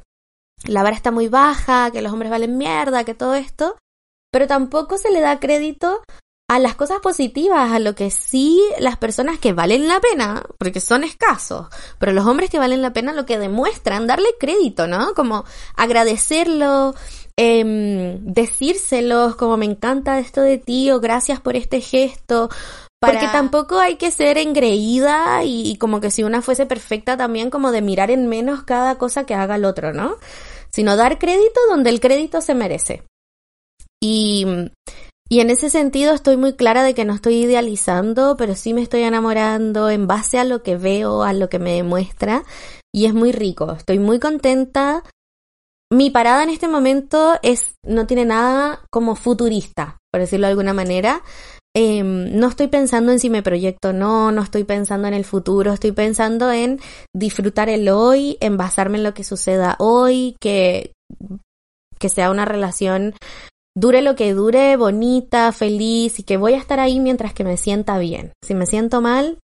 La 0.66 0.84
vara 0.84 0.96
está 0.96 1.12
muy 1.12 1.28
baja, 1.28 1.92
que 1.92 2.02
los 2.02 2.14
hombres 2.14 2.30
valen 2.30 2.58
mierda, 2.58 3.04
que 3.04 3.16
todo 3.16 3.36
esto, 3.36 3.78
pero 4.32 4.48
tampoco 4.48 4.98
se 4.98 5.12
le 5.12 5.22
da 5.22 5.40
crédito 5.40 6.02
a 6.50 6.60
las 6.60 6.76
cosas 6.76 7.00
positivas, 7.00 7.72
a 7.72 7.80
lo 7.80 7.96
que 7.96 8.12
sí 8.12 8.62
las 8.78 8.98
personas 8.98 9.40
que 9.40 9.54
valen 9.54 9.88
la 9.88 10.02
pena, 10.02 10.44
porque 10.60 10.82
son 10.82 11.06
escasos, 11.06 11.68
pero 11.98 12.12
los 12.12 12.26
hombres 12.26 12.50
que 12.50 12.60
valen 12.60 12.82
la 12.82 12.92
pena 12.92 13.14
lo 13.14 13.26
que 13.26 13.40
demuestran, 13.40 14.06
darle 14.06 14.28
crédito, 14.38 14.86
¿no? 14.86 15.14
Como 15.14 15.46
agradecerlo, 15.78 16.94
eh, 17.38 18.20
decírselos, 18.22 19.38
como 19.38 19.56
me 19.56 19.66
encanta 19.66 20.20
esto 20.20 20.42
de 20.42 20.58
ti, 20.58 20.92
o 20.92 21.00
gracias 21.00 21.40
por 21.40 21.56
este 21.56 21.80
gesto, 21.80 22.50
porque 23.02 23.28
tampoco 23.32 23.80
hay 23.80 23.95
que 23.95 24.12
ser 24.12 24.38
engreída 24.38 25.43
y, 25.43 25.76
como 25.78 25.99
que 25.99 26.12
si 26.12 26.24
una 26.24 26.43
fuese 26.43 26.68
perfecta 26.68 27.18
también 27.18 27.49
como 27.49 27.72
de 27.72 27.82
mirar 27.82 28.12
en 28.12 28.28
menos 28.28 28.64
cada 28.64 28.99
cosa 28.99 29.26
que 29.26 29.34
haga 29.34 29.56
el 29.56 29.66
otro, 29.66 29.91
¿no? 29.91 30.18
Sino 30.70 30.95
dar 30.95 31.18
crédito 31.18 31.60
donde 31.68 31.89
el 31.89 31.99
crédito 31.99 32.41
se 32.41 32.54
merece. 32.54 33.04
Y, 33.99 34.45
y 35.30 35.39
en 35.39 35.49
ese 35.49 35.72
sentido 35.72 36.14
estoy 36.14 36.38
muy 36.38 36.54
clara 36.54 36.84
de 36.84 36.93
que 36.93 37.04
no 37.04 37.16
estoy 37.16 37.38
idealizando, 37.38 38.38
pero 38.38 38.54
sí 38.54 38.74
me 38.76 38.84
estoy 38.84 39.02
enamorando 39.02 39.89
en 39.89 40.06
base 40.06 40.38
a 40.38 40.43
lo 40.43 40.62
que 40.62 40.78
veo, 40.78 41.24
a 41.24 41.34
lo 41.34 41.49
que 41.49 41.58
me 41.58 41.74
demuestra. 41.74 42.43
Y 42.93 43.08
es 43.08 43.16
muy 43.16 43.32
rico, 43.32 43.72
estoy 43.72 43.97
muy 43.97 44.20
contenta. 44.20 45.04
Mi 45.91 46.12
parada 46.12 46.43
en 46.43 46.52
este 46.52 46.68
momento 46.68 47.39
es, 47.41 47.74
no 47.84 48.06
tiene 48.06 48.26
nada 48.26 48.86
como 48.91 49.16
futurista, 49.16 49.97
por 50.12 50.22
decirlo 50.22 50.45
de 50.45 50.52
alguna 50.52 50.74
manera. 50.74 51.24
Em, 51.74 52.38
no 52.38 52.47
estoy 52.47 52.67
pensando 52.67 53.13
en 53.13 53.19
si 53.19 53.30
me 53.30 53.43
proyecto 53.43 53.93
no, 53.93 54.32
no 54.32 54.41
estoy 54.41 54.65
pensando 54.65 55.07
en 55.07 55.13
el 55.13 55.24
futuro, 55.24 55.72
estoy 55.72 55.93
pensando 55.93 56.51
en 56.51 56.80
disfrutar 57.15 57.69
el 57.69 57.88
hoy, 57.88 58.38
en 58.41 58.57
basarme 58.57 58.97
en 58.97 59.05
lo 59.05 59.13
que 59.13 59.24
suceda 59.24 59.78
hoy, 59.80 60.36
que, 60.41 60.91
que 61.97 62.09
sea 62.09 62.30
una 62.30 62.43
relación 62.43 63.13
dure 63.76 64.01
lo 64.01 64.15
que 64.15 64.34
dure, 64.34 64.76
bonita, 64.76 65.51
feliz 65.51 66.19
y 66.19 66.24
que 66.24 66.38
voy 66.38 66.53
a 66.53 66.57
estar 66.57 66.80
ahí 66.80 66.99
mientras 66.99 67.34
que 67.34 67.43
me 67.43 67.57
sienta 67.57 67.97
bien. 67.99 68.34
Si 68.43 68.53
me 68.53 68.65
siento 68.65 69.01
mal, 69.01 69.39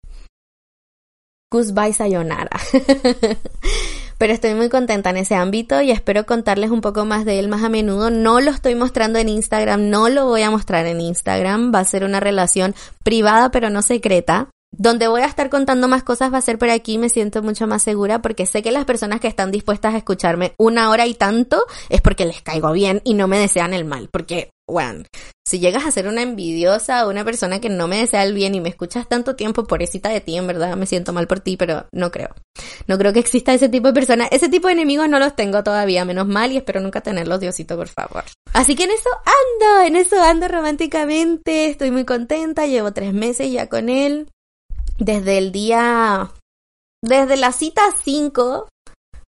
goodbye 1.52 1.94
sayonara. 1.94 2.60
pero 4.18 4.34
estoy 4.34 4.54
muy 4.54 4.70
contenta 4.70 5.10
en 5.10 5.18
ese 5.18 5.36
ámbito 5.36 5.82
y 5.82 5.92
espero 5.92 6.26
contarles 6.26 6.72
un 6.72 6.82
poco 6.82 7.06
más 7.06 7.26
de 7.26 7.40
él 7.40 7.48
más 7.48 7.64
a 7.64 7.70
menudo. 7.70 8.10
No 8.10 8.42
lo 8.42 8.52
estoy 8.52 8.76
mostrando 8.76 9.20
en 9.20 9.30
Instagram, 9.30 9.90
no 9.90 10.10
lo 10.10 10.26
voy 10.26 10.42
a 10.42 10.52
mostrar 10.52 10.86
en 10.86 11.02
Instagram, 11.02 11.74
va 11.74 11.80
a 11.80 11.86
ser 11.86 12.04
una 12.04 12.20
relación 12.20 12.76
privada 13.04 13.52
pero 13.52 13.70
no 13.70 13.82
secreta. 13.82 14.50
Donde 14.78 15.08
voy 15.08 15.22
a 15.22 15.26
estar 15.26 15.50
contando 15.50 15.88
más 15.88 16.04
cosas 16.04 16.34
va 16.34 16.38
a 16.38 16.42
ser 16.42 16.58
por 16.58 16.70
aquí, 16.70 16.98
me 16.98 17.10
siento 17.10 17.42
mucho 17.42 17.68
más 17.68 17.84
segura 17.84 18.22
porque 18.22 18.46
sé 18.46 18.62
que 18.62 18.72
las 18.72 18.86
personas 18.86 19.20
que 19.20 19.28
están 19.28 19.52
dispuestas 19.52 19.94
a 19.94 19.98
escucharme 19.98 20.54
una 20.58 20.90
hora 20.90 21.08
y 21.08 21.14
tanto 21.14 21.66
es 21.90 22.02
porque 22.02 22.26
les 22.26 22.42
caigo 22.42 22.72
bien 22.72 23.02
y 23.04 23.14
no 23.14 23.28
me 23.28 23.40
desean 23.40 23.74
el 23.74 23.86
mal, 23.86 24.10
porque 24.12 24.50
bueno, 24.68 25.04
si 25.48 25.60
llegas 25.60 25.86
a 25.86 25.92
ser 25.92 26.08
una 26.08 26.24
envidiosa 26.24 27.06
o 27.06 27.12
una 27.12 27.24
persona 27.24 27.62
que 27.62 27.70
no 27.70 27.88
me 27.88 27.98
desea 27.98 28.24
el 28.24 28.34
bien 28.34 28.56
y 28.56 28.62
me 28.62 28.70
escuchas 28.70 29.08
tanto 29.08 29.36
tiempo, 29.36 29.66
pobrecita 29.66 30.10
de 30.10 30.22
ti, 30.22 30.36
en 30.36 30.48
verdad 30.48 30.76
me 30.76 30.88
siento 30.88 31.14
mal 31.14 31.28
por 31.28 31.40
ti, 31.40 31.56
pero 31.56 31.86
no 31.92 32.10
creo. 32.10 32.30
No 32.88 32.98
creo 32.98 33.14
que 33.14 33.20
exista 33.20 33.54
ese 33.54 33.70
tipo 33.70 33.88
de 33.88 33.94
personas. 33.94 34.28
Ese 34.32 34.50
tipo 34.50 34.68
de 34.68 34.74
enemigos 34.74 35.08
no 35.08 35.20
los 35.20 35.36
tengo 35.36 35.64
todavía, 35.64 36.04
menos 36.04 36.28
mal, 36.28 36.52
y 36.52 36.58
espero 36.58 36.82
nunca 36.82 37.02
tenerlos, 37.02 37.40
Diosito, 37.40 37.78
por 37.78 37.90
favor. 37.90 38.24
Así 38.54 38.76
que 38.76 38.86
en 38.86 38.92
eso 38.92 39.10
ando, 39.62 39.88
en 39.88 39.96
eso 39.96 40.22
ando 40.22 40.48
románticamente, 40.48 41.68
estoy 41.68 41.92
muy 41.92 42.06
contenta, 42.06 42.66
llevo 42.66 42.92
tres 42.92 43.14
meses 43.14 43.52
ya 43.52 43.70
con 43.70 43.90
él. 43.90 44.28
Desde 44.98 45.38
el 45.38 45.52
día, 45.52 46.32
desde 47.02 47.38
la 47.38 47.52
cita 47.52 47.82
5, 48.04 48.68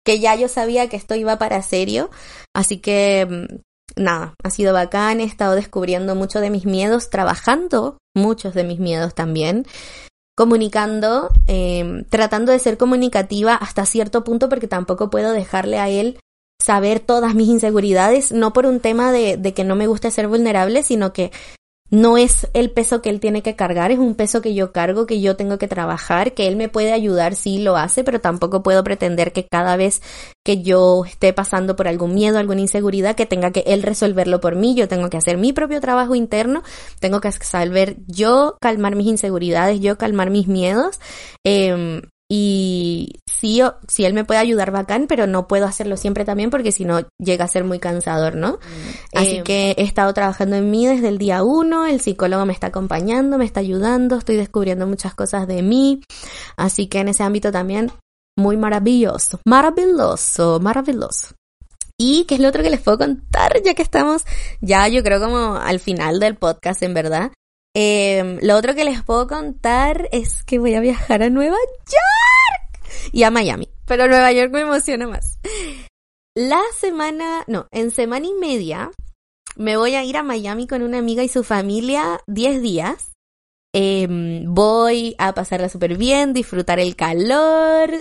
que 0.06 0.20
ya 0.20 0.36
yo 0.36 0.48
sabía 0.48 0.88
que 0.88 0.98
esto 0.98 1.16
iba 1.16 1.38
para 1.38 1.62
serio, 1.62 2.10
así 2.54 2.78
que 2.78 3.28
mm, 3.30 4.02
nada, 4.02 4.36
ha 4.44 4.50
sido 4.50 4.74
bacán, 4.74 5.20
he 5.20 5.24
estado 5.24 5.56
descubriendo 5.56 6.16
mucho 6.16 6.40
de 6.40 6.50
mis 6.50 6.66
miedos, 6.66 7.10
trabajando 7.10 7.98
muchos 8.16 8.54
de 8.54 8.64
mis 8.64 8.80
miedos 8.80 9.16
también, 9.16 9.66
comunicando, 10.38 11.30
em, 11.48 12.04
tratando 12.06 12.52
de 12.52 12.60
ser 12.60 12.78
comunicativa 12.78 13.56
hasta 13.56 13.86
cierto 13.86 14.24
punto 14.24 14.50
porque 14.50 14.68
tampoco 14.68 15.10
puedo 15.10 15.32
dejarle 15.32 15.80
a 15.80 15.90
él 15.90 16.20
saber 16.62 17.00
todas 17.00 17.36
mis 17.36 17.48
inseguridades, 17.48 18.32
no 18.32 18.54
por 18.54 18.66
un 18.66 18.80
tema 18.80 19.12
de, 19.12 19.38
de 19.38 19.54
que 19.54 19.64
no 19.64 19.76
me 19.76 19.88
guste 19.88 20.12
ser 20.12 20.28
vulnerable, 20.28 20.84
sino 20.84 21.14
que 21.14 21.32
no 21.96 22.18
es 22.18 22.48
el 22.54 22.72
peso 22.72 23.02
que 23.02 23.10
él 23.10 23.22
tiene 23.22 23.42
que 23.42 23.56
cargar, 23.56 23.90
es 23.90 24.00
un 24.00 24.16
peso 24.16 24.42
que 24.42 24.54
yo 24.54 24.74
cargo, 24.74 25.06
que 25.06 25.22
yo 25.22 25.38
tengo 25.38 25.58
que 25.58 25.70
trabajar, 25.70 26.34
que 26.34 26.48
él 26.48 26.58
me 26.58 26.68
puede 26.68 26.92
ayudar, 26.92 27.36
sí 27.36 27.60
lo 27.60 27.78
hace, 27.78 28.04
pero 28.04 28.20
tampoco 28.20 28.62
puedo 28.64 28.84
pretender 28.84 29.32
que 29.32 29.48
cada 29.48 29.78
vez 29.78 30.02
que 30.44 30.62
yo 30.62 31.06
esté 31.06 31.32
pasando 31.32 31.78
por 31.78 31.88
algún 31.88 32.14
miedo, 32.14 32.38
alguna 32.38 32.60
inseguridad, 32.60 33.16
que 33.16 33.26
tenga 33.26 33.52
que 33.52 33.64
él 33.66 33.82
resolverlo 33.82 34.42
por 34.42 34.56
mí, 34.56 34.76
yo 34.76 34.90
tengo 34.90 35.10
que 35.10 35.16
hacer 35.16 35.38
mi 35.38 35.54
propio 35.54 35.80
trabajo 35.80 36.16
interno, 36.16 36.64
tengo 37.00 37.22
que 37.22 37.32
saber 37.32 37.96
yo 38.08 38.58
calmar 38.60 38.98
mis 38.98 39.08
inseguridades, 39.08 39.80
yo 39.80 39.98
calmar 39.98 40.30
mis 40.30 40.48
miedos, 40.48 41.00
eh, 41.46 42.02
y 42.28 43.20
sí, 43.28 43.62
si 43.88 44.06
él 44.06 44.14
me 44.14 44.26
puede 44.26 44.40
ayudar 44.40 44.72
bacán, 44.72 45.06
pero 45.08 45.28
no 45.28 45.48
puedo 45.48 45.66
hacerlo 45.66 45.96
siempre 45.96 46.26
también 46.26 46.50
porque 46.50 46.72
si 46.72 46.84
no 46.84 47.02
llega 47.20 47.46
a 47.46 47.50
ser 47.50 47.64
muy 47.64 47.78
cansador, 47.78 48.36
¿no? 48.36 48.54
Mm. 48.54 49.18
Así 49.18 49.38
eh, 49.38 49.44
que 49.44 49.76
he 49.78 49.84
estado 49.84 50.12
trabajando 50.14 50.56
en 50.56 50.72
mí 50.72 50.88
desde 50.88 51.10
el 51.10 51.20
día 51.20 51.44
uno, 51.44 51.86
el 51.86 52.02
psicólogo 52.02 52.46
me 52.46 52.54
está 52.54 52.68
acompañando, 52.68 53.38
me 53.38 53.46
está 53.46 53.60
ayudando, 53.60 54.18
estoy 54.18 54.38
descubriendo 54.38 54.88
muchas 54.88 55.14
cosas 55.14 55.48
de 55.48 55.62
mí, 55.62 56.02
así 56.58 56.88
que 56.88 57.00
en 57.00 57.10
ese 57.10 57.22
ámbito 57.22 57.52
también 57.52 57.92
muy 58.36 58.58
maravilloso, 58.58 59.40
maravilloso, 59.46 60.60
maravilloso. 60.60 61.36
Y 61.98 62.26
qué 62.26 62.36
es 62.36 62.42
lo 62.42 62.50
otro 62.50 62.62
que 62.62 62.70
les 62.70 62.82
puedo 62.82 62.98
contar, 62.98 63.62
ya 63.64 63.74
que 63.74 63.82
estamos 63.82 64.26
ya 64.60 64.88
yo 64.88 65.02
creo 65.04 65.20
como 65.20 65.56
al 65.56 65.80
final 65.80 66.20
del 66.20 66.36
podcast, 66.36 66.82
en 66.84 66.94
verdad. 66.94 67.32
Eh, 67.78 68.40
lo 68.42 68.56
otro 68.56 68.74
que 68.74 68.86
les 68.86 69.04
puedo 69.04 69.28
contar 69.28 70.08
es 70.14 70.46
que 70.46 70.60
voy 70.60 70.76
a 70.76 70.80
viajar 70.80 71.22
a 71.22 71.30
Nueva 71.30 71.58
York 71.58 73.12
y 73.12 73.24
a 73.24 73.32
Miami, 73.32 73.70
pero 73.86 74.08
Nueva 74.08 74.32
York 74.32 74.52
me 74.52 74.62
emociona 74.62 75.08
más. 75.08 75.38
La 76.34 76.62
semana, 76.80 77.44
no, 77.48 77.68
en 77.72 77.92
semana 77.92 78.28
y 78.28 78.34
media 78.34 78.92
me 79.58 79.76
voy 79.76 79.96
a 79.96 80.04
ir 80.06 80.16
a 80.18 80.24
Miami 80.24 80.68
con 80.68 80.84
una 80.84 81.00
amiga 81.00 81.24
y 81.24 81.28
su 81.28 81.44
familia 81.44 82.22
10 82.28 82.62
días 82.62 83.15
Em, 83.78 84.46
voy 84.54 85.16
a 85.18 85.34
pasarla 85.34 85.68
súper 85.68 85.98
bien, 85.98 86.32
disfrutar 86.32 86.80
el 86.80 86.96
calor, 86.96 87.92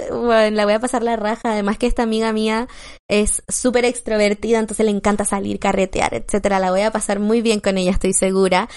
la 0.53 0.64
voy 0.64 0.72
a 0.72 0.79
pasar 0.79 1.03
la 1.03 1.16
raja, 1.16 1.51
además 1.51 1.79
que 1.79 1.89
esta 1.89 2.05
amiga 2.05 2.33
mía 2.33 2.68
es 3.11 3.43
súper 3.49 3.85
extrovertida, 3.85 4.61
entonces 4.61 4.87
le 4.87 4.93
encanta 4.93 5.25
salir, 5.25 5.59
carretear, 5.59 6.14
etcétera, 6.14 6.61
la 6.61 6.70
voy 6.70 6.83
a 6.83 6.93
pasar 6.93 7.18
muy 7.18 7.43
bien 7.43 7.59
con 7.59 7.77
ella, 7.77 7.91
estoy 7.91 8.12
segura. 8.12 8.68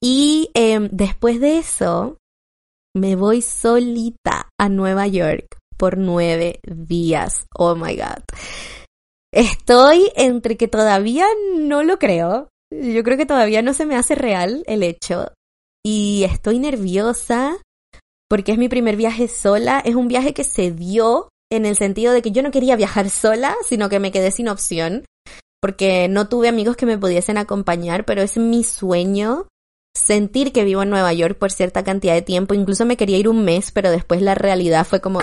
Y 0.00 0.48
em, 0.54 0.88
después 0.90 1.40
de 1.40 1.58
eso, 1.58 2.16
me 2.94 3.16
voy 3.16 3.42
solita 3.42 4.48
a 4.58 4.70
Nueva 4.70 5.06
York 5.06 5.58
por 5.76 5.98
nueve 5.98 6.60
días. 6.64 7.44
Oh 7.54 7.74
my 7.74 7.96
god. 7.96 8.22
Estoy 9.30 10.10
entre 10.16 10.56
que 10.56 10.68
todavía 10.68 11.26
no 11.58 11.82
lo 11.82 11.98
creo. 11.98 12.48
Yo 12.72 13.02
creo 13.04 13.18
que 13.18 13.26
todavía 13.26 13.60
no 13.60 13.74
se 13.74 13.84
me 13.84 13.96
hace 13.96 14.14
real 14.14 14.64
el 14.66 14.82
hecho 14.82 15.35
y 15.86 16.24
estoy 16.24 16.58
nerviosa 16.58 17.58
porque 18.28 18.50
es 18.50 18.58
mi 18.58 18.68
primer 18.68 18.96
viaje 18.96 19.28
sola. 19.28 19.78
Es 19.84 19.94
un 19.94 20.08
viaje 20.08 20.34
que 20.34 20.42
se 20.42 20.72
dio 20.72 21.28
en 21.48 21.64
el 21.64 21.76
sentido 21.76 22.12
de 22.12 22.22
que 22.22 22.32
yo 22.32 22.42
no 22.42 22.50
quería 22.50 22.74
viajar 22.74 23.08
sola, 23.08 23.54
sino 23.64 23.88
que 23.88 24.00
me 24.00 24.10
quedé 24.10 24.32
sin 24.32 24.48
opción 24.48 25.04
porque 25.62 26.08
no 26.08 26.28
tuve 26.28 26.48
amigos 26.48 26.76
que 26.76 26.86
me 26.86 26.98
pudiesen 26.98 27.38
acompañar, 27.38 28.04
pero 28.04 28.20
es 28.20 28.36
mi 28.36 28.64
sueño 28.64 29.46
sentir 29.96 30.50
que 30.50 30.64
vivo 30.64 30.82
en 30.82 30.90
Nueva 30.90 31.12
York 31.12 31.38
por 31.38 31.52
cierta 31.52 31.84
cantidad 31.84 32.14
de 32.14 32.22
tiempo. 32.22 32.54
Incluso 32.54 32.84
me 32.84 32.96
quería 32.96 33.18
ir 33.18 33.28
un 33.28 33.44
mes, 33.44 33.70
pero 33.70 33.92
después 33.92 34.20
la 34.22 34.34
realidad 34.34 34.84
fue 34.84 35.00
como, 35.00 35.20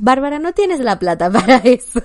Bárbara, 0.00 0.38
no 0.38 0.52
tienes 0.52 0.78
la 0.78 1.00
plata 1.00 1.28
para 1.32 1.56
eso. 1.56 2.00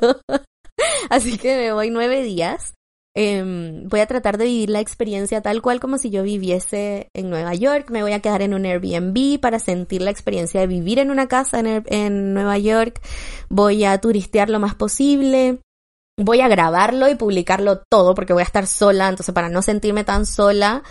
Así 1.12 1.38
que 1.38 1.56
me 1.58 1.74
voy 1.74 1.92
nueve 1.92 2.24
días. 2.24 2.74
Em, 3.22 3.86
voy 3.90 4.00
a 4.00 4.06
tratar 4.06 4.38
de 4.38 4.46
vivir 4.46 4.70
la 4.70 4.80
experiencia 4.80 5.42
tal 5.42 5.62
cual 5.62 5.82
como 5.82 5.98
si 5.98 6.10
yo 6.10 6.24
viviese 6.24 7.10
en 7.14 7.30
Nueva 7.30 7.54
York. 7.54 7.90
Me 7.92 8.02
voy 8.02 8.14
a 8.14 8.22
quedar 8.22 8.42
en 8.42 8.54
un 8.54 8.66
Airbnb 8.66 9.42
para 9.42 9.60
sentir 9.60 10.02
la 10.02 10.10
experiencia 10.10 10.62
de 10.62 10.68
vivir 10.68 11.00
en 11.00 11.12
una 11.12 11.28
casa 11.28 11.60
en, 11.60 11.84
en 11.88 12.34
Nueva 12.34 12.58
York. 12.60 13.02
Voy 13.50 13.84
a 13.84 14.00
turistear 14.00 14.50
lo 14.50 14.62
más 14.62 14.74
posible 14.74 15.60
voy 16.22 16.42
a 16.42 16.50
grabarlo 16.50 17.08
y 17.08 17.16
publicarlo 17.16 17.82
todo 17.90 18.14
porque 18.14 18.34
voy 18.34 18.42
a 18.42 18.46
estar 18.46 18.68
sola, 18.68 19.08
entonces 19.08 19.34
para 19.34 19.48
no 19.48 19.62
sentirme 19.62 20.04
tan 20.04 20.26
sola, 20.26 20.84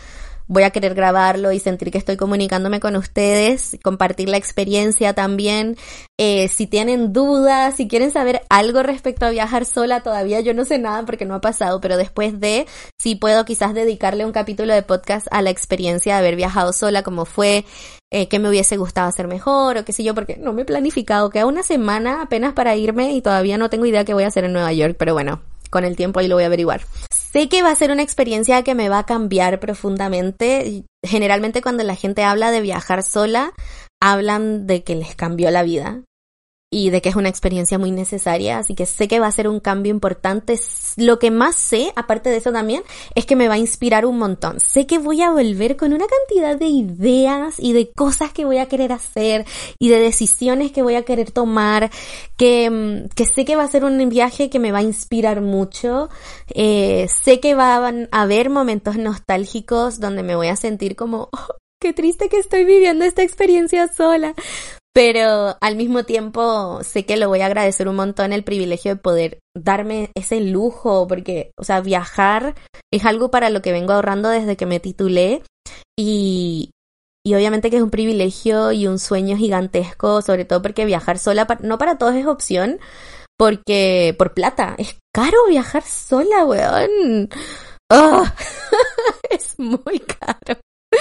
voy 0.49 0.63
a 0.63 0.71
querer 0.71 0.95
grabarlo 0.95 1.53
y 1.53 1.61
sentir 1.61 1.91
que 1.91 1.99
estoy 1.99 2.17
comunicándome 2.17 2.81
con 2.81 2.97
ustedes, 2.97 3.79
compartir 3.83 4.29
la 4.29 4.39
experiencia 4.39 5.13
también. 5.13 5.77
Eh, 6.19 6.49
si 6.49 6.67
tienen 6.67 7.13
dudas, 7.13 7.77
si 7.77 7.87
quieren 7.87 8.11
saber 8.11 8.43
algo 8.49 8.83
respecto 8.83 9.27
a 9.27 9.31
viajar 9.31 9.67
sola, 9.67 10.03
todavía 10.03 10.41
yo 10.41 10.55
no 10.55 10.65
sé 10.65 10.79
nada 10.79 11.05
porque 11.05 11.27
no 11.27 11.35
ha 11.35 11.41
pasado, 11.41 11.81
pero 11.81 11.97
después 11.97 12.41
de, 12.41 12.67
si 12.99 13.15
puedo 13.15 13.45
quizás 13.45 13.75
dedicarle 13.75 14.25
un 14.25 14.33
capítulo 14.33 14.75
de 14.75 14.83
podcast 14.83 15.29
a 15.31 15.43
la 15.43 15.51
experiencia 15.51 16.15
de 16.15 16.19
haber 16.21 16.37
viajado 16.37 16.73
sola, 16.73 17.03
como 17.03 17.27
fue, 17.27 17.65
eh, 18.11 18.27
qué 18.29 18.39
me 18.39 18.49
hubiese 18.49 18.79
gustado 18.79 19.09
hacer 19.09 19.29
mejor 19.29 19.77
o 19.77 19.85
qué 19.85 19.93
sé 19.93 20.03
yo, 20.03 20.15
porque 20.15 20.39
no 20.39 20.55
me 20.55 20.63
he 20.63 20.65
planificado, 20.65 21.29
queda 21.31 21.47
una 21.47 21.63
semana 21.63 22.23
apenas 22.23 22.55
para 22.55 22.75
irme 22.75 23.13
y 23.13 23.21
todavía 23.21 23.59
no 23.59 23.69
tengo 23.69 23.85
idea 23.85 24.05
qué 24.05 24.15
voy 24.15 24.25
a 24.25 24.29
hacer 24.29 24.45
en 24.45 24.55
Nueva 24.55 24.73
York, 24.73 24.97
pero 24.99 25.13
bueno, 25.13 25.43
con 25.71 25.85
el 25.85 25.95
tiempo 25.95 26.21
ahí 26.21 26.29
lo 26.29 26.37
voy 26.37 26.45
a 26.45 26.47
averiguar. 26.47 26.81
Sé 27.31 27.49
que 27.49 27.63
va 27.63 27.71
a 27.71 27.77
ser 27.77 27.91
una 27.91 28.03
experiencia 28.03 28.63
que 28.65 28.75
me 28.75 28.89
va 28.89 29.01
a 29.01 29.07
cambiar 29.07 29.61
profundamente. 29.61 30.85
Generalmente 31.05 31.61
cuando 31.61 31.85
la 31.85 31.95
gente 31.95 32.25
habla 32.25 32.51
de 32.51 32.63
viajar 32.63 33.03
sola, 33.03 33.53
hablan 34.01 34.67
de 34.67 34.83
que 34.83 34.95
les 34.95 35.15
cambió 35.15 35.51
la 35.51 35.63
vida 35.63 36.03
y 36.71 36.91
de 36.91 37.01
que 37.01 37.09
es 37.09 37.17
una 37.17 37.31
experiencia 37.31 37.79
muy 37.79 37.91
necesaria, 37.91 38.59
así 38.59 38.75
que 38.75 38.85
sé 38.85 39.09
que 39.09 39.21
va 39.21 39.27
a 39.27 39.33
ser 39.33 39.49
un 39.49 39.59
cambio 39.59 39.91
importante. 39.91 40.59
Lo 40.97 41.19
que 41.19 41.31
más 41.31 41.57
sé, 41.57 41.93
aparte 41.97 42.29
de 42.29 42.37
eso 42.37 42.53
también, 42.53 42.83
es 43.15 43.25
que 43.25 43.37
me 43.37 43.49
va 43.49 43.55
a 43.55 43.59
inspirar 43.59 44.05
un 44.05 44.19
montón. 44.19 44.61
Sé 44.61 44.87
que 44.87 44.99
voy 44.99 45.23
a 45.23 45.31
volver 45.31 45.77
con 45.77 45.95
una 45.95 46.05
cantidad 46.07 46.59
de 46.59 46.67
ideas 46.67 47.55
y 47.59 47.73
de 47.73 47.91
cosas 47.93 48.33
que 48.33 48.45
voy 48.45 48.59
a 48.59 48.67
querer 48.67 48.93
hacer 48.93 49.47
y 49.79 49.89
de 49.89 49.99
decisiones 49.99 50.71
que 50.71 50.83
voy 50.83 50.97
a 50.97 51.05
querer 51.05 51.31
tomar, 51.31 51.91
que, 52.37 52.69
mm, 52.69 53.09
que 53.15 53.25
sé 53.25 53.47
que 53.47 53.57
va 53.57 53.63
a 53.63 53.69
ser 53.69 53.85
un 53.85 54.09
viaje 54.11 54.51
que 54.51 54.59
me 54.59 54.73
va 54.73 54.79
a 54.79 54.83
inspirar 54.83 55.41
mucho. 55.41 56.11
Eh, 56.55 57.09
sé 57.23 57.41
que 57.41 57.55
van 57.55 58.09
a 58.13 58.23
haber 58.23 58.51
momentos 58.51 58.97
nostálgicos 58.97 60.01
donde 60.01 60.23
me 60.23 60.37
voy 60.37 60.49
a 60.49 60.57
sentir 60.57 60.97
como, 60.97 61.31
oh, 61.33 61.57
qué 61.81 61.95
triste 61.95 62.29
que 62.29 62.39
estoy 62.39 62.65
viviendo 62.65 63.07
esta 63.07 63.23
experiencia 63.23 63.89
sola 63.89 64.35
pero 64.93 65.57
al 65.61 65.77
mismo 65.77 66.05
tiempo 66.05 66.83
sé 66.83 67.07
que 67.07 67.17
lo 67.17 67.29
voy 67.29 67.41
a 67.41 67.47
agradecer 67.47 67.89
un 67.89 67.97
montón 67.97 68.33
el 68.33 68.45
privilegio 68.45 68.95
de 68.95 69.01
poder 69.01 69.39
darme 69.57 70.11
ese 70.15 70.41
lujo, 70.41 71.07
porque, 71.07 71.53
o 71.57 71.65
sea, 71.65 71.81
viajar 71.81 72.55
es 72.93 73.05
algo 73.05 73.31
para 73.31 73.51
lo 73.51 73.63
que 73.63 73.73
vengo 73.73 73.93
ahorrando 73.93 74.29
desde 74.29 74.57
que 74.57 74.67
me 74.67 74.81
titulé 74.81 75.43
y, 75.99 76.71
y 77.25 77.35
obviamente 77.35 77.71
que 77.71 77.77
es 77.77 77.83
un 77.83 77.91
privilegio 77.91 78.73
y 78.73 78.87
un 78.87 78.99
sueño 78.99 79.37
gigantesco, 79.37 80.23
sobre 80.23 80.45
todo 80.45 80.63
porque 80.63 80.85
viajar 80.85 81.19
sola, 81.19 81.47
no 81.63 81.79
para 81.79 81.99
todos 81.99 82.15
es 82.15 82.27
opción, 82.27 82.79
porque 83.39 84.15
por 84.19 84.35
plata, 84.35 84.75
es 84.79 84.97
caro 85.15 85.47
viajar 85.49 85.83
sola, 85.85 86.45
weón. 86.45 87.29
Oh, 87.91 88.25
es 89.31 89.59
muy 89.59 90.01
caro. 90.01 90.61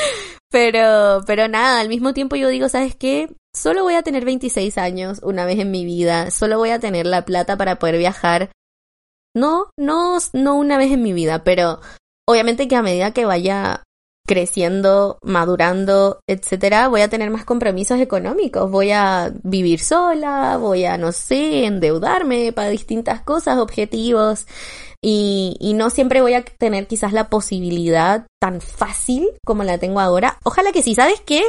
Pero, 0.50 1.24
pero 1.28 1.50
nada, 1.50 1.82
al 1.82 1.90
mismo 1.90 2.14
tiempo 2.14 2.38
yo 2.38 2.48
digo, 2.48 2.70
¿sabes 2.70 2.96
qué? 2.96 3.28
Solo 3.54 3.84
voy 3.84 3.96
a 3.96 4.04
tener 4.04 4.24
26 4.24 4.78
años 4.78 5.20
una 5.22 5.46
vez 5.46 5.60
en 5.60 5.72
mi 5.72 5.84
vida, 5.84 6.32
solo 6.32 6.58
voy 6.58 6.70
a 6.70 6.80
tener 6.80 7.06
la 7.06 7.26
plata 7.26 7.58
para 7.58 7.80
poder 7.80 7.98
viajar. 7.98 8.52
No, 9.36 9.72
no, 9.78 10.18
no 10.32 10.56
una 10.56 10.78
vez 10.78 10.94
en 10.94 11.04
mi 11.04 11.12
vida, 11.12 11.44
pero 11.44 11.82
obviamente 12.26 12.70
que 12.70 12.78
a 12.78 12.82
medida 12.82 13.12
que 13.12 13.26
vaya 13.26 13.84
creciendo, 14.28 15.18
madurando, 15.24 16.20
etcétera, 16.28 16.90
voy 16.90 17.02
a 17.02 17.08
tener 17.08 17.32
más 17.32 17.46
compromisos 17.46 18.00
económicos, 18.00 18.70
voy 18.70 18.92
a 18.92 19.32
vivir 19.44 19.80
sola, 19.80 20.58
voy 20.58 20.86
a, 20.86 20.98
no 20.98 21.14
sé, 21.14 21.66
endeudarme 21.66 22.52
para 22.52 22.70
distintas 22.70 23.22
cosas, 23.22 23.58
objetivos, 23.58 24.46
y, 25.02 25.56
y 25.60 25.74
no 25.74 25.90
siempre 25.90 26.22
voy 26.22 26.34
a 26.34 26.44
tener 26.44 26.88
quizás 26.88 27.14
la 27.14 27.30
posibilidad 27.30 28.28
tan 28.40 28.60
fácil 28.62 29.30
como 29.46 29.64
la 29.64 29.78
tengo 29.78 30.02
ahora. 30.02 30.38
Ojalá 30.44 30.72
que 30.72 30.84
sí, 30.84 30.94
¿sabes 30.94 31.22
qué? 31.22 31.44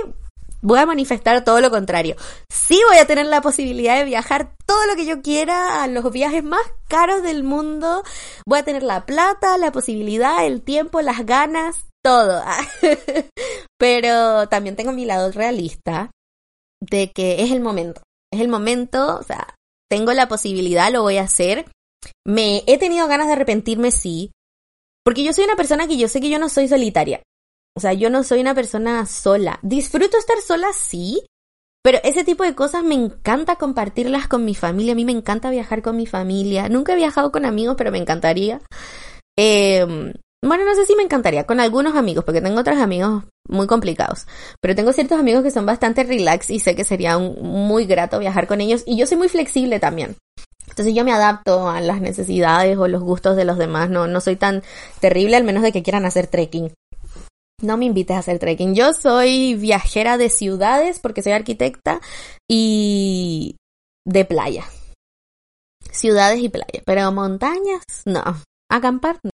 Voy 0.60 0.78
a 0.78 0.86
manifestar 0.86 1.44
todo 1.44 1.60
lo 1.60 1.70
contrario. 1.70 2.16
Sí 2.48 2.80
voy 2.88 2.98
a 2.98 3.06
tener 3.06 3.26
la 3.26 3.40
posibilidad 3.40 3.96
de 3.96 4.04
viajar 4.04 4.52
todo 4.66 4.86
lo 4.86 4.96
que 4.96 5.06
yo 5.06 5.22
quiera 5.22 5.82
a 5.82 5.88
los 5.88 6.10
viajes 6.12 6.44
más 6.44 6.62
caros 6.88 7.22
del 7.22 7.42
mundo. 7.42 8.02
Voy 8.44 8.58
a 8.58 8.64
tener 8.64 8.82
la 8.82 9.06
plata, 9.06 9.56
la 9.56 9.72
posibilidad, 9.72 10.44
el 10.44 10.62
tiempo, 10.62 11.00
las 11.00 11.24
ganas, 11.24 11.87
todo. 12.02 12.42
Pero 13.78 14.48
también 14.48 14.76
tengo 14.76 14.92
mi 14.92 15.04
lado 15.04 15.30
realista 15.32 16.10
de 16.80 17.12
que 17.12 17.42
es 17.42 17.50
el 17.50 17.60
momento. 17.60 18.02
Es 18.32 18.40
el 18.40 18.48
momento, 18.48 19.18
o 19.18 19.22
sea, 19.22 19.54
tengo 19.90 20.12
la 20.12 20.28
posibilidad, 20.28 20.92
lo 20.92 21.02
voy 21.02 21.16
a 21.16 21.22
hacer. 21.22 21.70
Me 22.26 22.62
he 22.66 22.78
tenido 22.78 23.08
ganas 23.08 23.26
de 23.26 23.34
arrepentirme, 23.34 23.90
sí. 23.90 24.30
Porque 25.04 25.24
yo 25.24 25.32
soy 25.32 25.44
una 25.44 25.56
persona 25.56 25.86
que 25.86 25.96
yo 25.96 26.08
sé 26.08 26.20
que 26.20 26.28
yo 26.28 26.38
no 26.38 26.48
soy 26.48 26.68
solitaria. 26.68 27.22
O 27.76 27.80
sea, 27.80 27.92
yo 27.92 28.10
no 28.10 28.24
soy 28.24 28.40
una 28.40 28.54
persona 28.54 29.06
sola. 29.06 29.58
Disfruto 29.62 30.18
estar 30.18 30.40
sola, 30.40 30.72
sí. 30.72 31.22
Pero 31.82 31.98
ese 32.02 32.24
tipo 32.24 32.42
de 32.42 32.54
cosas 32.54 32.82
me 32.82 32.94
encanta 32.94 33.56
compartirlas 33.56 34.28
con 34.28 34.44
mi 34.44 34.54
familia. 34.54 34.92
A 34.92 34.96
mí 34.96 35.04
me 35.04 35.12
encanta 35.12 35.48
viajar 35.48 35.80
con 35.80 35.96
mi 35.96 36.06
familia. 36.06 36.68
Nunca 36.68 36.92
he 36.92 36.96
viajado 36.96 37.32
con 37.32 37.44
amigos, 37.44 37.76
pero 37.78 37.92
me 37.92 37.98
encantaría. 37.98 38.60
Eh, 39.38 40.12
bueno, 40.44 40.64
no 40.64 40.74
sé 40.74 40.86
si 40.86 40.94
me 40.94 41.02
encantaría 41.02 41.44
con 41.44 41.58
algunos 41.58 41.96
amigos, 41.96 42.24
porque 42.24 42.40
tengo 42.40 42.60
otros 42.60 42.78
amigos 42.78 43.24
muy 43.48 43.66
complicados, 43.66 44.26
pero 44.60 44.74
tengo 44.74 44.92
ciertos 44.92 45.18
amigos 45.18 45.42
que 45.42 45.50
son 45.50 45.66
bastante 45.66 46.04
relax 46.04 46.50
y 46.50 46.60
sé 46.60 46.76
que 46.76 46.84
sería 46.84 47.18
muy 47.18 47.86
grato 47.86 48.18
viajar 48.18 48.46
con 48.46 48.60
ellos 48.60 48.84
y 48.86 48.96
yo 48.96 49.06
soy 49.06 49.16
muy 49.16 49.28
flexible 49.28 49.80
también. 49.80 50.16
Entonces 50.68 50.94
yo 50.94 51.04
me 51.04 51.12
adapto 51.12 51.68
a 51.68 51.80
las 51.80 52.00
necesidades 52.00 52.76
o 52.78 52.86
los 52.86 53.02
gustos 53.02 53.36
de 53.36 53.44
los 53.44 53.58
demás, 53.58 53.90
no, 53.90 54.06
no 54.06 54.20
soy 54.20 54.36
tan 54.36 54.62
terrible 55.00 55.36
al 55.36 55.44
menos 55.44 55.62
de 55.62 55.72
que 55.72 55.82
quieran 55.82 56.04
hacer 56.04 56.28
trekking. 56.28 56.72
No 57.60 57.76
me 57.76 57.86
invites 57.86 58.16
a 58.16 58.20
hacer 58.20 58.38
trekking. 58.38 58.76
Yo 58.76 58.92
soy 58.92 59.56
viajera 59.56 60.16
de 60.16 60.30
ciudades 60.30 61.00
porque 61.00 61.22
soy 61.22 61.32
arquitecta 61.32 62.00
y 62.48 63.56
de 64.06 64.24
playa. 64.24 64.64
Ciudades 65.90 66.40
y 66.40 66.48
playa, 66.48 66.82
pero 66.86 67.10
montañas, 67.10 67.82
no. 68.04 68.22
Acampar, 68.70 69.18
no. 69.24 69.30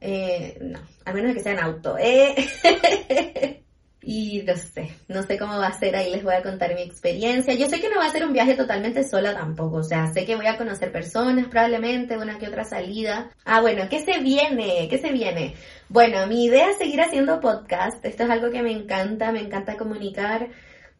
Eh, 0.00 0.58
no, 0.60 0.78
a 1.04 1.12
menos 1.12 1.34
que 1.34 1.40
sea 1.40 1.52
en 1.52 1.60
auto. 1.60 1.96
Eh. 1.98 2.34
y 4.02 4.42
no 4.42 4.56
sé, 4.56 4.90
no 5.08 5.22
sé 5.22 5.38
cómo 5.38 5.58
va 5.58 5.66
a 5.66 5.78
ser, 5.78 5.94
ahí 5.94 6.10
les 6.10 6.24
voy 6.24 6.34
a 6.34 6.42
contar 6.42 6.74
mi 6.74 6.82
experiencia. 6.82 7.54
Yo 7.54 7.68
sé 7.68 7.80
que 7.80 7.90
no 7.90 7.98
va 7.98 8.06
a 8.06 8.10
ser 8.10 8.24
un 8.24 8.32
viaje 8.32 8.54
totalmente 8.54 9.06
sola 9.06 9.34
tampoco, 9.34 9.76
o 9.76 9.82
sea, 9.82 10.12
sé 10.12 10.24
que 10.24 10.36
voy 10.36 10.46
a 10.46 10.56
conocer 10.56 10.90
personas 10.90 11.48
probablemente, 11.48 12.16
una 12.16 12.38
que 12.38 12.48
otra 12.48 12.64
salida. 12.64 13.30
Ah, 13.44 13.60
bueno, 13.60 13.88
¿qué 13.90 14.00
se 14.00 14.18
viene? 14.20 14.88
¿Qué 14.88 14.98
se 14.98 15.12
viene? 15.12 15.54
Bueno, 15.88 16.26
mi 16.26 16.44
idea 16.44 16.70
es 16.70 16.78
seguir 16.78 17.00
haciendo 17.00 17.40
podcast, 17.40 18.04
esto 18.04 18.24
es 18.24 18.30
algo 18.30 18.50
que 18.50 18.62
me 18.62 18.72
encanta, 18.72 19.32
me 19.32 19.40
encanta 19.40 19.76
comunicar. 19.76 20.48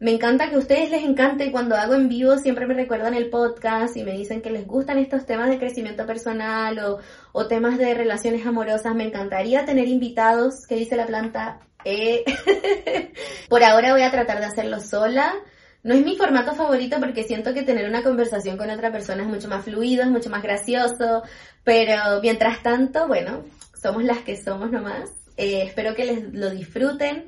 Me 0.01 0.09
encanta 0.09 0.49
que 0.49 0.55
a 0.55 0.57
ustedes 0.57 0.89
les 0.89 1.03
encante 1.03 1.51
cuando 1.51 1.75
hago 1.75 1.93
en 1.93 2.09
vivo, 2.09 2.35
siempre 2.39 2.65
me 2.65 2.73
recuerdan 2.73 3.13
el 3.13 3.29
podcast 3.29 3.95
y 3.95 4.03
me 4.03 4.13
dicen 4.13 4.41
que 4.41 4.49
les 4.49 4.65
gustan 4.65 4.97
estos 4.97 5.27
temas 5.27 5.47
de 5.47 5.59
crecimiento 5.59 6.07
personal 6.07 6.99
o, 7.33 7.47
temas 7.47 7.77
de 7.77 7.93
relaciones 7.93 8.43
amorosas. 8.43 8.95
Me 8.95 9.03
encantaría 9.03 9.63
tener 9.63 9.87
invitados, 9.87 10.65
que 10.67 10.73
dice 10.73 10.95
la 10.95 11.05
planta. 11.05 11.59
Eh, 11.85 12.23
por 13.49 13.63
ahora 13.63 13.91
voy 13.91 14.01
a 14.01 14.09
tratar 14.09 14.39
de 14.39 14.45
hacerlo 14.45 14.79
sola. 14.79 15.35
No 15.83 15.93
es 15.93 16.03
mi 16.03 16.17
formato 16.17 16.55
favorito 16.55 16.97
porque 16.99 17.23
siento 17.23 17.53
que 17.53 17.61
tener 17.61 17.87
una 17.87 18.01
conversación 18.01 18.57
con 18.57 18.71
otra 18.71 18.91
persona 18.91 19.21
es 19.21 19.29
mucho 19.29 19.49
más 19.49 19.63
fluido, 19.63 20.01
es 20.01 20.09
mucho 20.09 20.31
más 20.31 20.41
gracioso, 20.41 21.21
pero 21.63 22.19
mientras 22.23 22.63
tanto, 22.63 23.07
bueno, 23.07 23.43
somos 23.79 24.03
las 24.03 24.23
que 24.23 24.35
somos 24.35 24.71
nomás. 24.71 25.11
Eh, 25.37 25.61
espero 25.61 25.93
que 25.93 26.05
les 26.05 26.33
lo 26.33 26.49
disfruten 26.49 27.27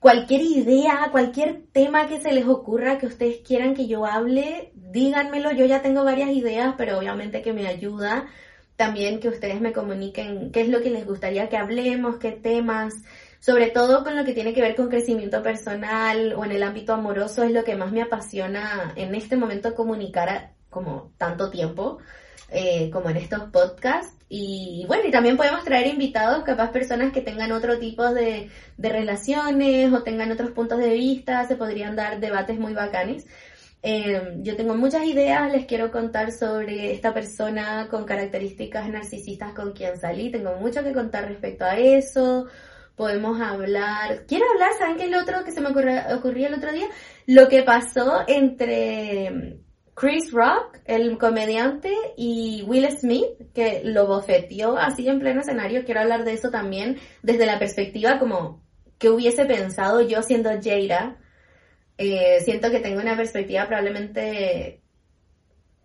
cualquier 0.00 0.42
idea, 0.42 1.08
cualquier 1.12 1.62
tema 1.72 2.08
que 2.08 2.20
se 2.20 2.32
les 2.32 2.46
ocurra 2.46 2.98
que 2.98 3.06
ustedes 3.06 3.40
quieran 3.46 3.74
que 3.74 3.86
yo 3.86 4.06
hable, 4.06 4.72
díganmelo. 4.74 5.52
Yo 5.52 5.66
ya 5.66 5.82
tengo 5.82 6.02
varias 6.04 6.30
ideas, 6.30 6.74
pero 6.76 6.98
obviamente 6.98 7.42
que 7.42 7.52
me 7.52 7.68
ayuda 7.68 8.26
también 8.76 9.20
que 9.20 9.28
ustedes 9.28 9.60
me 9.60 9.74
comuniquen 9.74 10.50
qué 10.52 10.62
es 10.62 10.70
lo 10.70 10.80
que 10.80 10.88
les 10.88 11.06
gustaría 11.06 11.50
que 11.50 11.58
hablemos, 11.58 12.16
qué 12.16 12.32
temas, 12.32 12.94
sobre 13.38 13.68
todo 13.68 14.02
con 14.02 14.16
lo 14.16 14.24
que 14.24 14.32
tiene 14.32 14.54
que 14.54 14.62
ver 14.62 14.74
con 14.74 14.88
crecimiento 14.88 15.42
personal 15.42 16.32
o 16.32 16.46
en 16.46 16.52
el 16.52 16.62
ámbito 16.62 16.94
amoroso, 16.94 17.42
es 17.42 17.52
lo 17.52 17.62
que 17.62 17.76
más 17.76 17.92
me 17.92 18.00
apasiona 18.00 18.94
en 18.96 19.14
este 19.14 19.36
momento 19.36 19.74
comunicar 19.74 20.54
como 20.70 21.12
tanto 21.18 21.50
tiempo, 21.50 21.98
eh, 22.48 22.88
como 22.90 23.10
en 23.10 23.18
estos 23.18 23.50
podcasts. 23.50 24.19
Y 24.32 24.84
bueno, 24.86 25.08
y 25.08 25.10
también 25.10 25.36
podemos 25.36 25.64
traer 25.64 25.88
invitados, 25.88 26.44
capaz 26.44 26.70
personas 26.70 27.12
que 27.12 27.20
tengan 27.20 27.50
otro 27.50 27.80
tipo 27.80 28.14
de, 28.14 28.48
de 28.76 28.88
relaciones 28.88 29.92
o 29.92 30.04
tengan 30.04 30.30
otros 30.30 30.52
puntos 30.52 30.78
de 30.78 30.90
vista, 30.90 31.48
se 31.48 31.56
podrían 31.56 31.96
dar 31.96 32.20
debates 32.20 32.56
muy 32.56 32.72
bacanes. 32.72 33.26
Em, 33.82 34.44
yo 34.44 34.54
tengo 34.56 34.76
muchas 34.76 35.04
ideas, 35.04 35.50
les 35.50 35.66
quiero 35.66 35.90
contar 35.90 36.30
sobre 36.30 36.92
esta 36.92 37.12
persona 37.12 37.88
con 37.90 38.04
características 38.04 38.88
narcisistas 38.88 39.52
con 39.52 39.72
quien 39.72 39.98
salí, 39.98 40.30
tengo 40.30 40.54
mucho 40.56 40.84
que 40.84 40.92
contar 40.92 41.26
respecto 41.26 41.64
a 41.64 41.76
eso. 41.76 42.46
Podemos 42.94 43.40
hablar, 43.40 44.26
quiero 44.28 44.44
hablar, 44.52 44.70
¿saben 44.78 44.96
qué 44.96 45.06
es 45.06 45.10
lo 45.10 45.20
otro 45.20 45.42
que 45.44 45.50
se 45.50 45.60
me 45.60 45.70
ocurrió 45.70 46.46
el 46.46 46.54
otro 46.54 46.70
día? 46.72 46.86
Lo 47.26 47.48
que 47.48 47.64
pasó 47.64 48.22
entre 48.28 49.58
Chris 50.00 50.32
Rock, 50.32 50.78
el 50.86 51.18
comediante, 51.18 51.92
y 52.16 52.64
Will 52.66 52.88
Smith, 52.90 53.52
que 53.52 53.82
lo 53.84 54.06
bofeteó 54.06 54.78
así 54.78 55.06
en 55.06 55.20
pleno 55.20 55.42
escenario. 55.42 55.84
Quiero 55.84 56.00
hablar 56.00 56.24
de 56.24 56.32
eso 56.32 56.50
también 56.50 56.96
desde 57.22 57.44
la 57.44 57.58
perspectiva 57.58 58.18
como 58.18 58.62
que 58.96 59.10
hubiese 59.10 59.44
pensado 59.44 60.00
yo 60.00 60.22
siendo 60.22 60.48
Jada 60.50 61.18
eh, 61.98 62.40
siento 62.46 62.70
que 62.70 62.80
tengo 62.80 62.98
una 62.98 63.14
perspectiva 63.14 63.66
probablemente 63.66 64.80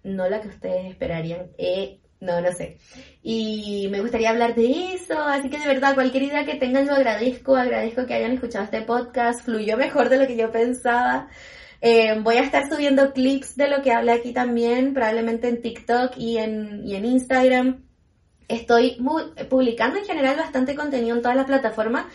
no 0.04 0.30
la 0.30 0.40
que 0.40 0.48
ustedes 0.48 0.92
esperarían. 0.92 1.48
Eh, 1.58 2.00
no, 2.22 2.40
no 2.40 2.54
sé. 2.54 2.78
Y 3.22 3.90
me 3.92 4.00
gustaría 4.00 4.30
hablar 4.30 4.56
de 4.56 4.94
eso, 4.94 5.20
así 5.20 5.50
que 5.50 5.60
de 5.60 5.68
verdad, 5.68 5.94
cualquier 5.94 6.24
idea 6.24 6.46
que 6.46 6.56
tengan, 6.56 6.88
lo 6.88 6.94
agradezco, 6.94 7.58
agradezco 7.58 8.06
que 8.06 8.14
hayan 8.14 8.32
escuchado 8.32 8.64
este 8.64 8.82
podcast, 8.84 9.42
fluyó 9.42 9.76
mejor 9.76 10.08
de 10.08 10.20
lo 10.20 10.26
que 10.26 10.38
yo 10.38 10.54
pensaba. 10.54 11.28
Eh, 11.88 12.20
voy 12.20 12.38
a 12.38 12.42
estar 12.42 12.68
subiendo 12.68 13.14
clips 13.14 13.56
de 13.56 13.68
lo 13.68 13.84
que 13.84 13.92
hablé 13.92 14.14
aquí 14.14 14.34
también, 14.34 14.96
probablemente 14.96 15.50
en 15.50 15.62
TikTok 15.62 16.18
y 16.18 16.40
en, 16.40 16.84
y 16.84 16.96
en 16.96 17.06
Instagram. 17.06 17.86
Estoy 18.48 18.98
publicando 19.52 20.00
en 20.00 20.06
general 20.06 20.36
bastante 20.36 20.74
contenido 20.74 21.16
en 21.16 21.22
todas 21.22 21.38
las 21.38 21.46
plataformas, 21.46 22.08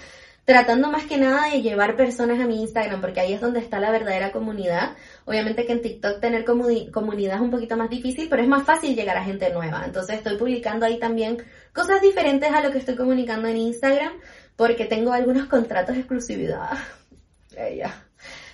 tratando 0.45 0.91
más 0.91 1.05
que 1.05 1.19
nada 1.19 1.53
de 1.53 1.63
llevar 1.63 1.95
personas 1.95 2.41
a 2.41 2.49
mi 2.49 2.61
Instagram, 2.63 3.01
porque 3.01 3.21
ahí 3.21 3.33
es 3.33 3.41
donde 3.41 3.61
está 3.61 3.79
la 3.79 3.93
verdadera 3.93 4.33
comunidad. 4.33 4.97
Obviamente 5.25 5.65
que 5.65 5.73
en 5.73 5.83
TikTok 5.83 6.19
tener 6.19 6.45
comunidad 6.45 7.37
es 7.37 7.41
un 7.41 7.53
poquito 7.53 7.77
más 7.77 7.91
difícil, 7.91 8.29
pero 8.29 8.43
es 8.43 8.49
más 8.49 8.65
fácil 8.65 8.97
llegar 8.97 9.19
a 9.19 9.23
gente 9.23 9.53
nueva. 9.53 9.85
Entonces 9.85 10.17
estoy 10.17 10.37
publicando 10.37 10.85
ahí 10.85 10.99
también 10.99 11.45
cosas 11.73 12.03
diferentes 12.03 12.51
a 12.51 12.61
lo 12.61 12.73
que 12.73 12.79
estoy 12.79 12.97
comunicando 12.97 13.47
en 13.47 13.57
Instagram, 13.57 14.15
porque 14.57 14.87
tengo 14.87 15.13
algunos 15.13 15.47
contratos 15.47 15.95
de 15.95 16.01
exclusividad. 16.01 16.71
ya 17.77 18.10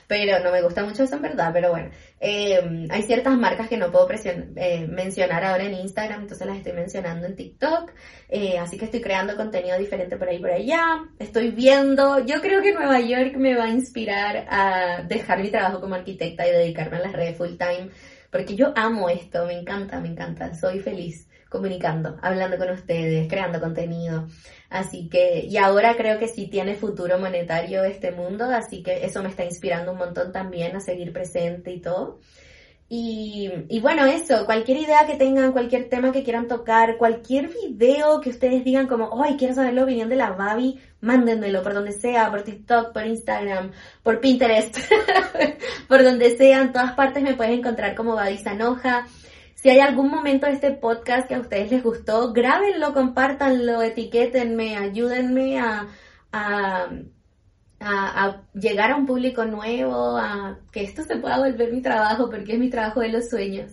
pero 0.07 0.39
no 0.43 0.53
me 0.53 0.63
gusta 0.63 0.85
mucho 0.85 1.03
eso 1.03 1.17
en 1.17 1.23
verdad, 1.23 1.51
pero 1.53 1.71
bueno, 1.71 1.91
eh, 2.21 2.87
hay 2.91 3.03
ciertas 3.03 3.37
marcas 3.37 3.69
que 3.69 3.77
no 3.77 3.91
puedo 3.91 4.09
eh, 4.11 4.87
mencionar 4.89 5.45
ahora 5.45 5.65
en 5.65 5.75
Instagram, 5.75 6.23
entonces 6.23 6.47
las 6.47 6.59
estoy 6.59 6.73
mencionando 6.73 7.27
en 7.27 7.37
TikTok, 7.37 7.91
eh, 8.29 8.59
así 8.59 8.79
que 8.79 8.85
estoy 8.87 9.01
creando 9.01 9.37
contenido 9.37 9.79
diferente 9.79 10.17
por 10.17 10.29
ahí 10.29 10.39
por 10.39 10.51
allá, 10.51 11.05
estoy 11.19 11.51
viendo, 11.51 12.25
yo 12.25 12.41
creo 12.41 12.63
que 12.63 12.73
Nueva 12.73 13.01
York 13.01 13.37
me 13.37 13.57
va 13.57 13.65
a 13.65 13.71
inspirar 13.71 14.47
a 14.49 15.03
dejar 15.03 15.41
mi 15.41 15.51
trabajo 15.51 15.81
como 15.81 15.95
arquitecta 15.95 16.47
y 16.47 16.53
dedicarme 16.53 16.99
a 16.99 17.01
las 17.01 17.13
redes 17.13 17.37
full 17.37 17.57
time, 17.57 17.91
porque 18.31 18.55
yo 18.55 18.73
amo 18.77 19.09
esto, 19.09 19.47
me 19.47 19.55
encanta, 19.55 20.01
me 20.01 20.09
encanta, 20.09 20.55
soy 20.55 20.81
feliz 20.81 21.29
comunicando, 21.49 22.19
hablando 22.23 22.59
con 22.59 22.71
ustedes, 22.71 23.29
creando 23.29 23.61
contenido. 23.61 24.27
Así 24.69 25.09
que, 25.09 25.47
y 25.49 25.57
ahora 25.57 25.97
creo 25.97 26.19
que 26.19 26.29
sí 26.29 26.49
tiene 26.49 26.75
futuro 26.75 27.19
monetario 27.19 27.85
este 27.85 28.11
mundo, 28.11 28.45
así 28.45 28.83
que 28.83 29.05
eso 29.05 29.23
me 29.23 29.29
está 29.29 29.45
inspirando 29.45 29.93
un 29.93 29.99
montón 29.99 30.33
también 30.33 30.75
a 30.77 30.81
seguir 30.81 31.13
presente 31.13 31.73
y 31.73 31.81
todo. 31.81 32.19
Y, 32.89 33.51
y, 33.69 33.81
bueno, 33.81 34.07
eso, 34.07 34.47
cualquier 34.47 34.79
idea 34.79 35.07
que 35.07 35.17
tengan, 35.17 35.51
cualquier 35.51 35.89
tema 35.89 36.13
que 36.13 36.23
quieran 36.23 36.47
tocar, 36.47 36.97
cualquier 36.99 37.49
video 37.49 38.21
que 38.21 38.31
ustedes 38.31 38.63
digan 38.63 38.87
como, 38.87 39.25
ay, 39.25 39.37
quiero 39.37 39.55
saber 39.55 39.75
la 39.75 39.83
opinión 39.83 40.09
de 40.09 40.15
la 40.15 40.31
Babi, 40.31 40.79
mándenmelo 41.01 41.65
por 41.65 41.75
donde 41.75 41.91
sea, 41.91 42.31
por 42.31 42.43
TikTok, 42.43 42.93
por 42.93 43.05
Instagram, 43.05 43.73
por 44.05 44.21
Pinterest, 44.21 44.79
por 45.89 46.05
donde 46.05 46.37
sea, 46.37 46.63
en 46.63 46.73
todas 46.73 46.93
partes 46.93 47.25
me 47.25 47.35
pueden 47.35 47.55
encontrar 47.55 47.97
como 47.97 48.15
Babi 48.15 48.39
Sanoja. 48.39 49.09
Si 49.67 49.71
hay 49.71 49.81
algún 49.81 50.11
momento 50.11 50.47
de 50.47 50.53
este 50.53 50.71
podcast 50.71 51.27
que 51.27 51.35
a 51.35 51.41
ustedes 51.41 51.73
les 51.73 51.83
gustó, 51.83 52.33
grábenlo, 52.33 52.95
compártanlo, 52.95 53.83
etiquétenme, 53.83 54.77
ayúdenme 54.77 55.59
a, 55.59 55.89
a, 56.31 56.89
a, 57.81 58.43
llegar 58.55 58.93
a 58.93 58.97
un 58.97 59.07
público 59.07 59.45
nuevo, 59.45 60.17
a 60.19 60.61
que 60.71 60.85
esto 60.85 61.03
se 61.03 61.17
pueda 61.17 61.39
volver 61.39 61.73
mi 61.73 61.83
trabajo, 61.83 62.31
porque 62.31 62.53
es 62.53 62.61
mi 62.61 62.71
trabajo 62.71 63.01
de 63.01 63.09
los 63.09 63.29
sueños. 63.29 63.73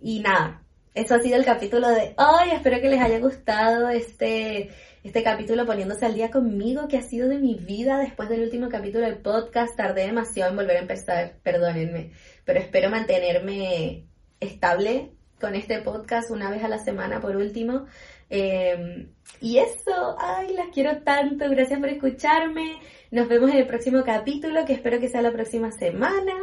Y 0.00 0.20
nada, 0.20 0.62
eso 0.94 1.16
ha 1.16 1.18
sido 1.18 1.36
el 1.36 1.44
capítulo 1.44 1.88
de 1.88 2.14
hoy. 2.16 2.50
Espero 2.52 2.80
que 2.80 2.90
les 2.90 3.00
haya 3.00 3.18
gustado 3.18 3.88
este, 3.88 4.70
este 5.02 5.24
capítulo 5.24 5.66
poniéndose 5.66 6.06
al 6.06 6.14
día 6.14 6.30
conmigo, 6.30 6.86
que 6.86 6.98
ha 6.98 7.02
sido 7.02 7.28
de 7.28 7.40
mi 7.40 7.56
vida 7.56 7.98
después 7.98 8.28
del 8.28 8.42
último 8.42 8.68
capítulo 8.68 9.04
del 9.04 9.18
podcast. 9.18 9.76
Tardé 9.76 10.02
demasiado 10.02 10.52
en 10.52 10.56
volver 10.58 10.76
a 10.76 10.82
empezar, 10.82 11.40
perdónenme, 11.42 12.12
pero 12.44 12.60
espero 12.60 12.88
mantenerme 12.88 14.06
estable 14.38 15.13
con 15.40 15.54
este 15.54 15.80
podcast 15.80 16.30
una 16.30 16.50
vez 16.50 16.62
a 16.62 16.68
la 16.68 16.78
semana 16.78 17.20
por 17.20 17.36
último. 17.36 17.86
Em, 18.30 19.08
y 19.40 19.58
eso, 19.58 20.16
ay, 20.18 20.54
las 20.54 20.68
quiero 20.68 20.98
tanto, 21.02 21.48
gracias 21.50 21.78
por 21.78 21.88
escucharme. 21.88 22.78
Nos 23.10 23.28
vemos 23.28 23.50
en 23.50 23.58
el 23.58 23.66
próximo 23.66 24.02
capítulo, 24.04 24.64
que 24.64 24.72
espero 24.72 24.98
que 25.00 25.08
sea 25.08 25.22
la 25.22 25.32
próxima 25.32 25.70
semana. 25.70 26.34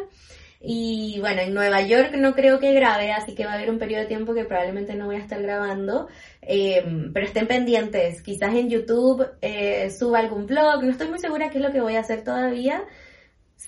Y 0.64 1.18
bueno, 1.20 1.42
en 1.42 1.56
Nueva 1.56 1.82
York 1.82 2.14
no 2.16 2.36
creo 2.36 2.60
que 2.60 2.72
grabe, 2.74 3.12
así 3.12 3.34
que 3.34 3.46
va 3.46 3.54
a 3.54 3.56
haber 3.56 3.72
un 3.72 3.80
periodo 3.80 4.02
de 4.02 4.08
tiempo 4.08 4.36
que 4.36 4.46
probablemente 4.46 4.94
no 4.94 5.08
voy 5.08 5.16
a 5.16 5.20
estar 5.20 5.42
grabando. 5.42 6.08
Em, 6.42 7.12
pero 7.12 7.26
estén 7.26 7.48
pendientes, 7.48 8.22
quizás 8.22 8.54
en 8.54 8.70
YouTube 8.70 9.28
eh, 9.42 9.90
suba 9.90 10.20
algún 10.20 10.46
blog, 10.46 10.84
no 10.84 10.92
estoy 10.92 11.08
muy 11.08 11.20
segura 11.20 11.50
qué 11.50 11.58
es 11.58 11.64
lo 11.64 11.72
que 11.72 11.82
voy 11.82 11.96
a 11.96 12.02
hacer 12.02 12.24
todavía. 12.24 12.84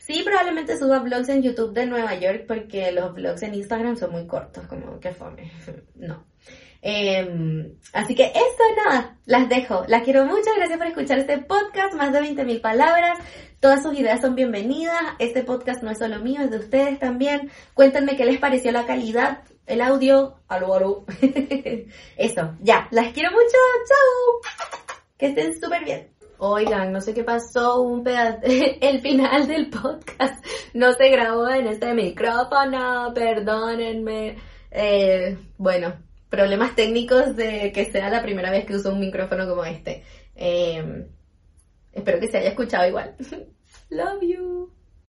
Sí, 0.01 0.21
probablemente 0.23 0.77
suba 0.77 0.99
vlogs 0.99 1.29
en 1.29 1.43
YouTube 1.43 1.73
de 1.73 1.85
Nueva 1.85 2.15
York 2.15 2.45
porque 2.47 2.91
los 2.91 3.13
vlogs 3.13 3.43
en 3.43 3.55
Instagram 3.55 3.95
son 3.95 4.11
muy 4.11 4.27
cortos, 4.27 4.65
como 4.67 4.99
que 4.99 5.13
fome. 5.13 5.51
No. 5.95 6.25
Em, 6.85 7.77
así 7.93 8.13
que 8.13 8.25
eso 8.25 8.63
nada, 8.85 9.17
las 9.25 9.47
dejo. 9.47 9.85
Las 9.87 10.03
quiero 10.03 10.25
mucho, 10.25 10.49
gracias 10.57 10.77
por 10.77 10.87
escuchar 10.87 11.17
este 11.19 11.37
podcast, 11.37 11.93
más 11.93 12.11
de 12.11 12.19
20.000 12.19 12.59
palabras. 12.59 13.19
Todas 13.61 13.81
sus 13.81 13.97
ideas 13.97 14.19
son 14.19 14.35
bienvenidas. 14.35 15.01
Este 15.19 15.43
podcast 15.43 15.81
no 15.81 15.91
es 15.91 15.99
solo 15.99 16.19
mío, 16.19 16.41
es 16.41 16.51
de 16.51 16.57
ustedes 16.57 16.99
también. 16.99 17.49
Cuéntenme 17.73 18.17
qué 18.17 18.25
les 18.25 18.37
pareció 18.37 18.73
la 18.73 18.85
calidad, 18.85 19.43
el 19.65 19.79
audio. 19.79 20.35
Aló, 20.49 20.73
aló. 20.73 21.05
eso, 22.17 22.57
ya, 22.59 22.89
las 22.91 23.13
quiero 23.13 23.31
mucho. 23.31 23.57
Chao. 23.87 24.67
Que 25.17 25.27
estén 25.27 25.57
súper 25.57 25.85
bien. 25.85 26.12
Oigan, 26.37 26.91
no 26.91 27.01
sé 27.01 27.13
qué 27.13 27.23
pasó, 27.23 27.81
un 27.81 28.03
pedazo, 28.03 28.41
el 28.81 29.01
final 29.01 29.47
del 29.47 29.69
podcast 29.69 30.43
no 30.73 30.93
se 30.93 31.09
grabó 31.09 31.49
en 31.49 31.67
este 31.67 31.93
micrófono, 31.93 33.13
perdónenme. 33.13 34.37
Eh, 34.71 35.37
bueno, 35.57 35.93
problemas 36.29 36.75
técnicos 36.75 37.35
de 37.35 37.71
que 37.71 37.85
sea 37.85 38.09
la 38.09 38.23
primera 38.23 38.51
vez 38.51 38.65
que 38.65 38.75
uso 38.75 38.91
un 38.91 38.99
micrófono 38.99 39.47
como 39.47 39.63
este. 39.63 40.03
Eh, 40.35 41.05
espero 41.91 42.19
que 42.19 42.27
se 42.27 42.39
haya 42.39 42.49
escuchado 42.49 42.87
igual. 42.87 43.15
Love 43.89 44.21
you. 44.21 44.82